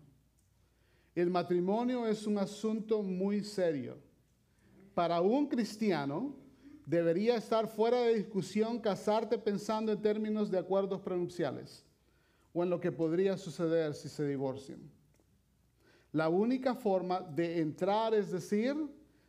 El 1.14 1.30
matrimonio 1.30 2.06
es 2.06 2.26
un 2.26 2.38
asunto 2.38 3.02
muy 3.02 3.42
serio. 3.44 3.96
Para 4.94 5.20
un 5.20 5.46
cristiano 5.46 6.34
debería 6.86 7.36
estar 7.36 7.68
fuera 7.68 8.00
de 8.02 8.14
discusión 8.14 8.78
casarte 8.78 9.38
pensando 9.38 9.92
en 9.92 10.02
términos 10.02 10.50
de 10.50 10.58
acuerdos 10.58 11.00
prenupciales 11.00 11.84
o 12.52 12.62
en 12.62 12.70
lo 12.70 12.80
que 12.80 12.92
podría 12.92 13.36
suceder 13.36 13.94
si 13.94 14.08
se 14.08 14.26
divorcian. 14.26 14.80
La 16.12 16.28
única 16.28 16.74
forma 16.74 17.20
de 17.20 17.60
entrar 17.60 18.14
es 18.14 18.30
decir, 18.30 18.76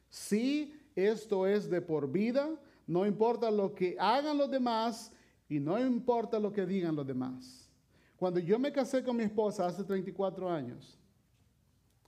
sí, 0.10 0.74
esto 0.96 1.48
es 1.48 1.70
de 1.70 1.82
por 1.82 2.12
vida, 2.12 2.50
no 2.88 3.06
importa 3.06 3.50
lo 3.50 3.74
que 3.74 3.96
hagan 4.00 4.38
los 4.38 4.50
demás 4.52 5.12
y 5.50 5.60
no 5.60 5.80
importa 5.80 6.40
lo 6.40 6.52
que 6.52 6.66
digan 6.66 6.96
los 6.96 7.08
demás. 7.08 7.65
Cuando 8.26 8.40
yo 8.40 8.58
me 8.58 8.72
casé 8.72 9.04
con 9.04 9.18
mi 9.18 9.22
esposa 9.22 9.68
hace 9.68 9.84
34 9.84 10.50
años, 10.50 10.98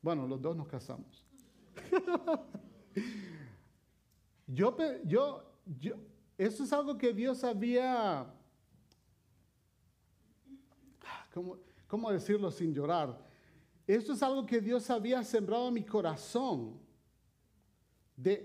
bueno, 0.01 0.25
los 0.25 0.41
dos 0.41 0.57
nos 0.57 0.67
casamos. 0.67 1.23
yo, 4.47 4.75
yo, 5.05 5.43
yo, 5.79 5.93
eso 6.35 6.63
es 6.63 6.73
algo 6.73 6.97
que 6.97 7.13
Dios 7.13 7.43
había, 7.43 8.25
¿cómo, 11.31 11.59
cómo 11.85 12.11
decirlo 12.11 12.49
sin 12.49 12.73
llorar? 12.73 13.15
Esto 13.85 14.13
es 14.13 14.23
algo 14.23 14.43
que 14.43 14.59
Dios 14.59 14.89
había 14.89 15.23
sembrado 15.23 15.67
en 15.67 15.75
mi 15.75 15.83
corazón. 15.83 16.79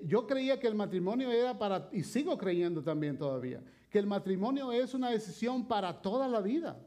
Yo 0.05 0.27
creía 0.27 0.61
que 0.61 0.66
el 0.66 0.75
matrimonio 0.75 1.33
era 1.33 1.59
para, 1.59 1.89
y 1.91 2.03
sigo 2.03 2.37
creyendo 2.37 2.83
también 2.83 3.16
todavía, 3.16 3.64
que 3.89 3.99
el 3.99 4.07
matrimonio 4.07 4.70
es 4.73 4.93
una 4.93 5.09
decisión 5.09 5.66
para 5.66 6.03
toda 6.03 6.29
la 6.29 6.43
vida. 6.43 6.79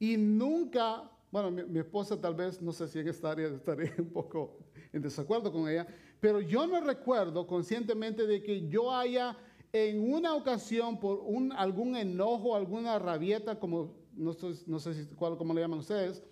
Y 0.00 0.16
nunca, 0.16 1.08
bueno, 1.30 1.52
mi, 1.52 1.62
mi 1.62 1.78
esposa 1.78 2.20
tal 2.20 2.34
vez, 2.34 2.60
no 2.60 2.72
sé 2.72 2.88
si 2.88 2.98
en 2.98 3.06
esta 3.06 3.30
área 3.30 3.46
estaré 3.46 3.94
un 3.98 4.10
poco 4.10 4.58
en 4.92 5.00
desacuerdo 5.00 5.52
con 5.52 5.68
ella, 5.68 5.86
pero 6.18 6.40
yo 6.40 6.66
no 6.66 6.80
recuerdo 6.80 7.46
conscientemente 7.46 8.26
de 8.26 8.42
que 8.42 8.66
yo 8.66 8.90
haya 8.92 9.36
en 9.72 10.12
una 10.12 10.34
ocasión 10.34 10.98
por 10.98 11.20
un, 11.20 11.52
algún 11.52 11.94
enojo, 11.96 12.56
alguna 12.56 12.98
rabieta, 12.98 13.60
como 13.60 13.94
no 14.16 14.32
sé, 14.32 14.54
no 14.66 14.78
sé 14.78 14.94
si, 14.94 15.06
cuál, 15.14 15.36
cómo 15.36 15.54
le 15.54 15.60
llaman 15.60 15.78
ustedes, 15.78 16.22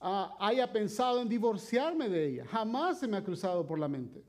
ah, 0.00 0.36
haya 0.38 0.70
pensado 0.72 1.20
en 1.20 1.28
divorciarme 1.28 2.08
de 2.08 2.26
ella. 2.28 2.46
Jamás 2.46 3.00
se 3.00 3.08
me 3.08 3.16
ha 3.16 3.24
cruzado 3.24 3.66
por 3.66 3.78
la 3.78 3.88
mente. 3.88 4.24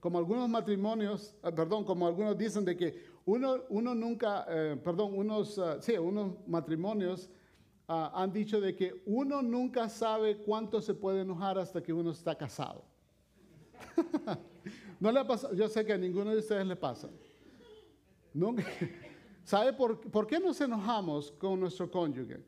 Como 0.00 0.18
algunos 0.18 0.48
matrimonios, 0.48 1.34
ah, 1.42 1.50
perdón, 1.50 1.84
como 1.84 2.06
algunos 2.06 2.36
dicen 2.36 2.64
de 2.64 2.76
que 2.76 3.13
uno, 3.26 3.64
uno 3.70 3.94
nunca, 3.94 4.44
eh, 4.48 4.76
perdón, 4.82 5.12
unos, 5.16 5.58
ah, 5.58 5.80
sí, 5.80 5.96
unos 5.96 6.46
matrimonios 6.46 7.30
ah, 7.88 8.12
han 8.14 8.32
dicho 8.32 8.60
de 8.60 8.74
que 8.76 9.02
uno 9.06 9.40
nunca 9.42 9.88
sabe 9.88 10.38
cuánto 10.38 10.80
se 10.80 10.94
puede 10.94 11.22
enojar 11.22 11.58
hasta 11.58 11.82
que 11.82 11.92
uno 11.92 12.10
está 12.10 12.36
casado. 12.36 12.84
no 15.00 15.10
le 15.10 15.20
ha 15.20 15.26
pasado, 15.26 15.54
yo 15.54 15.68
sé 15.68 15.84
que 15.84 15.92
a 15.92 15.98
ninguno 15.98 16.30
de 16.30 16.38
ustedes 16.38 16.66
le 16.66 16.76
pasa. 16.76 17.08
Nunca, 18.32 18.64
¿Sabe 19.44 19.72
por, 19.74 20.00
por 20.00 20.26
qué 20.26 20.40
nos 20.40 20.60
enojamos 20.60 21.30
con 21.32 21.60
nuestro 21.60 21.90
cónyuge? 21.90 22.42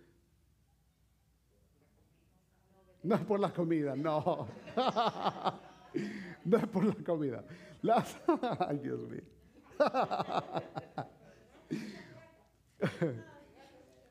No 3.02 3.14
es 3.14 3.20
por 3.20 3.38
la 3.38 3.52
comida, 3.52 3.94
no. 3.94 4.48
no 6.44 6.56
es 6.56 6.66
por 6.66 6.84
la 6.84 6.94
comida. 7.04 7.44
Las- 7.82 8.18
Ay, 8.58 8.78
Dios 8.78 9.00
mío. 9.08 9.35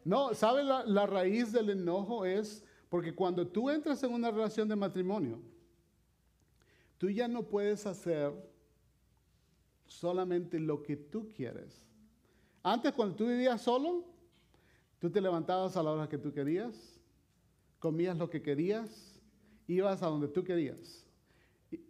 No, 0.06 0.36
¿sabe 0.36 0.64
la, 0.64 0.86
la 0.86 1.08
raíz 1.08 1.52
del 1.52 1.72
enojo 1.72 2.26
es 2.26 2.64
porque 2.90 3.16
cuando 3.16 3.48
tú 3.48 3.72
entras 3.72 4.04
en 4.04 4.14
una 4.14 4.30
relación 4.30 4.70
de 4.70 4.76
matrimonio, 4.76 5.42
tú 7.00 7.10
ya 7.10 7.28
no 7.28 7.42
puedes 7.42 7.88
hacer 7.88 8.32
solamente 9.88 10.60
lo 10.60 10.82
que 10.84 10.96
tú 10.96 11.30
quieres. 11.36 11.84
Antes, 12.64 12.94
cuando 12.94 13.16
tú 13.16 13.28
vivías 13.28 13.62
solo, 13.62 14.04
tú 15.00 15.10
te 15.10 15.22
levantabas 15.22 15.78
a 15.78 15.84
la 15.84 15.92
hora 15.92 16.10
que 16.10 16.18
tú 16.18 16.32
querías, 16.32 17.00
comías 17.80 18.18
lo 18.18 18.30
que 18.30 18.42
querías, 18.42 19.22
ibas 19.68 20.02
a 20.02 20.08
donde 20.08 20.28
tú 20.28 20.44
querías. 20.44 21.05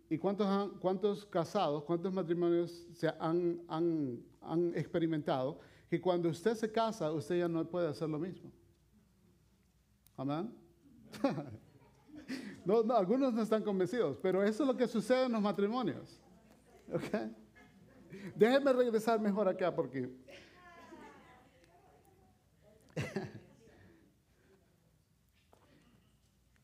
¿Y, 0.10 0.18
cuántos, 0.18 0.46
han- 0.48 0.70
cuántos 0.80 1.26
casados, 1.26 1.84
cuántos 1.84 2.14
matrimonios 2.14 2.88
se 2.94 3.08
han, 3.20 3.62
han- 3.68 4.24
han 4.42 4.74
experimentado? 4.76 5.60
Que 5.90 6.00
cuando 6.00 6.30
usted 6.30 6.56
se 6.56 6.72
casa, 6.72 7.12
usted 7.12 7.40
ya 7.40 7.48
no 7.48 7.66
puede 7.68 7.88
hacer 7.88 8.10
lo 8.10 8.20
mismo. 8.20 8.52
Amén. 10.18 10.54
No, 12.66 12.82
no, 12.82 12.96
algunos 12.96 13.32
no 13.32 13.44
están 13.44 13.62
convencidos, 13.62 14.18
pero 14.20 14.42
eso 14.44 14.64
es 14.64 14.68
lo 14.68 14.76
que 14.76 14.88
sucede 14.88 15.26
en 15.28 15.32
los 15.34 15.42
matrimonios. 15.44 16.20
¿Ok? 16.92 17.32
Déjenme 18.36 18.74
regresar 18.74 19.20
mejor 19.22 19.48
acá 19.48 19.76
porque... 19.76 20.10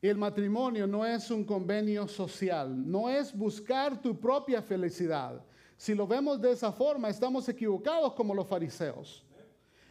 El 0.02 0.18
matrimonio 0.18 0.84
no 0.88 1.06
es 1.06 1.30
un 1.30 1.44
convenio 1.44 2.08
social, 2.08 2.90
no 2.90 3.08
es 3.08 3.32
buscar 3.32 4.02
tu 4.02 4.18
propia 4.18 4.60
felicidad. 4.60 5.40
Si 5.76 5.94
lo 5.94 6.08
vemos 6.08 6.40
de 6.40 6.50
esa 6.50 6.72
forma, 6.72 7.08
estamos 7.08 7.48
equivocados 7.48 8.12
como 8.14 8.34
los 8.34 8.48
fariseos. 8.48 9.24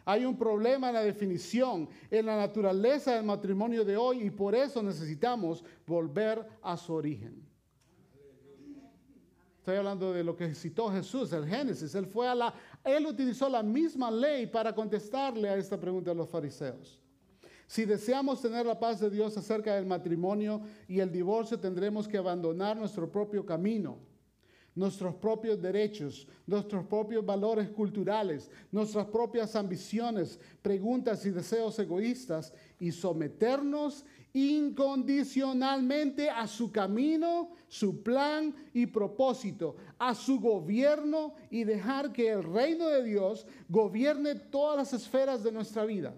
Hay 0.04 0.26
un 0.26 0.38
problema 0.38 0.90
en 0.90 0.96
la 0.96 1.04
definición, 1.04 1.88
en 2.10 2.26
la 2.26 2.36
naturaleza 2.36 3.16
del 3.16 3.24
matrimonio 3.24 3.86
de 3.86 3.96
hoy 3.96 4.24
y 4.24 4.30
por 4.32 4.54
eso 4.54 4.84
necesitamos 4.84 5.64
volver 5.88 6.46
a 6.62 6.76
su 6.76 6.94
origen. 6.94 7.48
Estoy 9.60 9.78
hablando 9.78 10.12
de 10.12 10.26
lo 10.26 10.36
que 10.36 10.54
citó 10.56 10.92
Jesús, 10.92 11.32
el 11.32 11.48
Génesis. 11.48 11.96
Él, 11.96 12.06
fue 12.06 12.28
a 12.28 12.36
la, 12.36 12.54
él 12.84 13.06
utilizó 13.06 13.48
la 13.48 13.64
misma 13.64 14.12
ley 14.12 14.48
para 14.48 14.76
contestarle 14.76 15.48
a 15.48 15.56
esta 15.56 15.80
pregunta 15.80 16.12
a 16.12 16.16
los 16.16 16.28
fariseos. 16.28 17.01
Si 17.72 17.86
deseamos 17.86 18.42
tener 18.42 18.66
la 18.66 18.78
paz 18.78 19.00
de 19.00 19.10
Dios 19.10 19.38
acerca 19.38 19.76
del 19.76 19.86
matrimonio 19.86 20.60
y 20.90 21.00
el 21.00 21.10
divorcio, 21.10 21.58
tendremos 21.58 22.06
que 22.06 22.18
abandonar 22.18 22.76
nuestro 22.76 23.10
propio 23.10 23.46
camino, 23.46 23.98
nuestros 24.76 25.16
propios 25.16 25.62
derechos, 25.62 26.28
nuestros 26.46 26.84
propios 26.84 27.26
valores 27.26 27.70
culturales, 27.70 28.52
nuestras 28.74 29.06
propias 29.06 29.56
ambiciones, 29.56 30.38
preguntas 30.62 31.26
y 31.26 31.30
deseos 31.30 31.80
egoístas 31.80 32.54
y 32.78 32.92
someternos 32.92 34.04
incondicionalmente 34.34 36.30
a 36.30 36.48
su 36.48 36.74
camino, 36.74 37.52
su 37.70 38.04
plan 38.04 38.54
y 38.74 38.86
propósito, 38.88 39.78
a 39.98 40.14
su 40.14 40.42
gobierno 40.42 41.36
y 41.50 41.64
dejar 41.64 42.12
que 42.12 42.32
el 42.32 42.44
reino 42.44 42.90
de 42.90 43.02
Dios 43.02 43.48
gobierne 43.70 44.36
todas 44.36 44.76
las 44.76 44.92
esferas 44.92 45.42
de 45.42 45.54
nuestra 45.54 45.86
vida. 45.86 46.14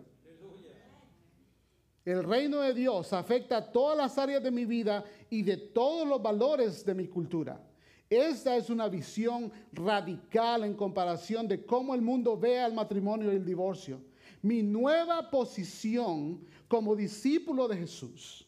El 2.05 2.23
reino 2.23 2.59
de 2.59 2.73
Dios 2.73 3.13
afecta 3.13 3.71
todas 3.71 3.97
las 3.97 4.17
áreas 4.17 4.43
de 4.43 4.51
mi 4.51 4.65
vida 4.65 5.05
y 5.29 5.41
de 5.41 5.55
todos 5.55 6.07
los 6.07 6.21
valores 6.21 6.85
de 6.85 6.93
mi 6.93 7.07
cultura. 7.07 7.61
Esta 8.09 8.57
es 8.57 8.69
una 8.69 8.89
visión 8.89 9.51
radical 9.71 10.65
en 10.65 10.75
comparación 10.75 11.47
de 11.47 11.65
cómo 11.65 11.95
el 11.95 12.01
mundo 12.01 12.37
ve 12.37 12.59
al 12.59 12.73
matrimonio 12.73 13.31
y 13.31 13.37
el 13.37 13.45
divorcio. 13.45 14.01
Mi 14.41 14.61
nueva 14.61 15.29
posición 15.29 16.45
como 16.67 16.95
discípulo 16.95 17.67
de 17.67 17.77
Jesús 17.77 18.45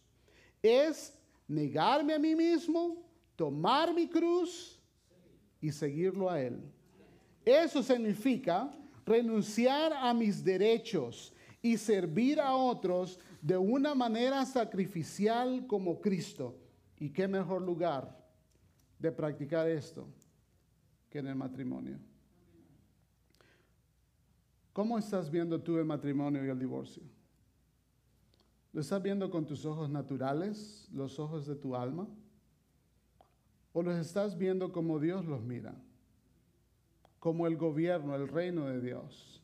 es 0.62 1.18
negarme 1.48 2.14
a 2.14 2.20
mí 2.20 2.36
mismo, 2.36 2.98
tomar 3.36 3.94
mi 3.94 4.08
cruz 4.10 4.78
y 5.62 5.72
seguirlo 5.72 6.30
a 6.30 6.42
Él. 6.42 6.62
Eso 7.46 7.82
significa 7.82 8.70
renunciar 9.06 9.94
a 9.94 10.14
mis 10.14 10.44
derechos 10.44 11.32
y 11.66 11.78
servir 11.78 12.40
a 12.40 12.56
otros 12.56 13.20
de 13.42 13.58
una 13.58 13.96
manera 13.96 14.46
sacrificial 14.46 15.66
como 15.66 16.00
Cristo. 16.00 16.60
¿Y 17.00 17.10
qué 17.10 17.28
mejor 17.28 17.64
lugar 17.64 18.24
de 19.00 19.12
practicar 19.12 19.68
esto 19.68 20.08
que 21.10 21.18
en 21.18 21.26
el 21.26 21.34
matrimonio? 21.34 21.98
¿Cómo 24.74 25.00
estás 25.00 25.32
viendo 25.32 25.60
tú 25.60 25.80
el 25.80 25.86
matrimonio 25.86 26.46
y 26.46 26.50
el 26.50 26.60
divorcio? 26.60 27.02
¿Lo 28.72 28.82
estás 28.82 29.02
viendo 29.02 29.32
con 29.32 29.48
tus 29.48 29.66
ojos 29.66 29.90
naturales, 29.90 30.88
los 30.94 31.18
ojos 31.18 31.48
de 31.48 31.56
tu 31.56 31.76
alma? 31.76 32.08
¿O 33.74 33.82
los 33.82 33.96
estás 33.96 34.38
viendo 34.38 34.72
como 34.72 35.00
Dios 35.00 35.26
los 35.26 35.42
mira? 35.42 35.74
Como 37.18 37.48
el 37.48 37.58
gobierno, 37.58 38.14
el 38.14 38.28
reino 38.28 38.68
de 38.68 38.82
Dios. 38.82 39.42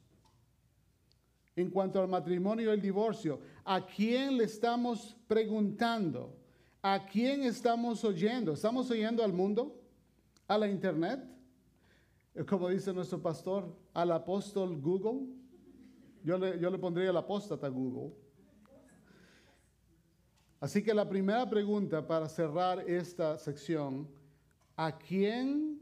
En 1.55 1.69
cuanto 1.69 2.01
al 2.01 2.07
matrimonio 2.07 2.69
y 2.69 2.73
el 2.73 2.81
divorcio, 2.81 3.39
¿a 3.65 3.85
quién 3.85 4.37
le 4.37 4.45
estamos 4.45 5.17
preguntando? 5.27 6.37
¿A 6.81 7.05
quién 7.05 7.43
estamos 7.43 8.03
oyendo? 8.03 8.53
¿Estamos 8.53 8.89
oyendo 8.89 9.23
al 9.23 9.33
mundo? 9.33 9.79
¿A 10.47 10.57
la 10.57 10.67
internet? 10.67 11.19
Como 12.47 12.69
dice 12.69 12.93
nuestro 12.93 13.21
pastor, 13.21 13.75
al 13.93 14.11
apóstol 14.11 14.79
Google. 14.79 15.27
Yo 16.23 16.37
le, 16.37 16.59
yo 16.59 16.69
le 16.69 16.77
pondría 16.77 17.09
el 17.09 17.17
apóstata 17.17 17.67
Google. 17.67 18.13
Así 20.61 20.83
que 20.83 20.93
la 20.93 21.09
primera 21.09 21.49
pregunta 21.49 22.05
para 22.05 22.29
cerrar 22.29 22.87
esta 22.87 23.37
sección, 23.37 24.07
¿a 24.77 24.97
quién 24.97 25.79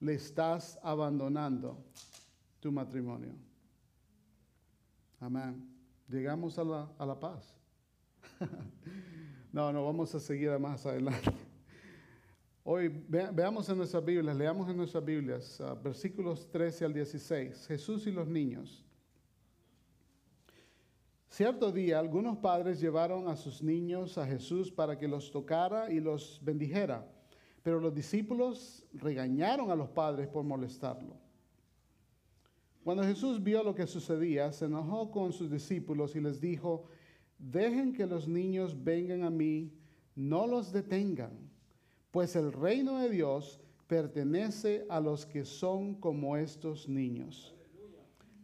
le 0.00 0.14
estás 0.14 0.78
abandonando 0.82 1.78
tu 2.60 2.72
matrimonio? 2.72 3.45
Amén. 5.18 5.66
Llegamos 6.08 6.58
a 6.58 6.64
la, 6.64 6.88
a 6.98 7.06
la 7.06 7.18
paz. 7.18 7.58
no, 9.52 9.72
no, 9.72 9.84
vamos 9.84 10.14
a 10.14 10.20
seguir 10.20 10.58
más 10.58 10.84
adelante. 10.84 11.32
Hoy 12.62 12.88
ve, 12.88 13.28
veamos 13.32 13.68
en 13.68 13.78
nuestras 13.78 14.04
Biblias, 14.04 14.36
leamos 14.36 14.68
en 14.68 14.76
nuestras 14.76 15.04
Biblias, 15.04 15.60
uh, 15.60 15.80
versículos 15.80 16.50
13 16.50 16.84
al 16.84 16.92
16, 16.92 17.66
Jesús 17.66 18.06
y 18.06 18.10
los 18.10 18.26
niños. 18.26 18.84
Cierto 21.28 21.70
día, 21.70 21.98
algunos 21.98 22.38
padres 22.38 22.80
llevaron 22.80 23.28
a 23.28 23.36
sus 23.36 23.62
niños 23.62 24.18
a 24.18 24.26
Jesús 24.26 24.70
para 24.72 24.98
que 24.98 25.06
los 25.06 25.30
tocara 25.30 25.92
y 25.92 26.00
los 26.00 26.40
bendijera, 26.42 27.06
pero 27.62 27.78
los 27.78 27.94
discípulos 27.94 28.84
regañaron 28.92 29.70
a 29.70 29.76
los 29.76 29.88
padres 29.90 30.28
por 30.28 30.44
molestarlo. 30.44 31.25
Cuando 32.86 33.02
Jesús 33.02 33.42
vio 33.42 33.64
lo 33.64 33.74
que 33.74 33.84
sucedía, 33.84 34.52
se 34.52 34.66
enojó 34.66 35.10
con 35.10 35.32
sus 35.32 35.50
discípulos 35.50 36.14
y 36.14 36.20
les 36.20 36.40
dijo, 36.40 36.84
dejen 37.36 37.92
que 37.92 38.06
los 38.06 38.28
niños 38.28 38.84
vengan 38.84 39.24
a 39.24 39.28
mí, 39.28 39.72
no 40.14 40.46
los 40.46 40.70
detengan, 40.70 41.32
pues 42.12 42.36
el 42.36 42.52
reino 42.52 43.00
de 43.00 43.10
Dios 43.10 43.60
pertenece 43.88 44.86
a 44.88 45.00
los 45.00 45.26
que 45.26 45.44
son 45.44 45.96
como 45.96 46.36
estos 46.36 46.88
niños. 46.88 47.56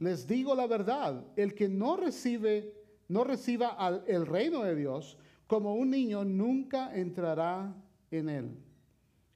Les 0.01 0.27
digo 0.27 0.57
la 0.57 0.67
verdad, 0.67 1.25
el 1.37 1.55
que 1.55 1.69
no 1.69 1.97
recibe, 1.97 2.75
no 3.07 3.23
reciba 3.23 3.69
al, 3.69 4.03
el 4.09 4.27
reino 4.27 4.65
de 4.65 4.75
Dios 4.75 5.19
como 5.47 5.77
un 5.77 5.91
niño 5.91 6.25
nunca 6.25 6.93
entrará 6.97 7.73
en 8.11 8.29
él. 8.29 8.59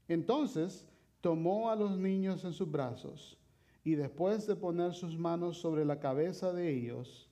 Entonces 0.09 0.85
tomó 1.21 1.71
a 1.71 1.77
los 1.77 1.97
niños 1.97 2.45
en 2.45 2.53
sus 2.53 2.69
brazos 2.69 3.39
y 3.87 3.95
después 3.95 4.49
de 4.49 4.57
poner 4.57 4.95
sus 4.95 5.17
manos 5.17 5.59
sobre 5.59 5.85
la 5.85 6.01
cabeza 6.01 6.53
de 6.53 6.75
ellos, 6.75 7.31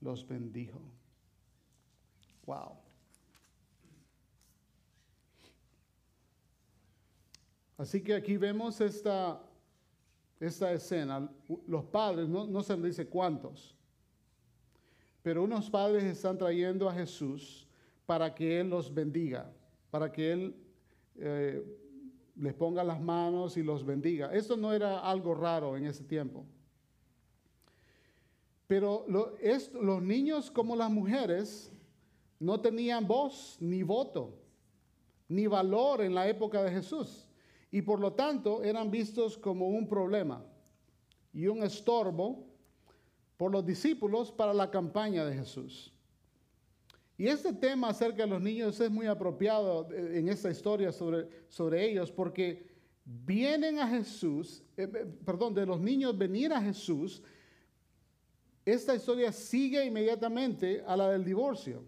los 0.00 0.26
bendijo. 0.26 0.80
Wow. 2.46 2.72
Así 7.78 8.02
que 8.02 8.12
aquí 8.12 8.36
vemos 8.36 8.80
esta, 8.80 9.40
esta 10.40 10.72
escena. 10.72 11.30
Los 11.68 11.84
padres, 11.84 12.28
no, 12.28 12.44
no 12.44 12.64
se 12.64 12.76
dice 12.76 13.06
cuántos, 13.06 13.76
pero 15.22 15.44
unos 15.44 15.70
padres 15.70 16.02
están 16.02 16.36
trayendo 16.36 16.88
a 16.88 16.92
Jesús 16.92 17.68
para 18.04 18.34
que 18.34 18.58
Él 18.58 18.68
los 18.68 18.92
bendiga, 18.92 19.48
para 19.92 20.10
que 20.10 20.32
Él 20.32 20.56
eh, 21.14 21.83
les 22.36 22.54
ponga 22.54 22.82
las 22.82 23.00
manos 23.00 23.56
y 23.56 23.62
los 23.62 23.84
bendiga. 23.84 24.34
Esto 24.34 24.56
no 24.56 24.72
era 24.72 25.00
algo 25.00 25.34
raro 25.34 25.76
en 25.76 25.86
ese 25.86 26.04
tiempo. 26.04 26.44
Pero 28.66 29.06
los 29.08 30.02
niños 30.02 30.50
como 30.50 30.74
las 30.74 30.90
mujeres 30.90 31.70
no 32.40 32.60
tenían 32.60 33.06
voz 33.06 33.56
ni 33.60 33.82
voto, 33.82 34.34
ni 35.28 35.46
valor 35.46 36.02
en 36.02 36.14
la 36.14 36.28
época 36.28 36.62
de 36.62 36.70
Jesús. 36.70 37.28
Y 37.70 37.82
por 37.82 38.00
lo 38.00 38.12
tanto 38.12 38.62
eran 38.62 38.90
vistos 38.90 39.36
como 39.36 39.68
un 39.68 39.88
problema 39.88 40.44
y 41.32 41.46
un 41.46 41.62
estorbo 41.62 42.46
por 43.36 43.52
los 43.52 43.64
discípulos 43.64 44.32
para 44.32 44.54
la 44.54 44.70
campaña 44.70 45.24
de 45.24 45.36
Jesús. 45.36 45.93
Y 47.16 47.28
este 47.28 47.52
tema 47.52 47.88
acerca 47.88 48.24
de 48.24 48.28
los 48.28 48.42
niños 48.42 48.80
es 48.80 48.90
muy 48.90 49.06
apropiado 49.06 49.88
eh, 49.92 50.18
en 50.18 50.28
esta 50.28 50.50
historia 50.50 50.90
sobre, 50.90 51.28
sobre 51.48 51.88
ellos 51.88 52.10
porque 52.10 52.66
vienen 53.04 53.78
a 53.78 53.88
Jesús, 53.88 54.62
eh, 54.76 54.82
eh, 54.92 55.06
perdón, 55.24 55.54
de 55.54 55.66
los 55.66 55.80
niños 55.80 56.16
venir 56.16 56.52
a 56.52 56.60
Jesús, 56.60 57.22
esta 58.64 58.94
historia 58.94 59.30
sigue 59.30 59.84
inmediatamente 59.84 60.82
a 60.86 60.96
la 60.96 61.10
del 61.10 61.24
divorcio. 61.24 61.84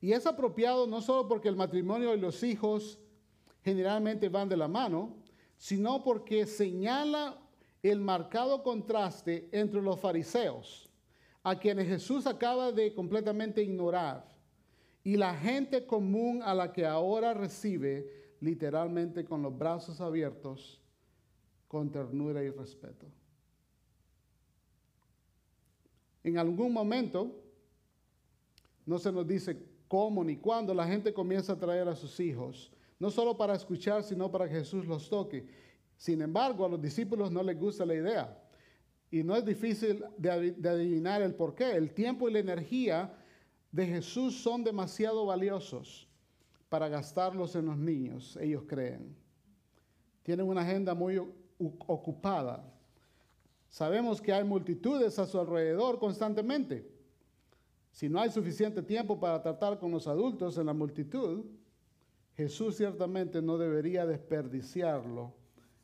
Y 0.00 0.12
es 0.12 0.26
apropiado 0.26 0.86
no 0.86 1.00
solo 1.00 1.26
porque 1.26 1.48
el 1.48 1.56
matrimonio 1.56 2.14
y 2.14 2.20
los 2.20 2.42
hijos 2.42 2.98
generalmente 3.64 4.28
van 4.28 4.48
de 4.48 4.56
la 4.56 4.68
mano, 4.68 5.16
sino 5.56 6.04
porque 6.04 6.46
señala 6.46 7.38
el 7.82 8.00
marcado 8.00 8.62
contraste 8.62 9.48
entre 9.52 9.80
los 9.80 9.98
fariseos, 9.98 10.90
a 11.46 11.56
quienes 11.56 11.86
Jesús 11.86 12.26
acaba 12.26 12.72
de 12.72 12.92
completamente 12.92 13.62
ignorar, 13.62 14.28
y 15.04 15.16
la 15.16 15.32
gente 15.32 15.86
común 15.86 16.42
a 16.42 16.52
la 16.52 16.72
que 16.72 16.84
ahora 16.84 17.34
recibe 17.34 18.34
literalmente 18.40 19.24
con 19.24 19.42
los 19.42 19.56
brazos 19.56 20.00
abiertos, 20.00 20.80
con 21.68 21.92
ternura 21.92 22.42
y 22.42 22.50
respeto. 22.50 23.06
En 26.24 26.36
algún 26.36 26.72
momento, 26.72 27.30
no 28.84 28.98
se 28.98 29.12
nos 29.12 29.24
dice 29.24 29.56
cómo 29.86 30.24
ni 30.24 30.38
cuándo, 30.38 30.74
la 30.74 30.88
gente 30.88 31.14
comienza 31.14 31.52
a 31.52 31.60
traer 31.60 31.86
a 31.86 31.94
sus 31.94 32.18
hijos, 32.18 32.72
no 32.98 33.08
solo 33.08 33.36
para 33.36 33.54
escuchar, 33.54 34.02
sino 34.02 34.32
para 34.32 34.48
que 34.48 34.56
Jesús 34.56 34.84
los 34.84 35.08
toque. 35.08 35.46
Sin 35.96 36.22
embargo, 36.22 36.64
a 36.64 36.68
los 36.68 36.82
discípulos 36.82 37.30
no 37.30 37.44
les 37.44 37.56
gusta 37.56 37.86
la 37.86 37.94
idea. 37.94 38.42
Y 39.10 39.22
no 39.22 39.36
es 39.36 39.44
difícil 39.44 40.04
de, 40.18 40.30
adivinar 40.30 41.22
el 41.22 41.34
por 41.34 41.54
qué. 41.54 41.72
El 41.72 41.92
tiempo 41.92 42.28
y 42.28 42.32
la 42.32 42.40
energía 42.40 43.14
de 43.70 43.86
Jesús 43.86 44.42
son 44.42 44.64
demasiado 44.64 45.26
valiosos 45.26 46.08
para 46.68 46.88
gastarlos 46.88 47.54
en 47.54 47.66
los 47.66 47.76
niños, 47.76 48.36
ellos 48.40 48.64
creen. 48.66 49.14
Tienen 50.22 50.46
una 50.46 50.62
agenda 50.62 50.94
muy 50.94 51.18
ocupada. 51.58 52.64
Sabemos 53.68 54.20
que 54.20 54.32
hay 54.32 54.42
multitudes 54.42 55.18
a 55.18 55.26
su 55.26 55.38
alrededor 55.38 55.98
constantemente. 55.98 56.90
Si 57.92 58.08
no 58.08 58.20
hay 58.20 58.30
suficiente 58.30 58.82
tiempo 58.82 59.20
para 59.20 59.40
tratar 59.40 59.78
con 59.78 59.92
los 59.92 60.06
adultos 60.08 60.58
en 60.58 60.66
la 60.66 60.74
multitud, 60.74 61.44
Jesús 62.34 62.76
ciertamente 62.76 63.40
no 63.40 63.56
debería 63.56 64.04
desperdiciarlo 64.04 65.32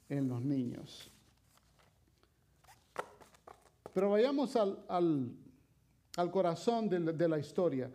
en 0.08 0.28
los 0.28 0.42
niños. 0.42 1.11
Pero 3.92 4.10
vayamos 4.10 4.56
al, 4.56 5.36
corazón 6.30 6.88
de 6.88 7.28
la 7.28 7.38
historia. 7.38 7.90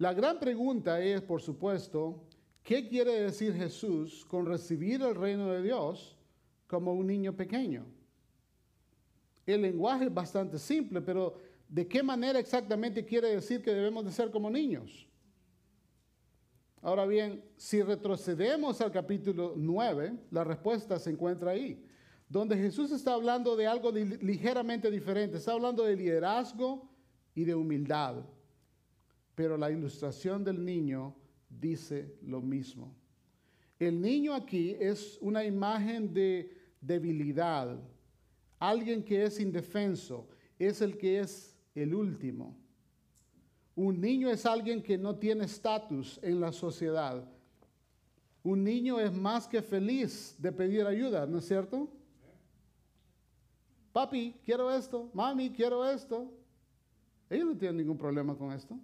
La 0.00 0.14
gran 0.14 0.40
pregunta 0.40 0.98
es, 0.98 1.20
por 1.20 1.42
supuesto, 1.42 2.24
¿qué 2.62 2.88
quiere 2.88 3.20
decir 3.20 3.52
Jesús 3.54 4.24
con 4.24 4.46
recibir 4.46 5.02
el 5.02 5.14
reino 5.14 5.52
de 5.52 5.60
Dios 5.60 6.16
como 6.66 6.94
un 6.94 7.06
niño 7.06 7.36
pequeño? 7.36 7.84
El 9.44 9.60
lenguaje 9.60 10.06
es 10.06 10.14
bastante 10.14 10.58
simple, 10.58 11.02
pero 11.02 11.36
¿de 11.68 11.86
qué 11.86 12.02
manera 12.02 12.38
exactamente 12.38 13.04
quiere 13.04 13.28
decir 13.28 13.62
que 13.62 13.74
debemos 13.74 14.04
de 14.06 14.12
ser 14.12 14.30
como 14.30 14.48
niños? 14.48 15.06
Ahora 16.80 17.04
bien, 17.04 17.44
si 17.56 17.82
retrocedemos 17.82 18.80
al 18.80 18.90
capítulo 18.90 19.52
9, 19.54 20.14
la 20.30 20.44
respuesta 20.44 20.98
se 20.98 21.10
encuentra 21.10 21.50
ahí, 21.50 21.84
donde 22.30 22.56
Jesús 22.56 22.92
está 22.92 23.14
hablando 23.14 23.56
de 23.56 23.66
algo 23.66 23.90
ligeramente 23.90 24.88
diferente, 24.88 25.36
está 25.36 25.52
hablando 25.52 25.82
de 25.82 25.96
liderazgo 25.96 26.88
y 27.34 27.42
de 27.42 27.56
humildad, 27.56 28.24
pero 29.34 29.56
la 29.56 29.68
ilustración 29.68 30.44
del 30.44 30.64
niño 30.64 31.12
dice 31.48 32.14
lo 32.22 32.40
mismo. 32.40 32.94
El 33.80 34.00
niño 34.00 34.32
aquí 34.32 34.76
es 34.78 35.18
una 35.20 35.44
imagen 35.44 36.14
de 36.14 36.56
debilidad, 36.80 37.80
alguien 38.60 39.02
que 39.02 39.24
es 39.24 39.40
indefenso, 39.40 40.28
es 40.56 40.80
el 40.82 40.96
que 40.96 41.18
es 41.18 41.56
el 41.74 41.92
último. 41.92 42.56
Un 43.74 44.00
niño 44.00 44.30
es 44.30 44.46
alguien 44.46 44.84
que 44.84 44.96
no 44.96 45.16
tiene 45.16 45.46
estatus 45.46 46.20
en 46.22 46.38
la 46.38 46.52
sociedad. 46.52 47.28
Un 48.44 48.62
niño 48.62 49.00
es 49.00 49.12
más 49.12 49.48
que 49.48 49.62
feliz 49.62 50.36
de 50.38 50.52
pedir 50.52 50.86
ayuda, 50.86 51.26
¿no 51.26 51.38
es 51.38 51.48
cierto? 51.48 51.90
Papi, 53.92 54.36
quiero 54.44 54.70
esto. 54.70 55.10
Mami, 55.12 55.50
quiero 55.50 55.88
esto. 55.88 56.30
Ellos 57.28 57.46
no 57.46 57.56
tienen 57.56 57.78
ningún 57.78 57.98
problema 57.98 58.36
con 58.36 58.52
esto. 58.52 58.78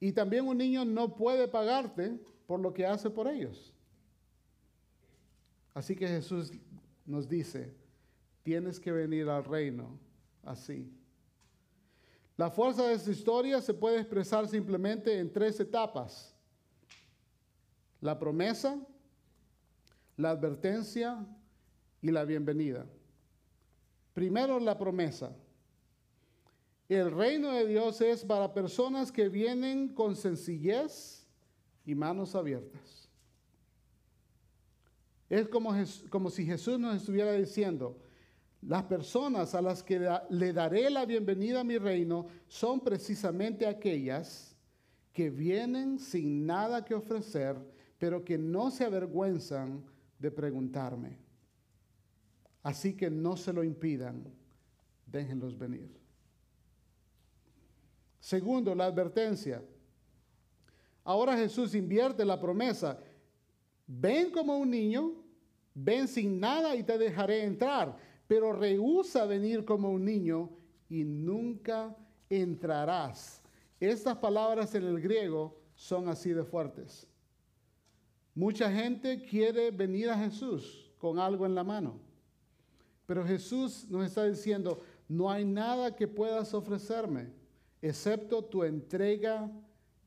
Y 0.00 0.12
también 0.12 0.46
un 0.46 0.56
niño 0.56 0.84
no 0.84 1.16
puede 1.16 1.48
pagarte 1.48 2.18
por 2.46 2.60
lo 2.60 2.72
que 2.72 2.86
hace 2.86 3.10
por 3.10 3.28
ellos. 3.28 3.74
Así 5.74 5.94
que 5.94 6.08
Jesús 6.08 6.52
nos 7.04 7.28
dice, 7.28 7.74
tienes 8.42 8.80
que 8.80 8.92
venir 8.92 9.28
al 9.28 9.44
reino 9.44 9.98
así. 10.42 10.90
La 12.36 12.50
fuerza 12.50 12.86
de 12.86 12.94
esta 12.94 13.10
historia 13.10 13.60
se 13.60 13.74
puede 13.74 13.98
expresar 13.98 14.46
simplemente 14.48 15.18
en 15.18 15.32
tres 15.32 15.58
etapas. 15.58 16.34
La 18.00 18.18
promesa, 18.18 18.78
la 20.16 20.30
advertencia 20.30 21.26
y 22.00 22.10
la 22.10 22.24
bienvenida. 22.24 22.86
Primero 24.18 24.58
la 24.58 24.76
promesa. 24.76 25.30
El 26.88 27.12
reino 27.12 27.52
de 27.52 27.68
Dios 27.68 28.00
es 28.00 28.24
para 28.24 28.52
personas 28.52 29.12
que 29.12 29.28
vienen 29.28 29.90
con 29.94 30.16
sencillez 30.16 31.24
y 31.86 31.94
manos 31.94 32.34
abiertas. 32.34 33.08
Es 35.30 35.46
como, 35.46 35.72
como 36.10 36.30
si 36.30 36.44
Jesús 36.44 36.80
nos 36.80 36.96
estuviera 36.96 37.30
diciendo, 37.34 37.96
las 38.60 38.82
personas 38.82 39.54
a 39.54 39.62
las 39.62 39.84
que 39.84 40.10
le 40.30 40.52
daré 40.52 40.90
la 40.90 41.06
bienvenida 41.06 41.60
a 41.60 41.64
mi 41.64 41.78
reino 41.78 42.26
son 42.48 42.80
precisamente 42.80 43.68
aquellas 43.68 44.56
que 45.12 45.30
vienen 45.30 46.00
sin 46.00 46.44
nada 46.44 46.84
que 46.84 46.96
ofrecer, 46.96 47.54
pero 47.98 48.24
que 48.24 48.36
no 48.36 48.72
se 48.72 48.84
avergüenzan 48.84 49.84
de 50.18 50.32
preguntarme. 50.32 51.27
Así 52.62 52.94
que 52.96 53.10
no 53.10 53.36
se 53.36 53.52
lo 53.52 53.62
impidan, 53.64 54.24
déjenlos 55.06 55.56
venir. 55.56 55.88
Segundo, 58.20 58.74
la 58.74 58.86
advertencia. 58.86 59.62
Ahora 61.04 61.36
Jesús 61.36 61.74
invierte 61.74 62.24
la 62.24 62.38
promesa. 62.38 62.98
Ven 63.86 64.30
como 64.30 64.58
un 64.58 64.70
niño, 64.70 65.14
ven 65.74 66.06
sin 66.06 66.38
nada 66.38 66.76
y 66.76 66.82
te 66.82 66.98
dejaré 66.98 67.44
entrar 67.44 67.96
pero 68.28 68.52
rehúsa 68.52 69.24
venir 69.24 69.64
como 69.64 69.90
un 69.90 70.04
niño 70.04 70.50
y 70.88 71.02
nunca 71.02 71.96
entrarás. 72.28 73.42
Estas 73.80 74.18
palabras 74.18 74.74
en 74.74 74.84
el 74.84 75.00
griego 75.00 75.58
son 75.74 76.08
así 76.08 76.30
de 76.30 76.44
fuertes. 76.44 77.08
Mucha 78.34 78.70
gente 78.70 79.24
quiere 79.24 79.70
venir 79.70 80.10
a 80.10 80.18
Jesús 80.18 80.92
con 80.98 81.18
algo 81.18 81.46
en 81.46 81.54
la 81.54 81.64
mano, 81.64 81.98
pero 83.08 83.24
Jesús 83.24 83.86
nos 83.88 84.04
está 84.04 84.26
diciendo, 84.26 84.82
no 85.08 85.30
hay 85.30 85.42
nada 85.42 85.96
que 85.96 86.06
puedas 86.06 86.52
ofrecerme 86.52 87.32
excepto 87.80 88.44
tu 88.44 88.62
entrega 88.64 89.50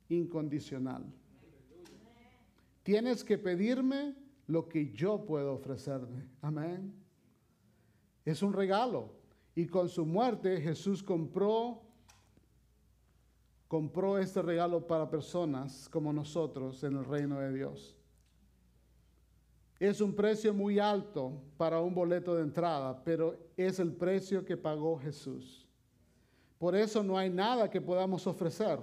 incondicional. 0.07 1.03
Tienes 2.83 3.23
que 3.23 3.39
pedirme 3.39 4.15
lo 4.45 4.69
que 4.69 4.91
yo 4.91 5.25
puedo 5.25 5.53
ofrecerme. 5.53 6.27
Amén. 6.43 6.93
Es 8.23 8.43
un 8.43 8.53
regalo. 8.53 9.15
Y 9.55 9.65
con 9.65 9.89
su 9.89 10.05
muerte 10.05 10.61
Jesús 10.61 11.01
compró 11.01 11.81
compró 13.67 14.19
este 14.19 14.43
regalo 14.43 14.85
para 14.85 15.09
personas 15.09 15.89
como 15.89 16.13
nosotros 16.13 16.83
en 16.83 16.97
el 16.97 17.05
reino 17.05 17.39
de 17.39 17.51
Dios. 17.51 17.97
Es 19.81 19.99
un 19.99 20.13
precio 20.13 20.53
muy 20.53 20.77
alto 20.77 21.41
para 21.57 21.81
un 21.81 21.95
boleto 21.95 22.35
de 22.35 22.43
entrada, 22.43 23.03
pero 23.03 23.35
es 23.57 23.79
el 23.79 23.91
precio 23.91 24.45
que 24.45 24.55
pagó 24.55 24.99
Jesús. 24.99 25.67
Por 26.59 26.75
eso 26.75 27.01
no 27.01 27.17
hay 27.17 27.31
nada 27.31 27.67
que 27.67 27.81
podamos 27.81 28.27
ofrecer. 28.27 28.79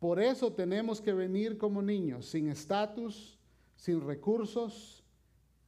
Por 0.00 0.20
eso 0.20 0.52
tenemos 0.52 1.00
que 1.00 1.12
venir 1.12 1.56
como 1.56 1.80
niños, 1.80 2.26
sin 2.26 2.48
estatus, 2.48 3.38
sin 3.76 4.04
recursos 4.04 5.04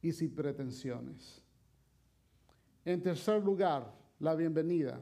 y 0.01 0.11
sin 0.11 0.35
pretensiones. 0.35 1.41
En 2.83 3.01
tercer 3.01 3.41
lugar, 3.41 3.89
la 4.19 4.35
bienvenida. 4.35 5.01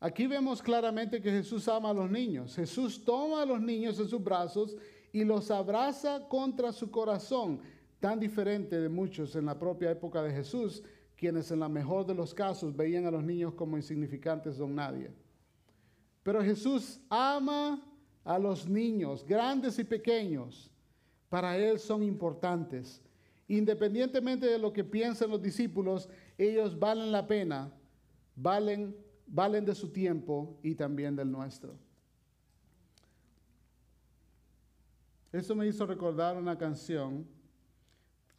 Aquí 0.00 0.26
vemos 0.26 0.62
claramente 0.62 1.20
que 1.20 1.30
Jesús 1.30 1.68
ama 1.68 1.90
a 1.90 1.92
los 1.94 2.10
niños. 2.10 2.56
Jesús 2.56 3.04
toma 3.04 3.42
a 3.42 3.46
los 3.46 3.60
niños 3.60 4.00
en 4.00 4.08
sus 4.08 4.24
brazos 4.24 4.74
y 5.12 5.24
los 5.24 5.50
abraza 5.50 6.26
contra 6.26 6.72
su 6.72 6.90
corazón, 6.90 7.60
tan 8.00 8.18
diferente 8.18 8.80
de 8.80 8.88
muchos 8.88 9.36
en 9.36 9.46
la 9.46 9.58
propia 9.58 9.90
época 9.90 10.22
de 10.22 10.32
Jesús, 10.32 10.82
quienes 11.16 11.50
en 11.50 11.60
la 11.60 11.68
mejor 11.68 12.06
de 12.06 12.14
los 12.14 12.32
casos 12.32 12.74
veían 12.74 13.06
a 13.06 13.10
los 13.10 13.22
niños 13.22 13.52
como 13.54 13.76
insignificantes 13.76 14.56
don 14.56 14.74
nadie. 14.74 15.10
Pero 16.22 16.42
Jesús 16.42 16.98
ama 17.10 17.86
a 18.24 18.38
los 18.38 18.66
niños, 18.66 19.24
grandes 19.24 19.78
y 19.78 19.84
pequeños. 19.84 20.70
Para 21.28 21.56
Él 21.56 21.78
son 21.78 22.02
importantes. 22.02 23.02
Independientemente 23.48 24.46
de 24.46 24.58
lo 24.58 24.72
que 24.72 24.82
piensen 24.82 25.30
los 25.30 25.42
discípulos, 25.42 26.08
ellos 26.38 26.78
valen 26.78 27.12
la 27.12 27.26
pena, 27.26 27.72
valen, 28.34 28.96
valen 29.26 29.64
de 29.64 29.74
su 29.74 29.90
tiempo 29.90 30.58
y 30.62 30.74
también 30.74 31.14
del 31.16 31.30
nuestro. 31.30 31.74
Eso 35.32 35.54
me 35.54 35.66
hizo 35.66 35.86
recordar 35.86 36.36
una 36.36 36.56
canción. 36.56 37.26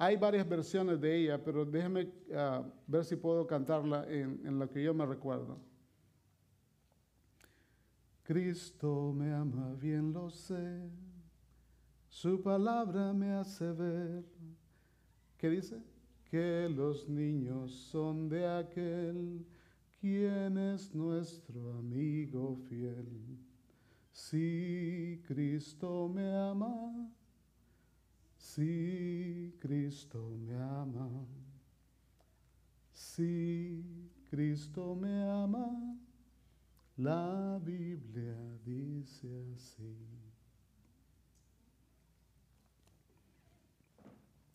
Hay 0.04 0.18
varias 0.18 0.50
versiones 0.50 1.00
de 1.00 1.16
ella, 1.16 1.44
pero 1.44 1.64
déjeme 1.64 2.12
ah, 2.34 2.64
ver 2.88 3.06
si 3.06 3.16
puedo 3.16 3.46
cantarla 3.46 4.04
en, 4.10 4.42
en 4.44 4.68
que 4.68 4.82
yo 4.82 4.96
me 4.96 5.06
recuerdo. 5.06 5.60
Cristo 8.24 9.14
me 9.16 9.32
ama, 9.32 9.76
bien 9.80 10.12
lo 10.12 10.32
sé. 10.32 10.90
Su 12.10 12.42
palabra 12.42 13.14
me 13.14 13.34
hace 13.34 13.72
ver. 13.74 14.26
¿Qué 15.38 15.52
dice? 15.52 15.78
Que 16.32 16.68
los 16.68 17.08
niños 17.08 17.72
son 17.72 18.28
de 18.28 18.48
aquel 18.48 19.46
quien 20.00 20.58
es 20.58 20.96
nuestro 20.96 21.74
amigo 21.78 22.58
fiel. 22.68 23.38
Si 24.12 25.22
Cristo 25.28 26.10
me 26.10 26.36
ama, 26.36 27.08
si 28.42 29.56
Cristo 29.60 30.36
me 30.36 30.56
ama, 30.56 31.10
si 32.92 33.84
Cristo 34.30 34.96
me 34.96 35.24
ama, 35.24 35.96
la 36.98 37.60
Biblia 37.64 38.36
dice 38.66 39.28
así. 39.56 39.96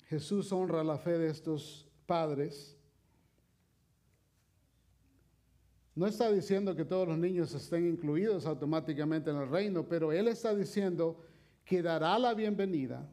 Jesús 0.08 0.52
honra 0.52 0.84
la 0.84 0.98
fe 0.98 1.16
de 1.18 1.30
estos 1.30 1.88
padres. 2.06 2.76
No 5.94 6.06
está 6.06 6.30
diciendo 6.30 6.76
que 6.76 6.84
todos 6.84 7.08
los 7.08 7.18
niños 7.18 7.54
estén 7.54 7.86
incluidos 7.88 8.46
automáticamente 8.46 9.30
en 9.30 9.36
el 9.36 9.48
reino, 9.48 9.88
pero 9.88 10.12
Él 10.12 10.28
está 10.28 10.54
diciendo 10.54 11.20
que 11.64 11.82
dará 11.82 12.18
la 12.18 12.34
bienvenida 12.34 13.08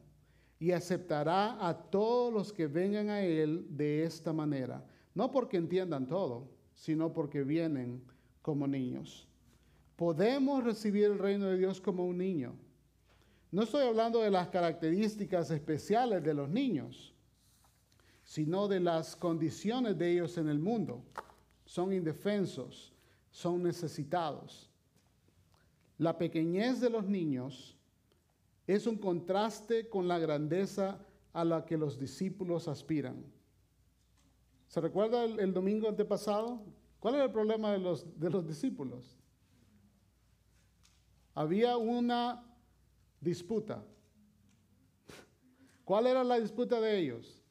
y 0.63 0.71
aceptará 0.71 1.67
a 1.67 1.73
todos 1.77 2.33
los 2.33 2.53
que 2.53 2.67
vengan 2.67 3.09
a 3.09 3.19
Él 3.19 3.65
de 3.69 4.05
esta 4.05 4.31
manera. 4.31 4.81
No 5.13 5.29
porque 5.29 5.57
entiendan 5.57 6.07
todo, 6.07 6.47
sino 6.73 7.11
porque 7.11 7.43
vienen 7.43 8.01
como 8.41 8.65
niños. 8.65 9.27
Podemos 9.97 10.63
recibir 10.63 11.03
el 11.03 11.19
reino 11.19 11.47
de 11.47 11.57
Dios 11.57 11.81
como 11.81 12.05
un 12.05 12.17
niño. 12.17 12.55
No 13.51 13.63
estoy 13.63 13.85
hablando 13.85 14.21
de 14.21 14.31
las 14.31 14.47
características 14.47 15.51
especiales 15.51 16.23
de 16.23 16.33
los 16.33 16.47
niños, 16.47 17.13
sino 18.23 18.69
de 18.69 18.79
las 18.79 19.17
condiciones 19.17 19.97
de 19.97 20.13
ellos 20.13 20.37
en 20.37 20.47
el 20.47 20.59
mundo. 20.59 21.03
Son 21.65 21.91
indefensos, 21.91 22.93
son 23.31 23.63
necesitados. 23.63 24.69
La 25.97 26.17
pequeñez 26.17 26.79
de 26.79 26.89
los 26.89 27.03
niños 27.03 27.75
es 28.67 28.87
un 28.87 28.97
contraste 28.97 29.89
con 29.89 30.07
la 30.07 30.19
grandeza 30.19 30.99
a 31.33 31.43
la 31.43 31.65
que 31.65 31.77
los 31.77 31.99
discípulos 31.99 32.67
aspiran. 32.67 33.23
¿Se 34.67 34.79
recuerda 34.79 35.25
el, 35.25 35.53
domingo 35.53 35.87
antepasado? 35.87 36.63
¿Cuál 36.99 37.15
era 37.15 37.25
el 37.25 37.31
problema 37.31 37.71
de 37.71 37.79
los, 37.79 38.19
de 38.19 38.29
los 38.29 38.47
discípulos? 38.47 39.17
Había 41.35 41.77
una 41.77 42.43
disputa. 43.19 43.83
¿Cuál 45.85 46.07
era 46.07 46.23
la 46.23 46.39
disputa 46.39 46.79
de 46.79 46.97
ellos? 46.97 47.43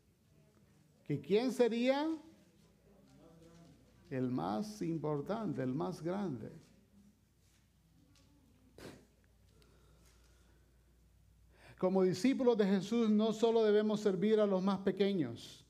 Que 1.05 1.21
quién 1.21 1.53
sería 1.53 2.09
el 4.11 4.31
más 4.31 4.81
importante, 4.83 5.63
el 5.63 5.75
más 5.75 6.03
grande. 6.03 6.62
Como 11.83 12.05
discípulos 12.05 12.57
de 12.57 12.65
Jesús 12.65 13.11
no 13.11 13.33
solo 13.33 13.65
debemos 13.65 13.99
servir 13.99 14.39
a 14.39 14.47
los 14.47 14.63
más 14.63 14.79
pequeños, 14.79 15.67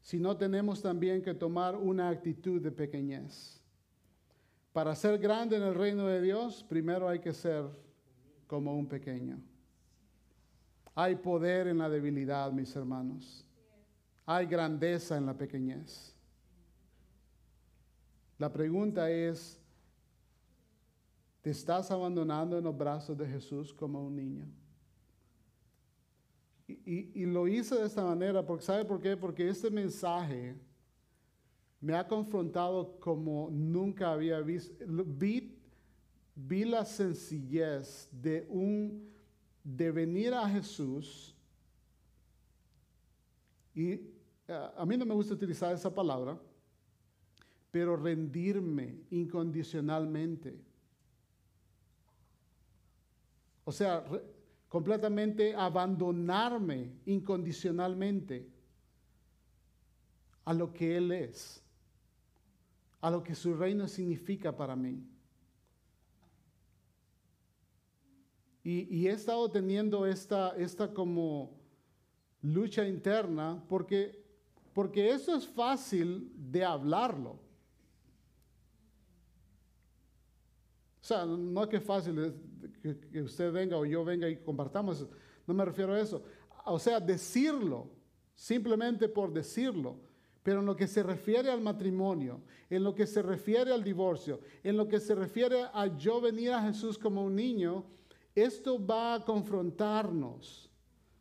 sino 0.00 0.38
tenemos 0.38 0.80
también 0.80 1.20
que 1.20 1.34
tomar 1.34 1.76
una 1.76 2.08
actitud 2.08 2.62
de 2.62 2.72
pequeñez. 2.72 3.60
Para 4.72 4.96
ser 4.96 5.18
grande 5.18 5.56
en 5.56 5.62
el 5.64 5.74
reino 5.74 6.06
de 6.06 6.22
Dios, 6.22 6.64
primero 6.66 7.06
hay 7.06 7.18
que 7.18 7.34
ser 7.34 7.66
como 8.46 8.74
un 8.74 8.86
pequeño. 8.86 9.38
Hay 10.94 11.16
poder 11.16 11.66
en 11.66 11.76
la 11.76 11.90
debilidad, 11.90 12.50
mis 12.50 12.74
hermanos. 12.74 13.44
Hay 14.24 14.46
grandeza 14.46 15.18
en 15.18 15.26
la 15.26 15.36
pequeñez. 15.36 16.16
La 18.38 18.50
pregunta 18.50 19.10
es, 19.10 19.60
¿te 21.42 21.50
estás 21.50 21.90
abandonando 21.90 22.56
en 22.56 22.64
los 22.64 22.74
brazos 22.74 23.18
de 23.18 23.26
Jesús 23.26 23.74
como 23.74 24.02
un 24.06 24.16
niño? 24.16 24.63
Y, 26.66 27.26
lo 27.26 27.46
hice 27.46 27.74
de 27.74 27.86
esta 27.86 28.04
manera, 28.04 28.44
porque 28.44 28.64
¿sabe 28.64 28.84
por 28.84 29.00
qué? 29.00 29.16
Porque 29.16 29.48
este 29.48 29.70
mensaje 29.70 30.56
me 31.80 31.94
ha 31.94 32.08
confrontado 32.08 32.98
como 33.00 33.50
nunca 33.50 34.12
había 34.12 34.40
visto. 34.40 34.74
Vi, 34.86 35.58
vi 36.34 36.64
la 36.64 36.84
sencillez 36.84 38.08
de 38.10 38.46
un 38.48 39.12
de 39.62 39.90
venir 39.90 40.32
a 40.32 40.48
Jesús 40.48 41.34
y 43.74 44.00
a 44.48 44.84
mí 44.86 44.96
no 44.96 45.06
me 45.06 45.14
gusta 45.14 45.34
utilizar 45.34 45.74
esa 45.74 45.92
palabra, 45.92 46.38
pero 47.70 47.96
rendirme 47.96 49.00
incondicionalmente. 49.10 50.54
O 53.64 53.72
sea, 53.72 54.00
re- 54.00 54.33
completamente 54.74 55.54
abandonarme 55.54 56.90
incondicionalmente 57.06 58.50
a 60.44 60.52
lo 60.52 60.72
que 60.72 60.96
Él 60.96 61.12
es, 61.12 61.62
a 63.00 63.08
lo 63.08 63.22
que 63.22 63.36
su 63.36 63.54
reino 63.54 63.86
significa 63.86 64.56
para 64.56 64.74
mí. 64.74 65.00
Y, 68.64 69.06
he 69.06 69.12
estado 69.12 69.48
teniendo 69.48 70.06
esta, 70.06 70.56
esta 70.56 70.92
como 70.92 71.52
lucha 72.42 72.84
interna 72.84 73.62
porque, 73.68 74.24
porque 74.72 75.10
eso 75.10 75.36
es 75.36 75.46
fácil 75.46 76.32
de 76.50 76.64
hablarlo. 76.64 77.38
O 81.00 81.06
sea, 81.06 81.24
no 81.24 81.62
es 81.62 81.68
que 81.68 81.76
es 81.76 81.84
fácil 81.84 82.34
que, 83.10 83.22
usted 83.22 83.50
venga 83.50 83.78
o 83.78 83.86
yo 83.86 84.04
venga 84.04 84.28
y 84.28 84.36
compartamos, 84.36 85.06
no 85.46 85.54
me 85.54 85.64
refiero 85.64 85.94
a 85.94 86.00
eso. 86.00 86.22
O 86.66 86.78
sea, 86.78 87.00
decirlo, 87.00 87.88
simplemente 88.34 89.08
por 89.08 89.32
decirlo, 89.32 89.96
pero 90.42 90.60
en 90.60 90.66
lo 90.66 90.76
que 90.76 90.86
se 90.86 91.02
refiere 91.02 91.50
al 91.50 91.62
matrimonio, 91.62 92.42
en 92.68 92.84
lo 92.84 92.94
que 92.94 93.06
se 93.06 93.22
refiere 93.22 93.72
al 93.72 93.82
divorcio, 93.82 94.40
en 94.62 94.76
lo 94.76 94.86
que 94.86 95.00
se 95.00 95.14
refiere 95.14 95.64
a 95.72 95.86
yo 95.96 96.20
venir 96.20 96.52
a 96.52 96.62
Jesús 96.62 96.98
como 96.98 97.24
un 97.24 97.34
niño, 97.34 97.84
esto 98.34 98.84
va 98.84 99.14
a 99.14 99.24
confrontarnos 99.24 100.70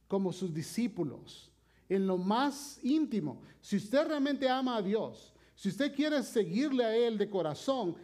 como 0.07 0.33
sus 0.33 0.53
discípulos 0.53 1.49
en 1.87 2.05
lo 2.05 2.17
más 2.17 2.79
íntimo. 2.83 3.41
Si 3.61 3.77
usted 3.77 4.07
realmente 4.07 4.49
ama 4.49 4.77
a 4.77 4.81
Dios, 4.81 5.33
si 5.55 5.69
usted 5.69 5.95
quiere 5.95 6.21
seguirle 6.23 6.83
a 6.83 6.95
Él 6.95 7.17
de 7.17 7.29
corazón, 7.29 7.95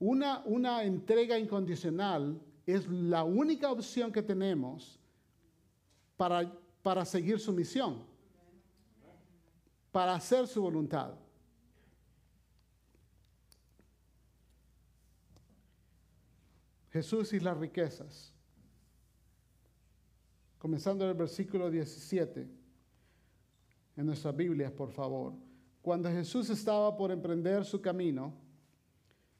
una, 0.00 0.42
una 0.46 0.82
entrega 0.82 1.38
incondicional 1.38 2.40
es 2.66 2.88
la 2.88 3.22
única 3.22 3.70
opción 3.70 4.10
que 4.10 4.22
tenemos 4.22 4.98
para, 6.16 6.50
para 6.82 7.04
seguir 7.04 7.38
su 7.38 7.52
misión, 7.52 8.02
para 9.92 10.14
hacer 10.14 10.46
su 10.46 10.62
voluntad. 10.62 11.14
Jesús 16.90 17.32
y 17.34 17.40
las 17.40 17.56
riquezas. 17.56 18.32
Comenzando 20.58 21.04
en 21.04 21.10
el 21.10 21.16
versículo 21.16 21.70
17, 21.70 22.48
en 23.96 24.06
nuestras 24.06 24.34
Biblias, 24.34 24.72
por 24.72 24.90
favor. 24.90 25.34
Cuando 25.82 26.08
Jesús 26.10 26.50
estaba 26.50 26.96
por 26.96 27.10
emprender 27.10 27.64
su 27.64 27.80
camino 27.80 28.49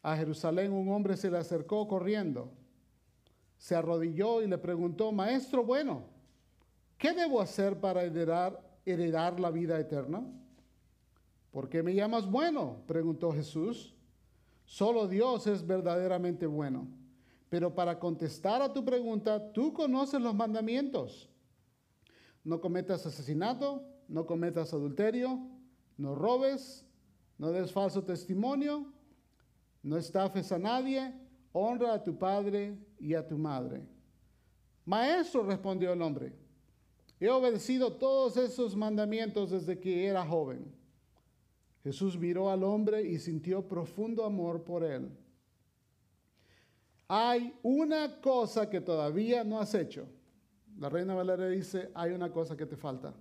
a 0.02 0.16
Jerusalén, 0.16 0.72
un 0.72 0.88
hombre 0.90 1.16
se 1.16 1.30
le 1.30 1.38
acercó 1.38 1.86
corriendo, 1.86 2.50
se 3.58 3.74
arrodilló 3.74 4.42
y 4.42 4.46
le 4.46 4.58
preguntó, 4.58 5.12
Maestro 5.12 5.64
bueno, 5.64 6.04
¿qué 6.96 7.12
debo 7.12 7.40
hacer 7.40 7.78
para 7.78 8.02
heredar, 8.02 9.38
la 9.38 9.50
vida 9.50 9.78
eterna? 9.78 10.24
¿Por 11.50 11.68
qué 11.68 11.82
me 11.82 11.94
llamas 11.94 12.30
bueno? 12.30 12.82
preguntó 12.86 13.32
Jesús. 13.32 13.94
Solo 14.64 15.08
Dios 15.08 15.46
es 15.46 15.66
verdaderamente 15.66 16.46
bueno. 16.46 16.86
Pero 17.48 17.74
para 17.74 17.98
contestar 17.98 18.62
a 18.62 18.72
tu 18.72 18.84
pregunta, 18.84 19.52
tú 19.52 19.72
conoces 19.72 20.20
los 20.20 20.34
mandamientos. 20.34 21.28
No 22.44 22.60
cometas 22.60 23.04
asesinato, 23.04 23.84
no 24.08 24.26
cometas 24.26 24.72
adulterio, 24.72 25.40
no 25.96 26.14
robes, 26.14 26.86
no 27.36 27.50
des 27.50 27.72
falso 27.72 28.04
testimonio, 28.04 28.92
no 29.82 29.96
estafes 29.96 30.52
a 30.52 30.58
nadie, 30.58 31.12
honra 31.52 31.94
a 31.94 32.02
tu 32.02 32.16
padre 32.16 32.76
y 32.98 33.14
a 33.14 33.26
tu 33.26 33.38
madre. 33.38 33.82
Maestro, 34.84 35.42
respondió 35.42 35.92
el 35.92 36.02
hombre, 36.02 36.32
He 37.20 37.28
obedecido 37.28 37.92
todos 37.92 38.38
esos 38.38 38.74
mandamientos 38.74 39.50
desde 39.50 39.78
que 39.78 40.06
era 40.06 40.24
joven. 40.24 40.64
Jesús 41.84 42.18
miró 42.18 42.50
al 42.50 42.64
hombre 42.64 43.02
y 43.02 43.18
sintió 43.18 43.68
profundo 43.68 44.24
amor 44.24 44.64
por 44.64 44.82
él. 44.82 45.10
Hay 47.08 47.54
una 47.62 48.20
cosa 48.22 48.70
que 48.70 48.80
todavía 48.80 49.44
no 49.44 49.60
has 49.60 49.74
hecho. 49.74 50.08
La 50.78 50.88
reina 50.88 51.14
Valeria 51.14 51.48
dice, 51.48 51.90
hay 51.94 52.12
una 52.12 52.32
cosa 52.32 52.56
que 52.56 52.64
te 52.64 52.76
falta. 52.76 53.12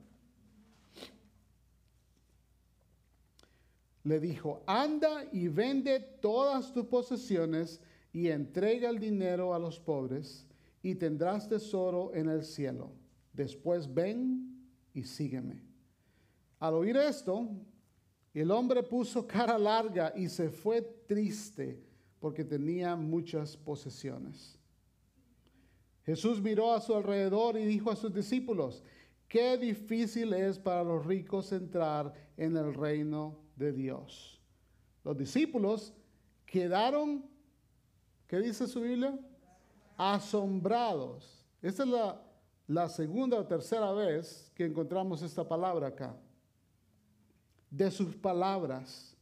Le 4.04 4.20
dijo, 4.20 4.64
anda 4.66 5.26
y 5.32 5.48
vende 5.48 6.00
todas 6.00 6.72
tus 6.74 6.86
posesiones 6.86 7.82
y 8.14 8.28
entrega 8.28 8.90
el 8.90 9.00
dinero 9.00 9.54
a 9.54 9.60
los 9.60 9.80
pobres 9.80 10.46
y 10.82 10.96
tendrás 10.96 11.48
tesoro 11.48 12.14
en 12.14 12.30
el 12.30 12.44
cielo. 12.44 12.92
Después 13.34 13.94
ven 13.94 14.66
y 14.94 15.04
sígueme. 15.04 15.62
Al 16.60 16.74
oír 16.74 16.98
esto, 16.98 17.48
el 18.34 18.52
hombre 18.52 18.84
puso 18.84 19.26
cara 19.28 19.58
larga 19.58 20.14
y 20.16 20.28
se 20.30 20.50
fue 20.50 20.82
triste 20.82 21.82
porque 22.20 22.44
tenía 22.44 22.96
muchas 22.96 23.56
posesiones. 23.56 24.58
Jesús 26.06 26.42
miró 26.42 26.74
a 26.74 26.82
su 26.82 26.96
alrededor 26.96 27.58
y 27.58 27.66
dijo 27.66 27.92
a 27.92 27.96
sus 27.96 28.14
discípulos, 28.14 28.84
qué 29.28 29.58
difícil 29.58 30.34
es 30.34 30.58
para 30.58 30.84
los 30.84 31.06
ricos 31.06 31.52
entrar 31.52 32.14
en 32.36 32.58
el 32.58 32.74
reino 32.74 33.38
de 33.60 33.74
Dios. 33.74 34.40
Los 35.04 35.18
discípulos 35.18 35.94
quedaron, 36.46 37.26
¿qué 38.26 38.40
dice 38.40 38.66
su 38.68 38.82
Biblia? 38.82 39.20
Asombrados. 39.98 41.46
Esta 41.62 41.84
es 41.84 41.90
la, 41.90 42.24
la 42.68 42.88
segunda 42.88 43.38
o 43.38 43.46
tercera 43.46 43.92
vez 43.92 44.50
que 44.56 44.66
encontramos 44.66 45.22
esta 45.22 45.48
palabra 45.48 45.88
acá. 45.88 46.16
De 47.70 47.92
sus 47.92 48.16
palabras. 48.16 49.16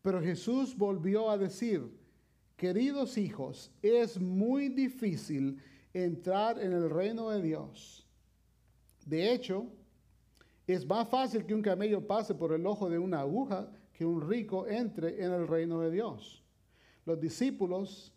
Pero 0.00 0.20
Jesús 0.20 0.76
volvió 0.76 1.30
a 1.30 1.38
decir, 1.38 1.96
queridos 2.56 3.18
hijos, 3.18 3.70
es 3.82 4.18
muy 4.18 4.70
difícil 4.70 5.62
entrar 5.92 6.58
en 6.58 6.72
el 6.72 6.88
reino 6.90 7.28
de 7.28 7.42
Dios. 7.42 8.08
De 9.04 9.32
hecho, 9.32 9.66
es 10.66 10.86
más 10.86 11.08
fácil 11.08 11.44
que 11.44 11.54
un 11.54 11.62
camello 11.62 12.06
pase 12.06 12.34
por 12.34 12.52
el 12.52 12.66
ojo 12.66 12.88
de 12.88 12.98
una 12.98 13.20
aguja 13.20 13.68
que 13.92 14.04
un 14.04 14.26
rico 14.28 14.66
entre 14.66 15.24
en 15.24 15.32
el 15.32 15.46
reino 15.46 15.80
de 15.80 15.90
Dios. 15.90 16.42
Los 17.04 17.20
discípulos 17.20 18.12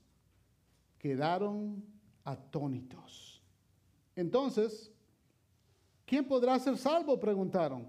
quedaron 0.97 1.83
atónitos. 2.23 3.41
Entonces, 4.15 4.91
¿quién 6.05 6.27
podrá 6.27 6.57
ser 6.59 6.77
salvo? 6.77 7.19
preguntaron. 7.19 7.87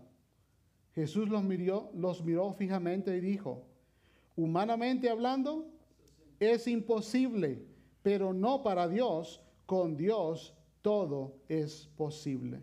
Jesús 0.95 1.29
los 1.29 1.43
miró, 1.43 1.91
los 1.95 2.25
miró 2.25 2.53
fijamente 2.55 3.17
y 3.17 3.21
dijo, 3.21 3.67
humanamente 4.35 5.11
hablando, 5.11 5.67
es 6.41 6.67
imposible, 6.67 7.63
pero 8.03 8.33
no 8.33 8.63
para 8.63 8.89
Dios. 8.89 9.43
Con 9.67 9.97
Dios 9.97 10.55
todo 10.81 11.35
es 11.49 11.89
posible. 11.97 12.63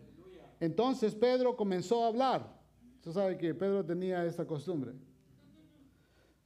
Entonces 0.58 1.14
Pedro 1.14 1.54
comenzó 1.54 2.02
a 2.02 2.08
hablar. 2.08 2.58
Usted 2.96 3.12
sabe 3.12 3.36
que 3.36 3.54
Pedro 3.54 3.84
tenía 3.84 4.24
esta 4.24 4.46
costumbre. 4.46 4.92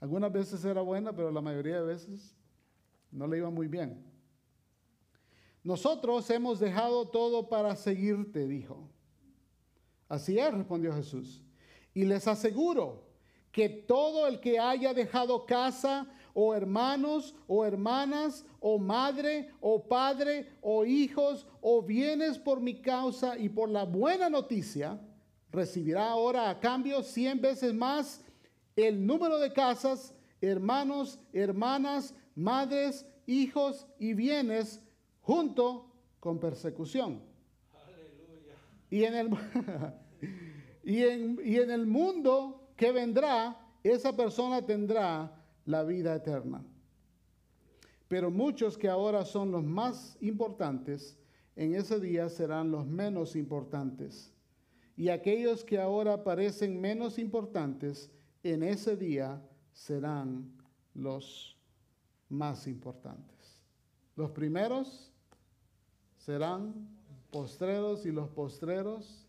Algunas 0.00 0.32
veces 0.32 0.64
era 0.64 0.80
buena, 0.80 1.12
pero 1.14 1.30
la 1.30 1.40
mayoría 1.40 1.76
de 1.76 1.86
veces 1.86 2.36
no 3.10 3.26
le 3.26 3.38
iba 3.38 3.50
muy 3.50 3.66
bien. 3.66 4.04
Nosotros 5.64 6.28
hemos 6.30 6.60
dejado 6.60 7.08
todo 7.08 7.48
para 7.48 7.74
seguirte, 7.74 8.46
dijo. 8.46 8.88
Así 10.08 10.38
es, 10.38 10.54
respondió 10.54 10.94
Jesús. 10.94 11.42
Y 11.92 12.04
les 12.04 12.28
aseguro 12.28 13.08
que 13.50 13.68
todo 13.68 14.26
el 14.26 14.40
que 14.40 14.58
haya 14.58 14.94
dejado 14.94 15.44
casa 15.44 16.06
o 16.32 16.54
hermanos 16.54 17.34
o 17.48 17.64
hermanas 17.64 18.46
o 18.60 18.78
madre 18.78 19.50
o 19.60 19.88
padre 19.88 20.52
o 20.60 20.84
hijos 20.84 21.46
o 21.60 21.82
bienes 21.82 22.38
por 22.38 22.60
mi 22.60 22.80
causa 22.80 23.36
y 23.36 23.48
por 23.48 23.68
la 23.68 23.84
buena 23.84 24.30
noticia, 24.30 25.00
recibirá 25.50 26.10
ahora 26.10 26.48
a 26.48 26.60
cambio 26.60 27.02
cien 27.02 27.40
veces 27.40 27.74
más 27.74 28.24
el 28.86 29.04
número 29.04 29.38
de 29.38 29.52
casas, 29.52 30.14
hermanos, 30.40 31.18
hermanas, 31.32 32.14
madres, 32.36 33.06
hijos 33.26 33.88
y 33.98 34.14
bienes 34.14 34.84
junto 35.20 35.92
con 36.20 36.38
persecución. 36.38 37.20
Y 38.90 39.04
en, 39.04 39.14
el, 39.14 39.30
y, 40.84 41.02
en, 41.02 41.40
y 41.44 41.56
en 41.56 41.70
el 41.70 41.86
mundo 41.86 42.70
que 42.76 42.92
vendrá, 42.92 43.58
esa 43.82 44.16
persona 44.16 44.64
tendrá 44.64 45.44
la 45.64 45.82
vida 45.82 46.14
eterna. 46.14 46.64
Pero 48.06 48.30
muchos 48.30 48.78
que 48.78 48.88
ahora 48.88 49.24
son 49.24 49.50
los 49.50 49.64
más 49.64 50.16
importantes, 50.20 51.18
en 51.56 51.74
ese 51.74 51.98
día 51.98 52.28
serán 52.28 52.70
los 52.70 52.86
menos 52.86 53.34
importantes. 53.34 54.32
Y 54.96 55.08
aquellos 55.10 55.64
que 55.64 55.78
ahora 55.78 56.22
parecen 56.24 56.80
menos 56.80 57.18
importantes, 57.18 58.10
en 58.42 58.62
ese 58.62 58.96
día 58.96 59.40
serán 59.72 60.52
los 60.94 61.56
más 62.28 62.66
importantes. 62.66 63.60
Los 64.16 64.30
primeros 64.30 65.12
serán 66.16 66.88
postreros 67.30 68.04
y 68.06 68.12
los 68.12 68.28
postreros 68.28 69.26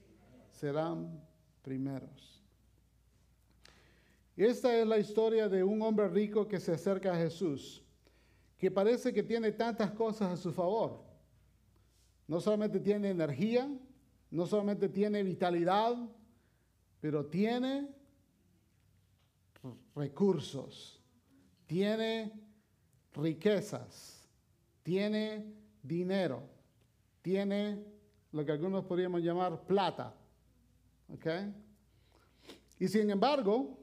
serán 0.52 1.22
primeros. 1.62 2.44
Esta 4.36 4.76
es 4.78 4.88
la 4.88 4.98
historia 4.98 5.50
de 5.50 5.64
un 5.64 5.82
hombre 5.82 6.08
rico 6.08 6.48
que 6.48 6.60
se 6.60 6.72
acerca 6.72 7.14
a 7.14 7.18
Jesús, 7.18 7.84
que 8.58 8.72
parece 8.72 9.14
que 9.14 9.24
tiene 9.24 9.52
tantas 9.52 9.92
cosas 9.92 10.32
a 10.32 10.38
su 10.38 10.52
favor. 10.52 11.04
No 12.28 12.40
solamente 12.40 12.80
tiene 12.80 13.10
energía, 13.10 13.70
no 14.32 14.46
solamente 14.46 14.88
tiene 14.88 15.24
vitalidad, 15.24 15.96
pero 17.02 17.26
tiene 17.26 17.90
recursos, 19.96 21.02
tiene 21.68 22.32
riquezas, 23.14 24.28
tiene 24.84 25.54
dinero, 25.84 26.42
tiene 27.22 27.84
lo 28.32 28.46
que 28.46 28.52
algunos 28.52 28.86
podríamos 28.86 29.22
llamar 29.22 29.62
plata. 29.66 30.16
¿Ok? 31.14 31.26
Y 32.80 32.88
sin 32.88 33.10
embargo, 33.10 33.78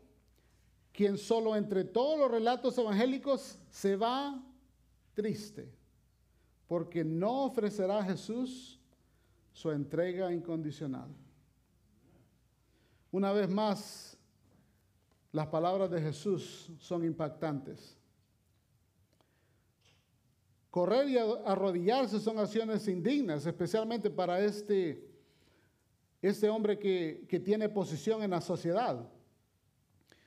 quien 0.93 1.19
solo 1.19 1.55
entre 1.55 1.85
todos 1.85 2.19
los 2.19 2.31
relatos 2.31 2.78
evangélicos 2.78 3.59
se 3.70 3.97
va 3.97 4.43
triste, 5.12 5.70
porque 6.66 7.05
no 7.05 7.44
ofrecerá 7.44 7.98
a 7.98 8.05
Jesús 8.05 8.81
su 9.53 9.70
entrega 9.70 10.32
incondicional. 10.32 11.09
Una 13.11 13.32
vez 13.32 13.48
más, 13.48 14.16
las 15.32 15.47
palabras 15.48 15.90
de 15.90 16.01
Jesús 16.01 16.70
son 16.78 17.05
impactantes. 17.05 17.97
Correr 20.70 21.09
y 21.09 21.16
arrodillarse 21.16 22.20
son 22.20 22.39
acciones 22.39 22.86
indignas, 22.86 23.47
especialmente 23.47 24.11
para 24.11 24.40
este, 24.40 25.09
este 26.20 26.48
hombre 26.51 26.78
que, 26.78 27.24
que 27.28 27.40
tiene 27.40 27.69
posición 27.69 28.23
en 28.23 28.31
la 28.31 28.40
sociedad. 28.40 29.11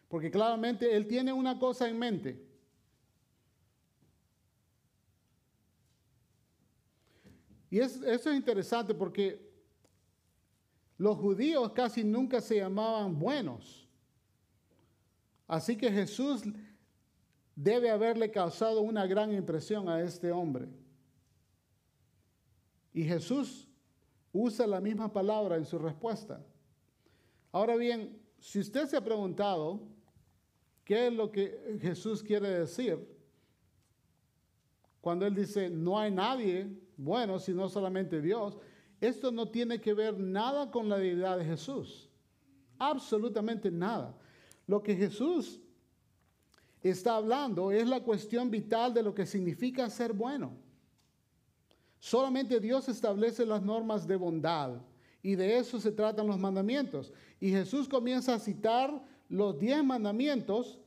Porque 0.07 0.31
claramente 0.31 0.95
él 0.95 1.07
tiene 1.07 1.31
una 1.31 1.59
cosa 1.59 1.87
en 1.87 1.99
mente. 1.99 2.49
Y 7.69 7.79
eso 7.79 8.05
es 8.07 8.25
interesante 8.25 8.95
porque 8.95 9.47
los 10.97 11.17
judíos 11.17 11.71
casi 11.71 12.03
nunca 12.03 12.41
se 12.41 12.57
llamaban 12.57 13.17
buenos. 13.17 13.78
Así 15.49 15.75
que 15.75 15.91
Jesús 15.91 16.43
debe 17.53 17.89
haberle 17.89 18.31
causado 18.31 18.79
una 18.79 19.05
gran 19.05 19.33
impresión 19.33 19.89
a 19.89 20.01
este 20.01 20.31
hombre. 20.31 20.69
Y 22.93 23.03
Jesús 23.03 23.67
usa 24.31 24.65
la 24.65 24.79
misma 24.79 25.11
palabra 25.11 25.57
en 25.57 25.65
su 25.65 25.77
respuesta. 25.77 26.41
Ahora 27.51 27.75
bien, 27.75 28.17
si 28.39 28.59
usted 28.59 28.87
se 28.87 28.95
ha 28.95 29.03
preguntado, 29.03 29.85
¿Qué 30.89 31.05
es 31.05 31.13
lo 31.13 31.31
que 31.31 31.77
Jesús 31.79 32.23
quiere 32.23 32.49
decir? 32.49 33.07
Cuando 35.01 35.27
Él 35.27 35.35
dice, 35.35 35.69
no 35.69 35.99
hay 35.99 36.09
nadie 36.09 36.67
bueno 36.97 37.37
sino 37.37 37.69
solamente 37.69 38.19
Dios, 38.19 38.57
esto 38.99 39.31
no 39.31 39.49
tiene 39.49 39.79
que 39.79 39.93
ver 39.93 40.17
nada 40.17 40.71
con 40.71 40.89
la 40.89 40.97
deidad 40.97 41.37
de 41.37 41.45
Jesús. 41.45 42.09
Absolutamente 42.79 43.69
nada. 43.69 44.17
Lo 44.69 44.83
que 44.83 44.95
Jesús 44.95 45.59
está 46.83 47.15
hablando 47.15 47.71
es 47.71 47.87
la 47.87 48.03
cuestión 48.03 48.51
vital 48.51 48.93
de 48.93 49.01
lo 49.01 49.15
que 49.15 49.25
significa 49.25 49.89
ser 49.89 50.13
bueno. 50.13 50.51
Solamente 51.97 52.59
Dios 52.59 52.87
establece 52.87 53.47
las 53.47 53.63
normas 53.63 54.05
de 54.05 54.15
bondad 54.15 54.79
Y 55.23 55.33
de 55.33 55.57
eso 55.57 55.79
se 55.79 55.91
tratan 55.91 56.27
los 56.27 56.37
mandamientos. 56.37 57.11
Y 57.39 57.49
Jesús 57.49 57.89
comienza 57.89 58.35
a 58.35 58.39
citar 58.39 59.03
los 59.27 59.57
diez 59.57 59.83
mandamientos. 59.83 60.77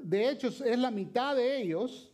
De 0.00 0.30
hecho, 0.30 0.46
es 0.46 0.78
la 0.78 0.92
mitad 0.92 1.34
de 1.34 1.62
ellos. 1.62 2.12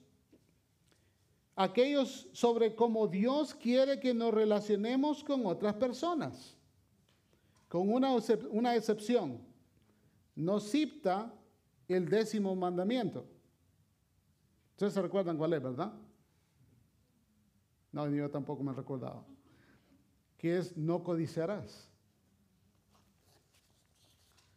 Aquellos 1.57 2.27
sobre 2.33 2.75
cómo 2.75 3.07
Dios 3.07 3.55
quiere 3.55 4.01
que 4.01 4.15
nos 4.15 4.33
relacionemos 4.33 5.23
con 5.23 5.45
otras 5.45 5.75
personas. 5.75 6.57
Con 7.69 7.93
una, 7.93 8.17
una 8.51 8.75
excepción. 8.75 9.46
No 10.37 10.61
cita 10.61 11.35
el 11.89 12.09
décimo 12.09 12.55
mandamiento. 12.55 13.27
Ustedes 14.73 14.93
se 14.93 15.03
recuerdan 15.03 15.39
cuál 15.39 15.55
es, 15.55 15.63
¿verdad? 15.63 15.93
No, 17.91 18.09
yo 18.11 18.31
tampoco 18.31 18.63
me 18.63 18.75
recordaba. 18.75 19.25
Que 20.37 20.59
es 20.59 20.77
no 20.77 21.03
codiciarás. 21.03 21.91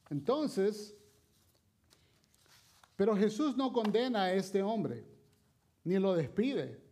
Entonces, 0.09 0.97
pero 2.97 3.15
Jesús 3.15 3.55
no 3.55 3.71
condena 3.71 4.23
a 4.23 4.33
este 4.33 4.61
hombre, 4.61 5.07
ni 5.85 5.97
lo 5.97 6.13
despide. 6.15 6.83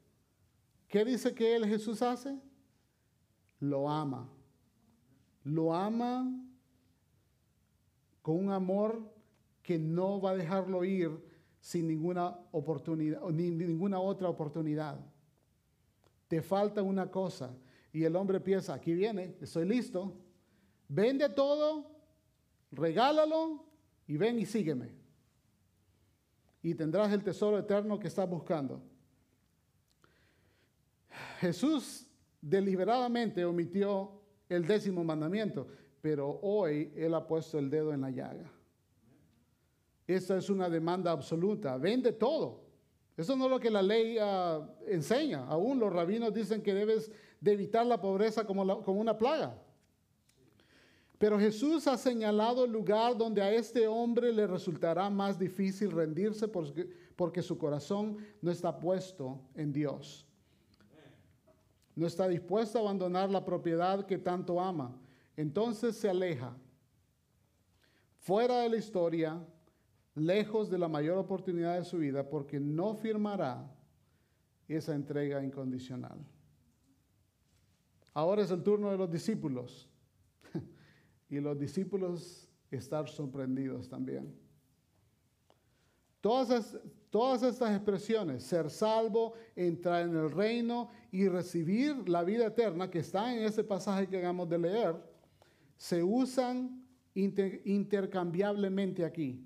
¿Qué 0.87 1.03
dice 1.03 1.35
que 1.35 1.57
él 1.57 1.65
Jesús 1.65 2.01
hace? 2.01 2.39
Lo 3.59 3.89
ama. 3.89 4.29
Lo 5.43 5.75
ama 5.75 6.46
con 8.27 8.35
un 8.43 8.51
amor 8.51 9.09
que 9.63 9.79
no 9.79 10.19
va 10.19 10.31
a 10.31 10.35
dejarlo 10.35 10.83
ir 10.83 11.17
sin 11.61 11.87
ninguna 11.87 12.37
oportunidad, 12.51 13.21
ni 13.29 13.49
ninguna 13.49 14.01
otra 14.01 14.27
oportunidad. 14.27 14.99
Te 16.27 16.41
falta 16.41 16.83
una 16.83 17.09
cosa. 17.09 17.55
Y 17.93 18.03
el 18.03 18.17
hombre 18.17 18.41
piensa, 18.41 18.73
aquí 18.73 18.93
viene, 18.93 19.37
estoy 19.39 19.65
listo. 19.65 20.13
Vende 20.89 21.29
todo, 21.29 21.89
regálalo 22.69 23.63
y 24.07 24.17
ven 24.17 24.39
y 24.39 24.45
sígueme. 24.45 24.89
Y 26.61 26.75
tendrás 26.75 27.13
el 27.13 27.23
tesoro 27.23 27.57
eterno 27.57 27.97
que 27.97 28.09
estás 28.09 28.29
buscando. 28.29 28.81
Jesús 31.39 32.05
deliberadamente 32.41 33.45
omitió 33.45 34.19
el 34.49 34.67
décimo 34.67 35.01
mandamiento, 35.05 35.69
pero 36.09 36.39
hoy 36.41 36.89
Él 36.95 37.13
ha 37.15 37.27
puesto 37.27 37.59
el 37.59 37.69
dedo 37.69 37.91
en 37.93 37.99
la 37.99 38.09
llaga. 38.09 38.49
Esta 40.07 40.37
es 40.37 40.49
una 40.49 40.69
demanda 40.69 41.11
absoluta. 41.11 41.77
Vende 41.77 42.13
todo. 42.13 42.61
Eso 43.17 43.35
no 43.35 43.43
es 43.43 43.51
lo 43.51 43.59
que 43.59 43.69
la 43.69 43.81
ley 43.81 44.15
ah, 44.17 44.65
enseña. 44.87 45.45
Aún 45.47 45.79
los 45.79 45.91
rabinos 45.91 46.33
dicen 46.33 46.61
que 46.61 46.73
debes 46.73 47.11
de 47.41 47.51
evitar 47.51 47.85
la 47.85 47.99
pobreza 47.99 48.47
como, 48.47 48.63
una 48.63 49.17
plaga. 49.17 49.61
Pero 51.17 51.37
Jesús 51.37 51.85
ha 51.87 51.97
señalado 51.97 52.63
el 52.63 52.71
lugar 52.71 53.17
donde 53.17 53.41
a 53.41 53.51
este 53.51 53.85
hombre 53.85 54.31
le 54.31 54.47
resultará 54.47 55.09
más 55.09 55.37
difícil 55.37 55.91
rendirse 55.91 56.47
porque 56.47 57.41
su 57.41 57.57
corazón 57.57 58.15
no 58.41 58.49
está 58.49 58.79
puesto 58.79 59.41
en 59.55 59.73
Dios. 59.73 60.25
No 61.95 62.07
está 62.07 62.29
dispuesto 62.29 62.77
a 62.77 62.81
abandonar 62.83 63.29
la 63.29 63.43
propiedad 63.43 64.05
que 64.05 64.17
tanto 64.17 64.61
ama. 64.61 64.97
Entonces 65.37 65.95
se 65.95 66.09
aleja 66.09 66.57
fuera 68.17 68.61
de 68.61 68.69
la 68.69 68.75
historia, 68.75 69.41
lejos 70.15 70.69
de 70.69 70.77
la 70.77 70.89
mayor 70.89 71.17
oportunidad 71.17 71.77
de 71.77 71.85
su 71.85 71.99
vida, 71.99 72.27
porque 72.27 72.59
no 72.59 72.95
firmará 72.95 73.71
esa 74.67 74.93
entrega 74.93 75.41
incondicional. 75.41 76.17
Ahora 78.13 78.41
es 78.41 78.51
el 78.51 78.63
turno 78.63 78.91
de 78.91 78.97
los 78.97 79.09
discípulos. 79.09 79.87
y 81.29 81.39
los 81.39 81.57
discípulos 81.57 82.49
estar 82.71 83.07
sorprendidos 83.07 83.87
también. 83.87 84.35
Todas, 86.19 86.77
todas 87.11 87.43
estas 87.43 87.75
expresiones, 87.75 88.43
ser 88.43 88.71
salvo, 88.71 89.33
entrar 89.55 90.01
en 90.01 90.15
el 90.15 90.31
reino 90.31 90.89
y 91.11 91.29
recibir 91.29 92.09
la 92.09 92.23
vida 92.23 92.47
eterna 92.47 92.89
que 92.89 92.99
está 92.99 93.33
en 93.33 93.43
ese 93.43 93.63
pasaje 93.63 94.07
que 94.07 94.17
acabamos 94.17 94.49
de 94.49 94.57
leer, 94.57 95.16
se 95.77 96.03
usan 96.03 96.85
inter- 97.13 97.61
intercambiablemente 97.65 99.05
aquí. 99.05 99.43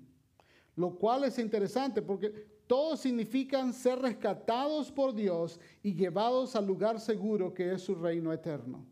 Lo 0.74 0.96
cual 0.98 1.24
es 1.24 1.38
interesante 1.38 2.02
porque 2.02 2.30
todos 2.66 3.00
significan 3.00 3.72
ser 3.72 3.98
rescatados 3.98 4.90
por 4.90 5.14
Dios 5.14 5.60
y 5.82 5.94
llevados 5.94 6.56
al 6.56 6.66
lugar 6.66 6.98
seguro 6.98 7.52
que 7.52 7.72
es 7.72 7.82
su 7.82 7.94
reino 7.94 8.32
eterno. 8.32 8.86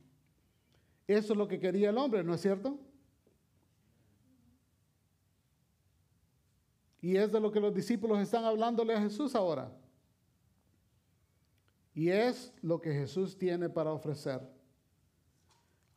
Eso 1.06 1.32
es 1.32 1.38
lo 1.38 1.48
que 1.48 1.58
quería 1.58 1.90
el 1.90 1.98
hombre, 1.98 2.22
¿no 2.22 2.34
es 2.34 2.40
cierto? 2.40 2.78
Y 7.00 7.16
es 7.16 7.32
de 7.32 7.40
lo 7.40 7.50
que 7.50 7.60
los 7.60 7.74
discípulos 7.74 8.20
están 8.20 8.44
hablándole 8.44 8.94
a 8.94 9.00
Jesús 9.00 9.34
ahora. 9.34 9.74
Y 11.94 12.10
es 12.10 12.52
lo 12.60 12.80
que 12.80 12.92
Jesús 12.92 13.36
tiene 13.36 13.68
para 13.70 13.92
ofrecer. 13.92 14.40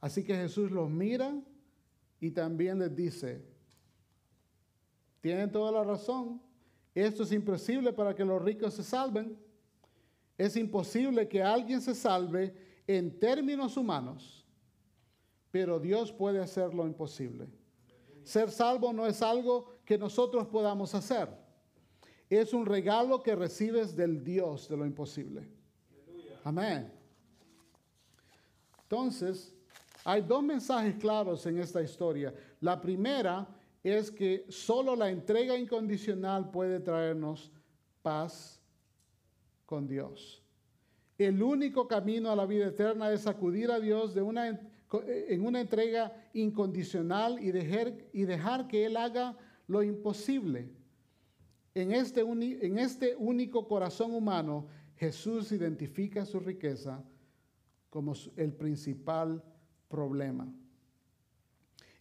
Así 0.04 0.22
que 0.22 0.36
Jesús 0.36 0.70
los 0.70 0.90
mira 0.90 1.34
y 2.20 2.30
también 2.32 2.78
les 2.78 2.94
dice, 2.94 3.42
tienen 5.22 5.50
toda 5.50 5.72
la 5.72 5.82
razón, 5.82 6.42
esto 6.94 7.24
es 7.24 7.32
imposible 7.32 7.94
para 7.94 8.14
que 8.14 8.26
los 8.26 8.42
ricos 8.42 8.74
se 8.74 8.84
salven. 8.84 9.40
Es 10.38 10.58
imposible 10.58 11.30
que 11.30 11.42
alguien 11.42 11.82
se 11.82 11.96
salve 11.96 12.54
en 12.86 13.18
términos 13.18 13.78
humanos, 13.78 14.46
pero 15.52 15.80
Dios 15.80 16.12
puede 16.12 16.42
hacer 16.42 16.74
lo 16.74 16.86
imposible. 16.86 17.48
Ser 18.24 18.52
salvo 18.52 18.92
no 18.92 19.08
es 19.08 19.22
algo 19.22 19.78
que 19.86 19.98
nosotros 19.98 20.48
podamos 20.48 20.94
hacer. 20.96 21.30
Es 22.30 22.54
un 22.54 22.66
regalo 22.66 23.24
que 23.24 23.38
recibes 23.38 23.96
del 23.96 24.22
Dios 24.22 24.68
de 24.68 24.76
lo 24.76 24.86
imposible. 24.86 25.48
Amén. 26.44 26.92
Entonces, 28.82 29.53
hay 30.04 30.22
dos 30.22 30.44
mensajes 30.44 30.96
claros 30.96 31.46
en 31.46 31.60
esta 31.60 31.82
historia. 31.82 32.34
La 32.60 32.80
primera 32.80 33.48
es 33.84 34.12
que 34.12 34.46
solo 34.50 34.96
la 34.96 35.10
entrega 35.10 35.58
incondicional 35.58 36.50
puede 36.52 36.80
traernos 36.80 37.52
paz 38.02 38.62
con 39.66 39.88
Dios. 39.88 40.42
El 41.18 41.42
único 41.42 41.88
camino 41.88 42.32
a 42.32 42.36
la 42.36 42.46
vida 42.46 42.68
eterna 42.68 43.12
es 43.12 43.28
acudir 43.28 43.72
a 43.72 43.80
Dios 43.80 44.16
una, 44.16 44.48
en 44.48 45.46
una 45.46 45.62
entrega 45.62 46.14
incondicional 46.34 47.40
y 47.42 47.52
dejar, 47.52 48.68
que 48.68 48.86
Él 48.86 48.98
haga 48.98 49.38
lo 49.68 49.84
imposible. 49.84 50.70
En 51.76 51.92
este, 51.92 52.22
en 52.22 52.78
este 52.78 53.16
único 53.16 53.68
corazón 53.68 54.14
humano, 54.14 54.68
Jesús 54.96 55.52
identifica 55.52 56.26
su 56.26 56.40
riqueza 56.40 57.04
como 57.90 58.14
el 58.36 58.54
principal 58.54 59.44
problema. 59.88 60.48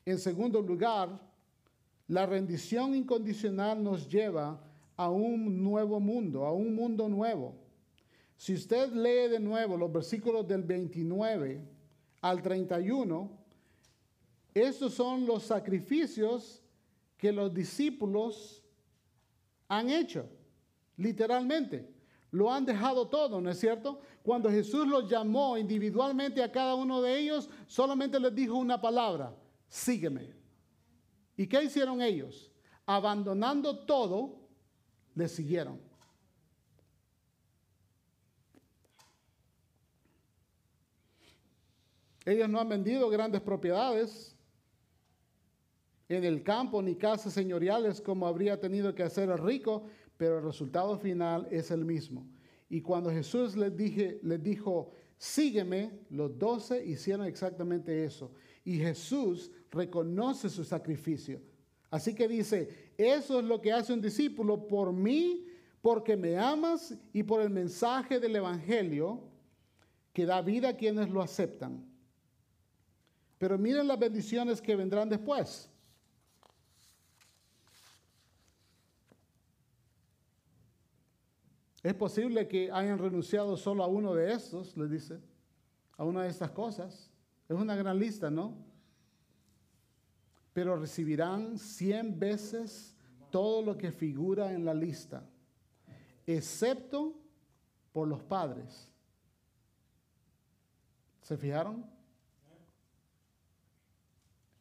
En 0.05 0.19
segundo 0.19 0.61
lugar, 0.61 1.21
la 2.09 2.27
rendición 2.27 2.95
incondicional 2.95 3.83
nos 3.83 4.09
lleva 4.09 4.61
a 4.97 5.11
un 5.11 5.63
nuevo 5.63 6.01
mundo, 6.01 6.45
a 6.45 6.53
un 6.53 6.75
mundo 6.75 7.09
nuevo. 7.09 7.55
Si 8.37 8.55
usted 8.55 8.93
lee 8.93 9.29
de 9.31 9.39
nuevo 9.39 9.77
los 9.77 9.93
versículos 9.93 10.47
del 10.47 10.63
29 10.63 11.63
al 12.21 12.43
31, 12.43 13.31
estos 14.55 14.95
son 14.95 15.27
los 15.27 15.45
sacrificios 15.45 16.63
que 17.17 17.33
los 17.33 17.55
discípulos 17.55 18.63
han 19.69 19.89
hecho, 19.89 20.29
literalmente. 20.97 21.89
Lo 22.33 22.51
han 22.51 22.65
dejado 22.65 23.09
todo, 23.09 23.43
¿no 23.43 23.51
es 23.51 23.61
cierto? 23.61 24.01
Cuando 24.23 24.51
Jesús 24.51 24.87
los 24.87 25.09
llamó 25.09 25.59
individualmente 25.59 26.43
a 26.43 26.51
cada 26.51 26.75
uno 26.75 27.03
de 27.03 27.19
ellos, 27.19 27.49
solamente 27.67 28.19
les 28.19 28.35
dijo 28.35 28.57
una 28.57 28.81
palabra, 28.81 29.37
sígueme. 29.69 30.33
¿Y 31.37 31.47
qué 31.47 31.63
hicieron 31.63 32.01
ellos? 32.01 32.51
Abandonando 32.87 33.85
todo, 33.85 34.41
le 35.15 35.29
siguieron. 35.29 35.79
Ellos 42.25 42.49
no 42.49 42.59
han 42.59 42.69
vendido 42.69 43.11
grandes 43.11 43.43
propiedades 43.43 44.35
en 46.09 46.25
el 46.25 46.43
campo 46.43 46.81
ni 46.83 46.95
casas 46.95 47.33
señoriales 47.33 48.01
como 48.01 48.27
habría 48.27 48.61
tenido 48.61 48.95
que 48.95 49.03
hacer 49.03 49.29
el 49.29 49.39
rico, 49.39 49.87
pero 50.23 50.39
el 50.39 50.45
resultado 50.45 50.97
final 50.97 51.49
es 51.51 51.73
el 51.73 51.85
mismo. 51.85 52.25
Y 52.71 52.81
cuando 52.81 53.11
Jesús 53.11 53.57
les, 53.57 53.77
dije, 53.77 54.21
les 54.23 54.41
dijo, 54.41 54.93
sígueme, 55.19 55.91
los 56.11 56.39
doce 56.39 56.87
hicieron 56.87 57.27
exactamente 57.27 58.05
eso. 58.05 58.31
Y 58.65 58.79
Jesús 58.79 59.51
reconoce 59.73 60.49
su 60.49 60.63
sacrificio. 60.63 61.41
Así 61.91 62.15
que 62.15 62.29
dice, 62.29 62.93
eso 62.97 63.41
es 63.41 63.45
lo 63.45 63.61
que 63.61 63.73
hace 63.73 63.93
un 63.93 64.01
discípulo 64.01 64.69
por 64.69 64.93
mí, 64.93 65.45
porque 65.81 66.17
me 66.17 66.39
amas 66.39 66.97
y 67.13 67.25
por 67.25 67.43
el 67.43 67.51
mensaje 67.51 68.21
del 68.21 68.37
Evangelio 68.37 69.25
que 70.13 70.25
da 70.25 70.41
vida 70.41 70.69
a 70.69 70.77
quienes 70.77 71.11
lo 71.11 71.21
aceptan. 71.21 71.85
Pero 73.39 73.59
miren 73.59 73.89
las 73.89 73.99
bendiciones 73.99 74.63
que 74.63 74.77
vendrán 74.77 75.09
después. 75.09 75.69
Es 81.83 81.95
posible 81.95 82.47
que 82.47 82.71
hayan 82.71 82.99
renunciado 82.99 83.57
solo 83.57 83.83
a 83.83 83.89
uno 83.89 84.15
de 84.15 84.33
estos, 84.33 84.77
les 84.77 84.91
dice, 84.91 85.21
a 85.97 86.05
una 86.05 86.23
de 86.23 86.29
estas 86.29 86.51
cosas. 86.53 87.11
Es 87.49 87.57
una 87.57 87.75
gran 87.75 87.99
lista, 87.99 88.31
¿no? 88.31 88.57
Pero 90.53 90.77
recibirán 90.77 91.59
cien 91.59 92.19
veces 92.19 92.97
todo 93.31 93.63
lo 93.63 93.77
que 93.77 93.91
figura 93.91 94.53
en 94.53 94.65
la 94.65 94.75
lista, 94.75 95.25
excepto 96.27 97.15
por 97.93 98.07
los 98.07 98.23
padres. 98.23 98.89
¿Se 101.23 101.37
fijaron? 101.37 101.85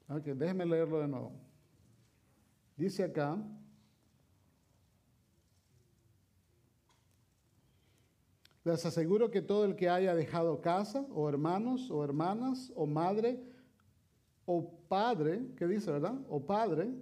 Ok, 0.08 0.24
déjenme 0.24 0.66
leerlo 0.66 1.02
de 1.02 1.08
nuevo. 1.08 1.32
Dice 2.76 3.04
acá, 3.04 3.38
les 8.64 8.86
aseguro 8.86 9.32
que 9.32 9.42
todo 9.42 9.66
el 9.66 9.76
que 9.76 9.90
haya 9.90 10.14
dejado 10.14 10.62
casa, 10.62 11.06
o 11.14 11.28
hermanos, 11.28 11.90
o 11.90 12.04
hermanas, 12.04 12.72
o 12.76 12.86
madre, 12.86 13.42
o 14.46 14.70
padre, 14.88 15.48
¿qué 15.56 15.68
dice, 15.68 15.92
verdad? 15.92 16.20
O 16.30 16.46
padre, 16.46 16.94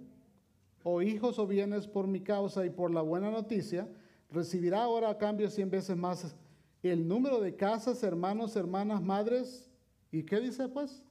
o 0.82 1.02
hijos 1.02 1.38
o 1.38 1.46
bienes 1.46 1.86
por 1.86 2.06
mi 2.06 2.20
causa 2.20 2.64
y 2.64 2.70
por 2.70 2.90
la 2.90 3.02
buena 3.02 3.30
noticia, 3.30 3.88
recibirá 4.30 4.84
ahora 4.84 5.10
a 5.10 5.18
cambio 5.18 5.50
cien 5.50 5.68
veces 5.70 5.96
más 5.96 6.34
el 6.82 7.06
número 7.06 7.40
de 7.40 7.54
casas, 7.56 8.02
hermanos, 8.02 8.56
hermanas, 8.56 9.02
madres, 9.02 9.70
¿y 10.10 10.22
qué 10.22 10.40
dice 10.40 10.68
pues? 10.68 11.04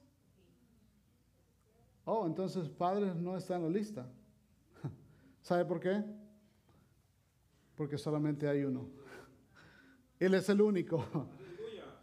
Oh, 2.04 2.26
entonces 2.26 2.68
padres 2.68 3.14
no 3.14 3.36
están 3.36 3.58
en 3.62 3.72
la 3.72 3.78
lista. 3.78 4.10
¿Sabe 5.42 5.64
por 5.64 5.78
qué? 5.78 6.02
Porque 7.76 7.96
solamente 7.96 8.48
hay 8.48 8.64
uno. 8.64 8.99
Él 10.20 10.34
es 10.34 10.48
el 10.50 10.60
único. 10.60 11.04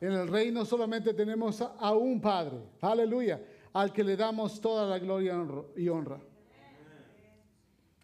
En 0.02 0.12
el 0.12 0.28
reino 0.28 0.66
solamente 0.66 1.14
tenemos 1.14 1.62
a 1.62 1.94
un 1.96 2.20
Padre. 2.20 2.58
Aleluya. 2.82 3.42
Al 3.74 3.94
que 3.94 4.04
le 4.04 4.18
damos 4.18 4.60
toda 4.60 4.88
la 4.88 5.00
gloria 5.00 5.36
y 5.76 5.88
honra. 5.88 6.20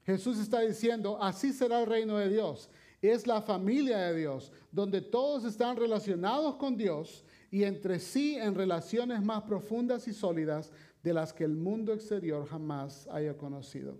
Jesús 0.06 0.38
está 0.38 0.60
diciendo, 0.60 1.18
así 1.22 1.52
será 1.52 1.82
el 1.82 1.88
reino 1.88 2.18
de 2.18 2.30
Dios. 2.30 2.70
Es 3.02 3.26
la 3.26 3.42
familia 3.42 3.98
de 3.98 4.20
Dios, 4.20 4.52
donde 4.72 5.02
todos 5.02 5.46
están 5.46 5.78
relacionados 5.78 6.56
con 6.56 6.78
Dios 6.78 7.26
y 7.52 7.64
entre 7.64 8.00
sí 8.00 8.36
en 8.36 8.56
relaciones 8.56 9.22
más 9.22 9.44
profundas 9.44 10.08
y 10.08 10.14
sólidas 10.14 10.72
de 11.02 11.14
las 11.14 11.34
que 11.34 11.44
el 11.44 11.56
mundo 11.56 11.94
exterior 11.94 12.46
jamás 12.48 13.08
haya 13.12 13.36
conocido. 13.36 13.98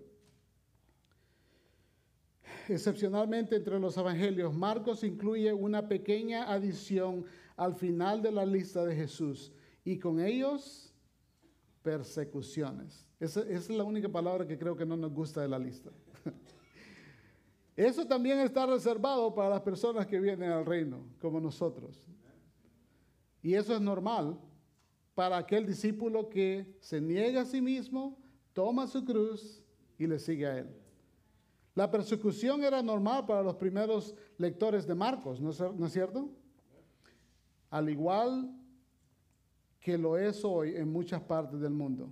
Excepcionalmente 2.68 3.56
entre 3.56 3.78
los 3.78 3.96
evangelios, 3.96 4.54
Marcos 4.54 5.04
incluye 5.04 5.52
una 5.52 5.86
pequeña 5.86 6.50
adición 6.50 7.24
al 7.56 7.74
final 7.74 8.22
de 8.22 8.32
la 8.32 8.46
lista 8.46 8.84
de 8.84 8.96
Jesús 8.96 9.52
y 9.84 9.98
con 9.98 10.20
ellos 10.20 10.92
persecuciones. 11.82 13.06
Esa, 13.20 13.40
es 13.42 13.68
la 13.68 13.84
única 13.84 14.08
palabra 14.08 14.46
que 14.46 14.58
creo 14.58 14.76
que 14.76 14.86
no 14.86 14.96
nos 14.96 15.12
gusta 15.12 15.42
de 15.42 15.48
la 15.48 15.58
lista. 15.58 15.90
Eso 17.76 18.06
también 18.06 18.38
está 18.40 18.66
reservado 18.66 19.34
para 19.34 19.50
las 19.50 19.60
personas 19.60 20.06
que 20.06 20.20
vienen 20.20 20.50
al 20.50 20.64
reino, 20.64 21.04
como 21.20 21.40
nosotros. 21.40 22.06
Y 23.42 23.54
eso 23.54 23.74
es 23.74 23.80
normal 23.80 24.38
para 25.14 25.36
aquel 25.36 25.66
discípulo 25.66 26.28
que 26.28 26.76
se 26.80 27.00
niega 27.00 27.42
a 27.42 27.44
sí 27.44 27.60
mismo, 27.60 28.16
toma 28.52 28.86
su 28.86 29.04
cruz 29.04 29.62
y 29.98 30.06
le 30.06 30.18
sigue 30.18 30.46
a 30.46 30.58
él. 30.58 30.83
La 31.74 31.90
persecución 31.90 32.62
era 32.62 32.82
normal 32.82 33.26
para 33.26 33.42
los 33.42 33.56
primeros 33.56 34.14
lectores 34.38 34.86
de 34.86 34.94
Marcos, 34.94 35.40
¿no 35.40 35.50
es 35.50 35.92
cierto? 35.92 36.30
Al 37.70 37.88
igual 37.88 38.54
que 39.80 39.98
lo 39.98 40.16
es 40.16 40.44
hoy 40.44 40.76
en 40.76 40.90
muchas 40.90 41.20
partes 41.20 41.60
del 41.60 41.72
mundo. 41.72 42.10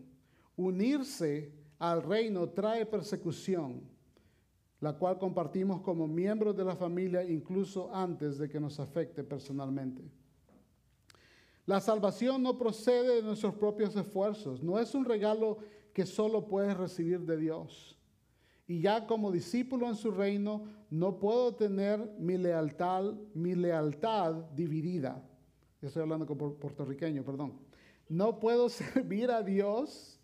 Unirse 0.56 1.52
al 1.78 2.02
reino 2.02 2.48
trae 2.50 2.84
persecución, 2.84 3.82
la 4.80 4.92
cual 4.92 5.18
compartimos 5.18 5.80
como 5.80 6.08
miembros 6.08 6.56
de 6.56 6.64
la 6.64 6.74
familia 6.74 7.22
incluso 7.22 7.94
antes 7.94 8.38
de 8.38 8.48
que 8.48 8.60
nos 8.60 8.80
afecte 8.80 9.22
personalmente. 9.22 10.02
La 11.64 11.80
salvación 11.80 12.42
no 12.42 12.58
procede 12.58 13.16
de 13.16 13.22
nuestros 13.22 13.54
propios 13.54 13.94
esfuerzos, 13.94 14.60
no 14.60 14.80
es 14.80 14.94
un 14.94 15.04
regalo 15.04 15.58
que 15.94 16.04
solo 16.04 16.48
puedes 16.48 16.76
recibir 16.76 17.20
de 17.20 17.36
Dios. 17.36 17.96
Y 18.66 18.80
ya 18.80 19.06
como 19.06 19.32
discípulo 19.32 19.88
en 19.88 19.96
su 19.96 20.10
reino, 20.10 20.64
no 20.90 21.18
puedo 21.18 21.54
tener 21.54 22.14
mi 22.18 22.38
lealtad, 22.38 23.14
mi 23.34 23.54
lealtad 23.54 24.34
dividida. 24.54 25.22
Estoy 25.80 26.02
hablando 26.02 26.26
como 26.26 26.54
puertorriqueño, 26.54 27.24
perdón. 27.24 27.58
No 28.08 28.38
puedo 28.38 28.68
servir 28.68 29.30
a 29.30 29.42
Dios 29.42 30.20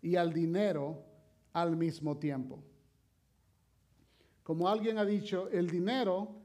y 0.00 0.16
al 0.16 0.32
dinero 0.32 1.04
al 1.52 1.76
mismo 1.76 2.16
tiempo. 2.16 2.62
Como 4.42 4.68
alguien 4.68 4.98
ha 4.98 5.04
dicho, 5.04 5.48
el 5.50 5.68
dinero 5.68 6.36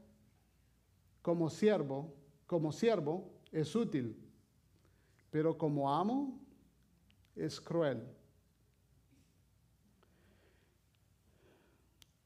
como 1.22 1.50
siervo, 1.50 2.14
como 2.48 2.72
siervo 2.72 3.30
es 3.52 3.76
útil, 3.76 4.18
pero 5.30 5.58
como 5.58 5.94
amo 5.94 6.40
es 7.36 7.62
cruel. 7.62 8.04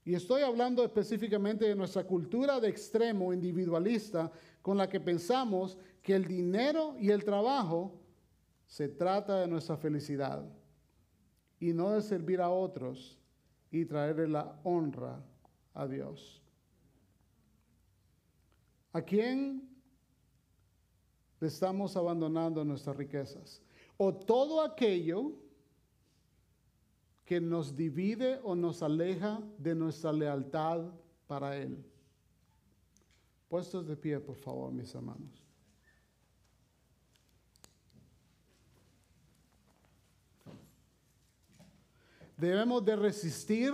Y 0.05 0.13
estoy 0.13 0.43
hablando 0.43 0.83
específicamente 0.83 1.65
de 1.65 1.75
nuestra 1.75 2.03
cultura 2.03 2.59
de 2.59 2.69
extremo 2.69 3.33
individualista 3.33 4.31
con 4.61 4.77
la 4.77 4.87
que 4.87 4.99
pensamos 4.99 5.79
que 6.03 6.13
el 6.13 6.27
dinero 6.27 6.95
y 6.99 7.09
el 7.09 7.25
trabajo 7.25 7.99
se 8.67 8.87
trata 8.87 9.41
de 9.41 9.47
nuestra 9.47 9.77
felicidad 9.77 10.47
y 11.59 11.73
no 11.73 11.89
de 11.89 12.03
servir 12.03 12.39
a 12.39 12.51
otros 12.51 13.17
y 13.71 13.83
traerle 13.85 14.27
la 14.27 14.59
honra 14.63 15.23
a 15.73 15.87
Dios. 15.87 16.39
¿A 18.93 19.01
quién 19.01 19.67
le 21.39 21.47
estamos 21.47 21.97
abandonando 21.97 22.63
nuestras 22.63 22.95
riquezas? 22.95 23.59
O 23.97 24.13
todo 24.13 24.61
aquello 24.61 25.33
que 27.25 27.41
nos 27.41 27.75
divide 27.75 28.39
o 28.43 28.55
nos 28.55 28.83
aleja 28.83 29.41
de 29.57 29.73
nuestra 29.73 30.13
lealtad 30.13 30.85
para 31.27 31.57
Él. 31.57 31.83
Puestos 33.49 33.87
de 33.87 33.97
pie, 33.97 34.19
por 34.19 34.35
favor, 34.35 34.71
mis 34.71 34.93
hermanos. 34.93 35.43
Debemos 42.37 42.83
de 42.85 42.95
resistir 42.95 43.73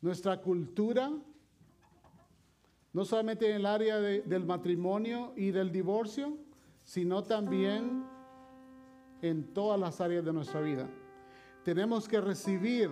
nuestra 0.00 0.40
cultura, 0.40 1.10
no 2.92 3.04
solamente 3.04 3.48
en 3.48 3.56
el 3.56 3.66
área 3.66 3.98
del 3.98 4.44
matrimonio 4.44 5.32
y 5.36 5.50
del 5.50 5.72
divorcio, 5.72 6.36
sino 6.84 7.24
también 7.24 8.04
en 9.20 9.52
todas 9.52 9.80
las 9.80 10.00
áreas 10.00 10.24
de 10.24 10.32
nuestra 10.32 10.60
vida. 10.60 10.88
Tenemos 11.68 12.08
que 12.08 12.18
recibir 12.18 12.90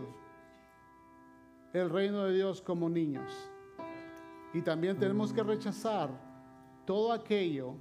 el 1.73 1.89
reino 1.89 2.24
de 2.24 2.35
Dios 2.35 2.61
como 2.61 2.90
niños. 2.90 3.32
Y 4.53 4.61
también 4.61 4.98
tenemos 4.98 5.32
que 5.32 5.43
rechazar 5.43 6.11
todo 6.85 7.11
aquello 7.11 7.77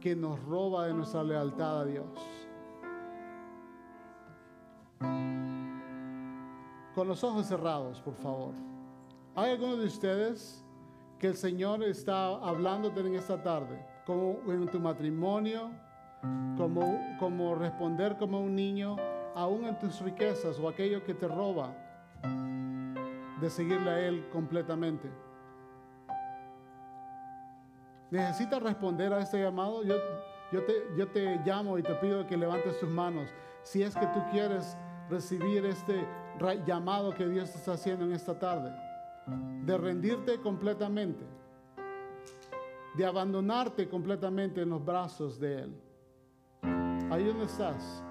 que 0.00 0.14
nos 0.14 0.40
roba 0.44 0.86
de 0.86 0.94
nuestra 0.94 1.24
lealtad 1.24 1.80
a 1.80 1.84
Dios. 1.84 2.06
Con 6.94 7.08
los 7.08 7.24
ojos 7.24 7.46
cerrados, 7.46 8.00
por 8.00 8.14
favor. 8.14 8.54
¿Hay 9.34 9.50
alguno 9.50 9.78
de 9.78 9.86
ustedes 9.86 10.64
que 11.18 11.26
el 11.26 11.34
Señor 11.34 11.82
está 11.82 12.36
hablándote 12.36 13.00
en 13.00 13.16
esta 13.16 13.42
tarde? 13.42 13.84
Como 14.06 14.40
en 14.46 14.68
tu 14.68 14.78
matrimonio, 14.78 15.72
como, 16.56 17.16
como 17.18 17.54
responder 17.54 18.16
como 18.18 18.40
un 18.40 18.54
niño, 18.54 18.96
aún 19.34 19.64
en 19.64 19.78
tus 19.78 20.00
riquezas 20.00 20.58
o 20.58 20.68
aquello 20.68 21.02
que 21.04 21.14
te 21.14 21.26
roba, 21.26 21.74
de 23.40 23.48
seguirle 23.48 23.90
a 23.90 24.00
Él 24.00 24.28
completamente. 24.30 25.10
¿Necesitas 28.10 28.62
responder 28.62 29.12
a 29.12 29.20
este 29.20 29.40
llamado? 29.40 29.82
Yo, 29.84 29.94
yo, 30.52 30.64
te, 30.64 30.72
yo 30.96 31.08
te 31.08 31.40
llamo 31.44 31.78
y 31.78 31.82
te 31.82 31.94
pido 31.94 32.26
que 32.26 32.36
levantes 32.36 32.78
tus 32.80 32.90
manos. 32.90 33.30
Si 33.62 33.82
es 33.82 33.94
que 33.94 34.06
tú 34.08 34.20
quieres 34.30 34.76
recibir 35.08 35.64
este 35.64 36.06
llamado 36.66 37.14
que 37.14 37.26
Dios 37.26 37.50
te 37.52 37.58
está 37.58 37.72
haciendo 37.72 38.04
en 38.04 38.12
esta 38.12 38.38
tarde, 38.38 38.72
de 39.64 39.78
rendirte 39.78 40.40
completamente, 40.40 41.24
de 42.94 43.06
abandonarte 43.06 43.88
completamente 43.88 44.62
en 44.62 44.70
los 44.70 44.84
brazos 44.84 45.38
de 45.38 45.62
Él. 45.62 45.89
Ahí 47.10 47.24
donde 47.24 47.46
estás, 47.46 48.04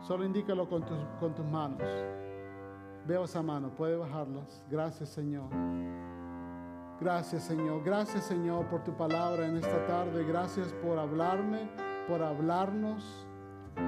solo 0.00 0.24
indícalo 0.24 0.68
con 0.68 0.84
tus, 0.84 1.46
manos. 1.46 1.80
Veo 3.06 3.22
esa 3.22 3.40
mano, 3.40 3.70
puede 3.70 3.96
bajarlas. 3.96 4.64
Gracias 4.68 5.10
Señor. 5.10 5.48
Gracias 7.00 7.44
Señor. 7.44 7.84
Gracias 7.84 8.24
Señor 8.24 8.66
por 8.66 8.82
tu 8.82 8.96
palabra 8.96 9.46
en 9.46 9.58
esta 9.58 9.86
tarde. 9.86 10.24
Gracias 10.24 10.72
por 10.72 10.98
hablarme, 10.98 11.68
por 12.08 12.20
hablarnos. 12.20 13.28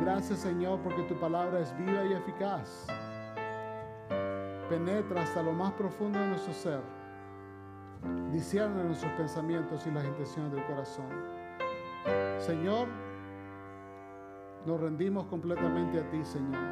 Gracias 0.04 0.38
Señor 0.38 0.78
porque 0.84 1.02
tu 1.02 1.18
palabra 1.18 1.58
es 1.58 1.76
viva 1.76 2.04
y 2.04 2.12
eficaz. 2.12 2.86
Penetra 4.68 5.22
hasta 5.22 5.42
lo 5.42 5.52
más 5.52 5.72
profundo 5.72 6.20
de 6.20 6.28
nuestro 6.28 6.54
ser. 6.54 6.80
Discierne 8.30 8.84
nuestros 8.84 9.10
pensamientos 9.14 9.84
y 9.84 9.90
las 9.90 10.04
intenciones 10.04 10.52
del 10.52 10.64
corazón. 10.66 11.08
Señor, 12.38 12.88
nos 14.66 14.80
rendimos 14.80 15.26
completamente 15.26 16.00
a 16.00 16.10
ti, 16.10 16.24
Señor. 16.24 16.62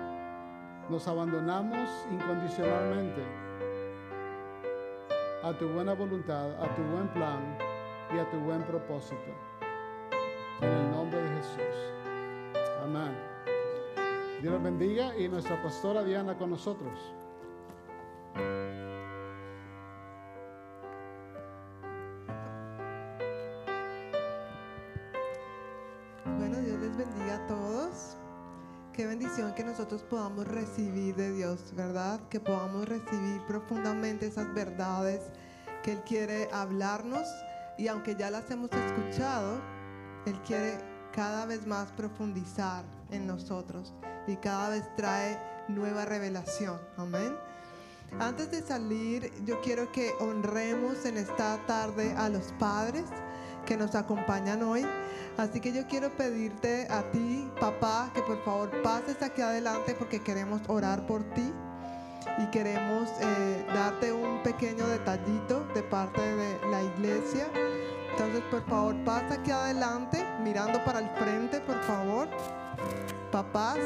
Nos 0.89 1.06
abandonamos 1.06 1.89
incondicionalmente 2.10 3.23
a 5.43 5.52
tu 5.59 5.69
buena 5.69 5.94
voluntad, 5.94 6.51
a 6.62 6.74
tu 6.74 6.82
buen 6.82 7.09
plan 7.09 7.59
y 8.14 8.19
a 8.19 8.31
tu 8.31 8.39
buen 8.39 8.62
propósito. 8.62 9.16
En 10.60 10.69
el 10.69 10.90
nombre 10.90 11.20
de 11.20 11.28
Jesús. 11.36 11.93
Amén. 12.82 13.16
Dios 14.40 14.62
bendiga 14.62 15.16
y 15.16 15.28
nuestra 15.28 15.60
pastora 15.62 16.02
Diana 16.02 16.36
con 16.36 16.51
nosotros. 16.51 16.93
Nosotros 29.82 30.04
podamos 30.09 30.46
recibir 30.46 31.16
de 31.16 31.32
Dios, 31.32 31.59
¿verdad? 31.74 32.20
Que 32.28 32.38
podamos 32.38 32.88
recibir 32.88 33.42
profundamente 33.48 34.26
esas 34.26 34.54
verdades 34.54 35.22
que 35.82 35.90
Él 35.94 36.02
quiere 36.06 36.48
hablarnos 36.52 37.26
y 37.76 37.88
aunque 37.88 38.14
ya 38.14 38.30
las 38.30 38.48
hemos 38.52 38.70
escuchado, 38.70 39.60
Él 40.24 40.40
quiere 40.46 40.78
cada 41.12 41.46
vez 41.46 41.66
más 41.66 41.90
profundizar 41.96 42.84
en 43.10 43.26
nosotros 43.26 43.92
y 44.28 44.36
cada 44.36 44.68
vez 44.68 44.84
trae 44.94 45.36
nueva 45.66 46.04
revelación. 46.04 46.78
Amén. 46.96 47.34
Antes 48.20 48.52
de 48.52 48.62
salir, 48.62 49.32
yo 49.44 49.60
quiero 49.62 49.90
que 49.90 50.12
honremos 50.20 51.04
en 51.06 51.16
esta 51.16 51.59
tarde 51.66 52.14
a 52.16 52.28
los 52.28 52.52
padres 52.52 53.06
que 53.64 53.76
nos 53.76 53.94
acompañan 53.94 54.62
hoy. 54.62 54.86
Así 55.36 55.60
que 55.60 55.72
yo 55.72 55.86
quiero 55.86 56.10
pedirte 56.10 56.86
a 56.90 57.02
ti, 57.10 57.51
papá, 57.60 58.10
que 58.14 58.22
por 58.22 58.43
favor 58.44 58.82
pases 58.82 59.22
aquí 59.22 59.40
adelante 59.40 59.94
porque 59.98 60.22
queremos 60.22 60.60
orar 60.68 61.06
por 61.06 61.22
ti 61.34 61.52
y 62.39 62.47
queremos 62.47 63.09
eh, 63.20 63.66
darte 63.74 64.12
un 64.12 64.43
pequeño 64.43 64.86
detallito 64.86 65.66
de 65.74 65.82
parte 65.82 66.20
de 66.20 66.59
la 66.70 66.82
iglesia. 66.82 67.47
Entonces, 68.10 68.43
por 68.51 68.64
favor, 68.66 68.94
pasa 69.05 69.34
aquí 69.34 69.51
adelante, 69.51 70.24
mirando 70.43 70.84
para 70.84 70.98
el 70.98 71.09
frente, 71.10 71.60
por 71.60 71.80
favor. 71.82 72.28
Papás, 73.30 73.78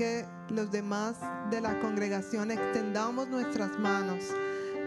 que 0.00 0.24
los 0.48 0.70
demás 0.70 1.16
de 1.50 1.60
la 1.60 1.78
congregación 1.78 2.50
extendamos 2.50 3.28
nuestras 3.28 3.78
manos 3.78 4.24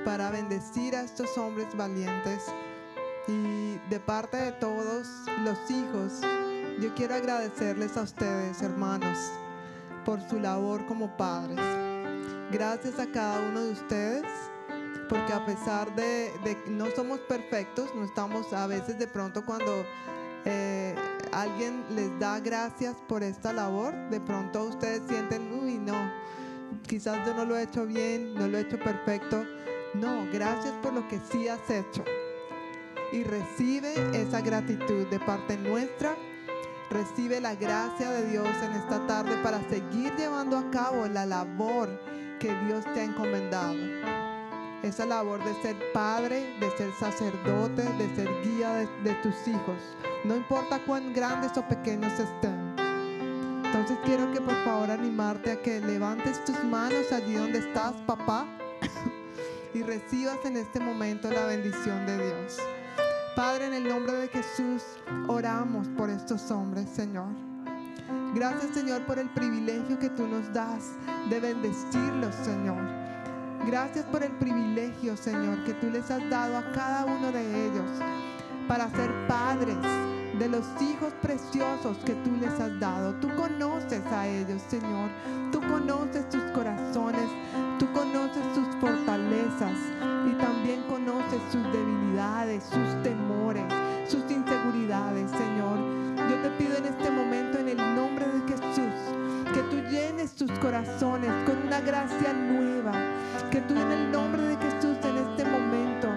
para 0.03 0.31
bendecir 0.31 0.95
a 0.95 1.01
estos 1.01 1.37
hombres 1.37 1.67
valientes. 1.77 2.45
Y 3.27 3.77
de 3.91 3.99
parte 3.99 4.37
de 4.37 4.51
todos 4.53 5.05
los 5.43 5.69
hijos, 5.69 6.19
yo 6.81 6.95
quiero 6.95 7.13
agradecerles 7.13 7.95
a 7.95 8.01
ustedes, 8.01 8.63
hermanos, 8.63 9.19
por 10.03 10.19
su 10.19 10.39
labor 10.39 10.83
como 10.87 11.15
padres. 11.15 11.59
Gracias 12.51 12.97
a 12.97 13.05
cada 13.05 13.39
uno 13.49 13.65
de 13.65 13.71
ustedes, 13.73 14.23
porque 15.09 15.31
a 15.31 15.45
pesar 15.45 15.93
de, 15.93 16.31
de 16.43 16.57
no 16.71 16.87
somos 16.95 17.19
perfectos, 17.19 17.87
no 17.93 18.03
estamos 18.03 18.51
a 18.51 18.65
veces 18.65 18.97
de 18.97 19.05
pronto 19.05 19.45
cuando 19.45 19.85
eh, 20.45 20.95
alguien 21.41 21.83
les 21.95 22.17
da 22.19 22.39
gracias 22.39 22.95
por 23.07 23.23
esta 23.23 23.53
labor, 23.53 23.93
de 24.09 24.19
pronto 24.21 24.65
ustedes 24.65 25.01
sienten, 25.07 25.51
uy, 25.51 25.79
no, 25.79 26.11
quizás 26.87 27.25
yo 27.25 27.33
no 27.33 27.45
lo 27.45 27.57
he 27.57 27.63
hecho 27.63 27.85
bien, 27.85 28.33
no 28.35 28.47
lo 28.47 28.57
he 28.57 28.61
hecho 28.61 28.79
perfecto. 28.79 29.45
No, 29.93 30.25
gracias 30.33 30.73
por 30.81 30.93
lo 30.93 31.07
que 31.07 31.19
sí 31.31 31.47
has 31.47 31.69
hecho. 31.69 32.03
Y 33.11 33.23
recibe 33.23 33.93
esa 34.19 34.41
gratitud 34.41 35.07
de 35.07 35.19
parte 35.19 35.55
nuestra. 35.55 36.15
Recibe 36.89 37.39
la 37.39 37.55
gracia 37.55 38.09
de 38.09 38.29
Dios 38.29 38.47
en 38.63 38.71
esta 38.73 39.05
tarde 39.05 39.35
para 39.43 39.61
seguir 39.69 40.15
llevando 40.15 40.57
a 40.57 40.69
cabo 40.71 41.07
la 41.07 41.25
labor 41.25 41.89
que 42.39 42.53
Dios 42.65 42.83
te 42.93 43.01
ha 43.01 43.03
encomendado. 43.03 43.75
Esa 44.83 45.05
labor 45.05 45.41
de 45.41 45.53
ser 45.61 45.77
padre, 45.93 46.57
de 46.59 46.69
ser 46.71 46.91
sacerdote, 46.99 47.83
de 47.83 48.15
ser 48.15 48.29
guía 48.43 48.73
de, 48.73 49.13
tus 49.23 49.47
hijos. 49.47 49.77
No 50.25 50.35
importa 50.35 50.77
cuán 50.85 51.13
grandes 51.13 51.57
o 51.57 51.65
pequeños 51.65 52.11
estén. 52.19 52.75
Entonces 53.63 53.97
quiero 54.03 54.29
que 54.33 54.41
por 54.41 54.55
favor 54.65 54.91
animarte 54.91 55.53
a 55.53 55.61
que 55.61 55.79
levantes 55.79 56.43
tus 56.43 56.61
manos 56.65 57.13
allí 57.13 57.35
donde 57.35 57.59
estás, 57.59 57.93
papá 58.05 58.45
y 59.73 59.83
recibas 59.83 60.43
en 60.43 60.57
este 60.57 60.81
momento 60.81 61.31
la 61.31 61.45
bendición 61.45 62.05
de 62.05 62.17
Dios. 62.17 62.57
Padre, 63.37 63.67
en 63.67 63.73
el 63.75 63.87
nombre 63.87 64.11
de 64.13 64.27
Jesús, 64.27 64.83
oramos 65.29 65.87
por 65.97 66.09
estos 66.09 66.51
hombres, 66.51 66.89
Señor. 66.89 67.29
Gracias, 68.35 68.73
Señor, 68.73 69.05
por 69.05 69.17
el 69.17 69.29
privilegio 69.29 69.97
que 69.97 70.09
tú 70.09 70.27
nos 70.27 70.51
das 70.53 70.89
de 71.29 71.39
bendecirlos, 71.39 72.35
Señor. 72.35 73.02
Gracias 73.65 74.05
por 74.05 74.23
el 74.23 74.31
privilegio, 74.33 75.15
Señor, 75.15 75.63
que 75.63 75.73
tú 75.75 75.89
les 75.89 76.11
has 76.11 76.29
dado 76.29 76.57
a 76.57 76.71
cada 76.73 77.05
uno 77.05 77.31
de 77.31 77.65
ellos 77.65 77.89
para 78.67 78.89
ser 78.89 79.09
padres 79.27 79.77
de 80.37 80.49
los 80.49 80.65
hijos 80.81 81.13
preciosos 81.21 81.97
que 82.05 82.13
tú 82.13 82.31
les 82.39 82.59
has 82.59 82.79
dado. 82.79 83.13
Tú 83.15 83.29
conoces 83.35 84.05
a 84.07 84.27
ellos, 84.27 84.61
Señor. 84.67 85.09
Tú 85.51 85.61
conoces 85.61 86.25
sus 86.29 86.43
corazones. 86.51 87.29
Tú 87.79 87.91
conoces 87.93 88.43
sus 88.53 88.67
fortalezas 88.81 89.77
y 90.25 90.33
también 90.35 90.83
conoces 90.89 91.41
sus 91.51 91.63
debilidades, 91.71 92.63
sus 92.63 93.03
temores, 93.03 93.63
sus 94.07 94.29
inseguridades, 94.29 95.29
Señor. 95.31 95.77
Yo 96.29 96.35
te 96.41 96.49
pido 96.57 96.77
en 96.77 96.85
este 96.85 97.09
momento, 97.09 97.59
en 97.59 97.69
el 97.69 97.95
nombre 97.95 98.25
de 98.27 98.39
Jesús, 98.47 98.93
que 99.53 99.61
tú 99.63 99.77
llenes 99.89 100.31
sus 100.31 100.51
corazones 100.59 101.31
con 101.45 101.57
una 101.65 101.81
gracia 101.81 102.33
nueva. 102.33 102.93
Que 103.53 103.61
tú 103.61 103.75
en 103.75 103.91
el 103.91 104.11
nombre 104.11 104.41
de 104.41 104.57
Jesús 104.57 104.97
en 105.03 105.15
este 105.15 105.45
momento 105.45 106.09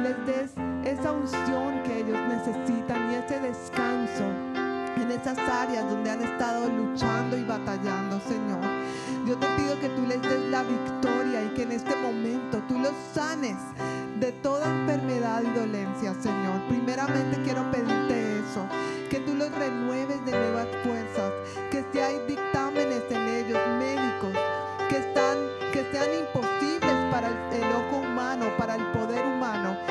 les 0.00 0.26
des 0.26 0.52
esa 0.84 1.10
unción 1.10 1.82
que 1.82 2.02
ellos 2.02 2.16
necesitan 2.28 3.10
y 3.10 3.16
ese 3.16 3.40
descanso 3.40 4.22
en 4.94 5.10
esas 5.10 5.36
áreas 5.40 5.90
donde 5.90 6.08
han 6.08 6.22
estado 6.22 6.68
luchando 6.68 7.36
y 7.36 7.42
batallando, 7.42 8.20
Señor. 8.20 8.60
Yo 9.26 9.36
te 9.38 9.48
pido 9.56 9.76
que 9.80 9.88
tú 9.88 10.06
les 10.06 10.22
des 10.22 10.38
la 10.52 10.62
victoria 10.62 11.42
y 11.46 11.48
que 11.56 11.64
en 11.64 11.72
este 11.72 11.96
momento 11.96 12.62
tú 12.68 12.78
los 12.78 12.94
sanes 13.12 13.56
de 14.20 14.30
toda 14.30 14.64
enfermedad 14.66 15.42
y 15.42 15.58
dolencia, 15.58 16.14
Señor. 16.14 16.62
Primeramente 16.68 17.42
quiero 17.42 17.68
pedirte 17.72 18.38
eso, 18.38 18.64
que 19.10 19.18
tú 19.18 19.34
los 19.34 19.50
renueves 19.50 20.24
de 20.24 20.30
nuevas 20.30 20.68
fuerzas, 20.84 21.32
que 21.72 21.84
si 21.92 21.98
hay 21.98 22.20
dictámenes 22.28 23.02
en 23.10 23.28
ellos, 23.34 23.58
médicos, 23.80 24.32
que, 24.88 24.98
están, 24.98 25.38
que 25.72 25.84
sean 25.90 26.08
imposibles 26.14 26.37
para 27.20 27.30
el, 27.30 27.64
el 27.64 27.72
ojo 27.72 27.96
humano, 27.96 28.46
para 28.56 28.76
el 28.76 28.92
poder 28.92 29.26
humano. 29.26 29.87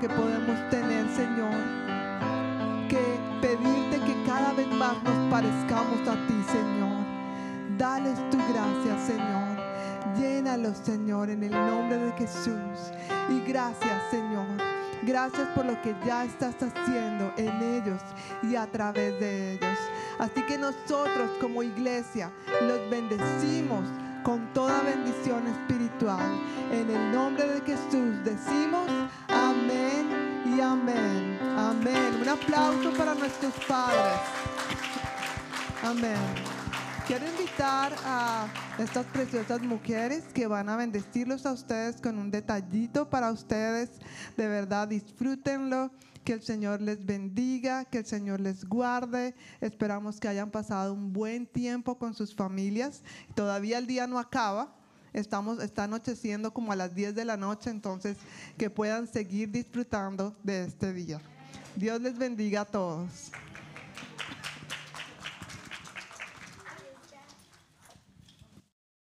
que 0.00 0.08
podemos 0.08 0.70
tener, 0.70 1.08
Señor. 1.10 1.54
Que 2.88 3.18
pedirte 3.40 4.00
que 4.06 4.24
cada 4.24 4.52
vez 4.52 4.68
más 4.68 5.02
nos 5.02 5.30
parezcamos 5.30 6.06
a 6.06 6.14
ti, 6.26 6.42
Señor. 6.50 7.04
Dales 7.76 8.18
tu 8.30 8.38
gracia, 8.38 8.98
Señor. 9.06 9.58
Llénalos, 10.16 10.78
Señor, 10.78 11.30
en 11.30 11.42
el 11.42 11.52
nombre 11.52 11.98
de 11.98 12.12
Jesús. 12.12 12.92
Y 13.28 13.40
gracias, 13.48 14.02
Señor. 14.10 14.46
Gracias 15.02 15.48
por 15.54 15.64
lo 15.64 15.80
que 15.82 15.94
ya 16.04 16.24
estás 16.24 16.56
haciendo 16.62 17.32
en 17.36 17.62
ellos 17.62 18.00
y 18.42 18.56
a 18.56 18.66
través 18.66 19.18
de 19.20 19.54
ellos. 19.54 19.78
Así 20.18 20.42
que 20.42 20.58
nosotros 20.58 21.30
como 21.40 21.62
iglesia 21.62 22.30
los 22.62 22.90
bendecimos 22.90 23.84
con 24.22 24.52
toda 24.52 24.82
bendición 24.82 25.46
espiritual. 25.46 26.26
En 26.72 26.90
el 26.90 27.12
nombre 27.12 27.46
de 27.46 27.60
Jesús 27.60 28.24
decimos 28.24 28.86
amén. 30.60 31.38
Amén. 31.56 32.18
Un 32.20 32.28
aplauso 32.28 32.92
para 32.96 33.14
nuestros 33.14 33.54
padres. 33.66 34.20
Amén. 35.82 36.16
Quiero 37.06 37.26
invitar 37.26 37.94
a 38.04 38.46
estas 38.78 39.06
preciosas 39.06 39.62
mujeres 39.62 40.24
que 40.34 40.46
van 40.46 40.68
a 40.68 40.76
bendecirlos 40.76 41.46
a 41.46 41.52
ustedes 41.52 42.00
con 42.00 42.18
un 42.18 42.30
detallito 42.30 43.08
para 43.08 43.30
ustedes. 43.30 43.90
De 44.36 44.46
verdad, 44.48 44.88
disfrútenlo. 44.88 45.90
Que 46.24 46.34
el 46.34 46.42
Señor 46.42 46.82
les 46.82 47.06
bendiga, 47.06 47.86
que 47.86 47.98
el 47.98 48.04
Señor 48.04 48.40
les 48.40 48.66
guarde. 48.66 49.34
Esperamos 49.62 50.20
que 50.20 50.28
hayan 50.28 50.50
pasado 50.50 50.92
un 50.92 51.14
buen 51.14 51.46
tiempo 51.46 51.96
con 51.96 52.12
sus 52.12 52.34
familias. 52.34 53.02
Todavía 53.34 53.78
el 53.78 53.86
día 53.86 54.06
no 54.06 54.18
acaba, 54.18 54.74
Estamos, 55.12 55.62
está 55.62 55.84
anocheciendo 55.84 56.52
como 56.52 56.72
a 56.72 56.76
las 56.76 56.94
10 56.94 57.14
de 57.14 57.24
la 57.24 57.36
noche, 57.36 57.70
entonces 57.70 58.16
que 58.56 58.70
puedan 58.70 59.06
seguir 59.06 59.50
disfrutando 59.50 60.36
de 60.42 60.64
este 60.64 60.92
día. 60.92 61.20
Dios 61.76 62.00
les 62.00 62.18
bendiga 62.18 62.62
a 62.62 62.64
todos. 62.64 63.30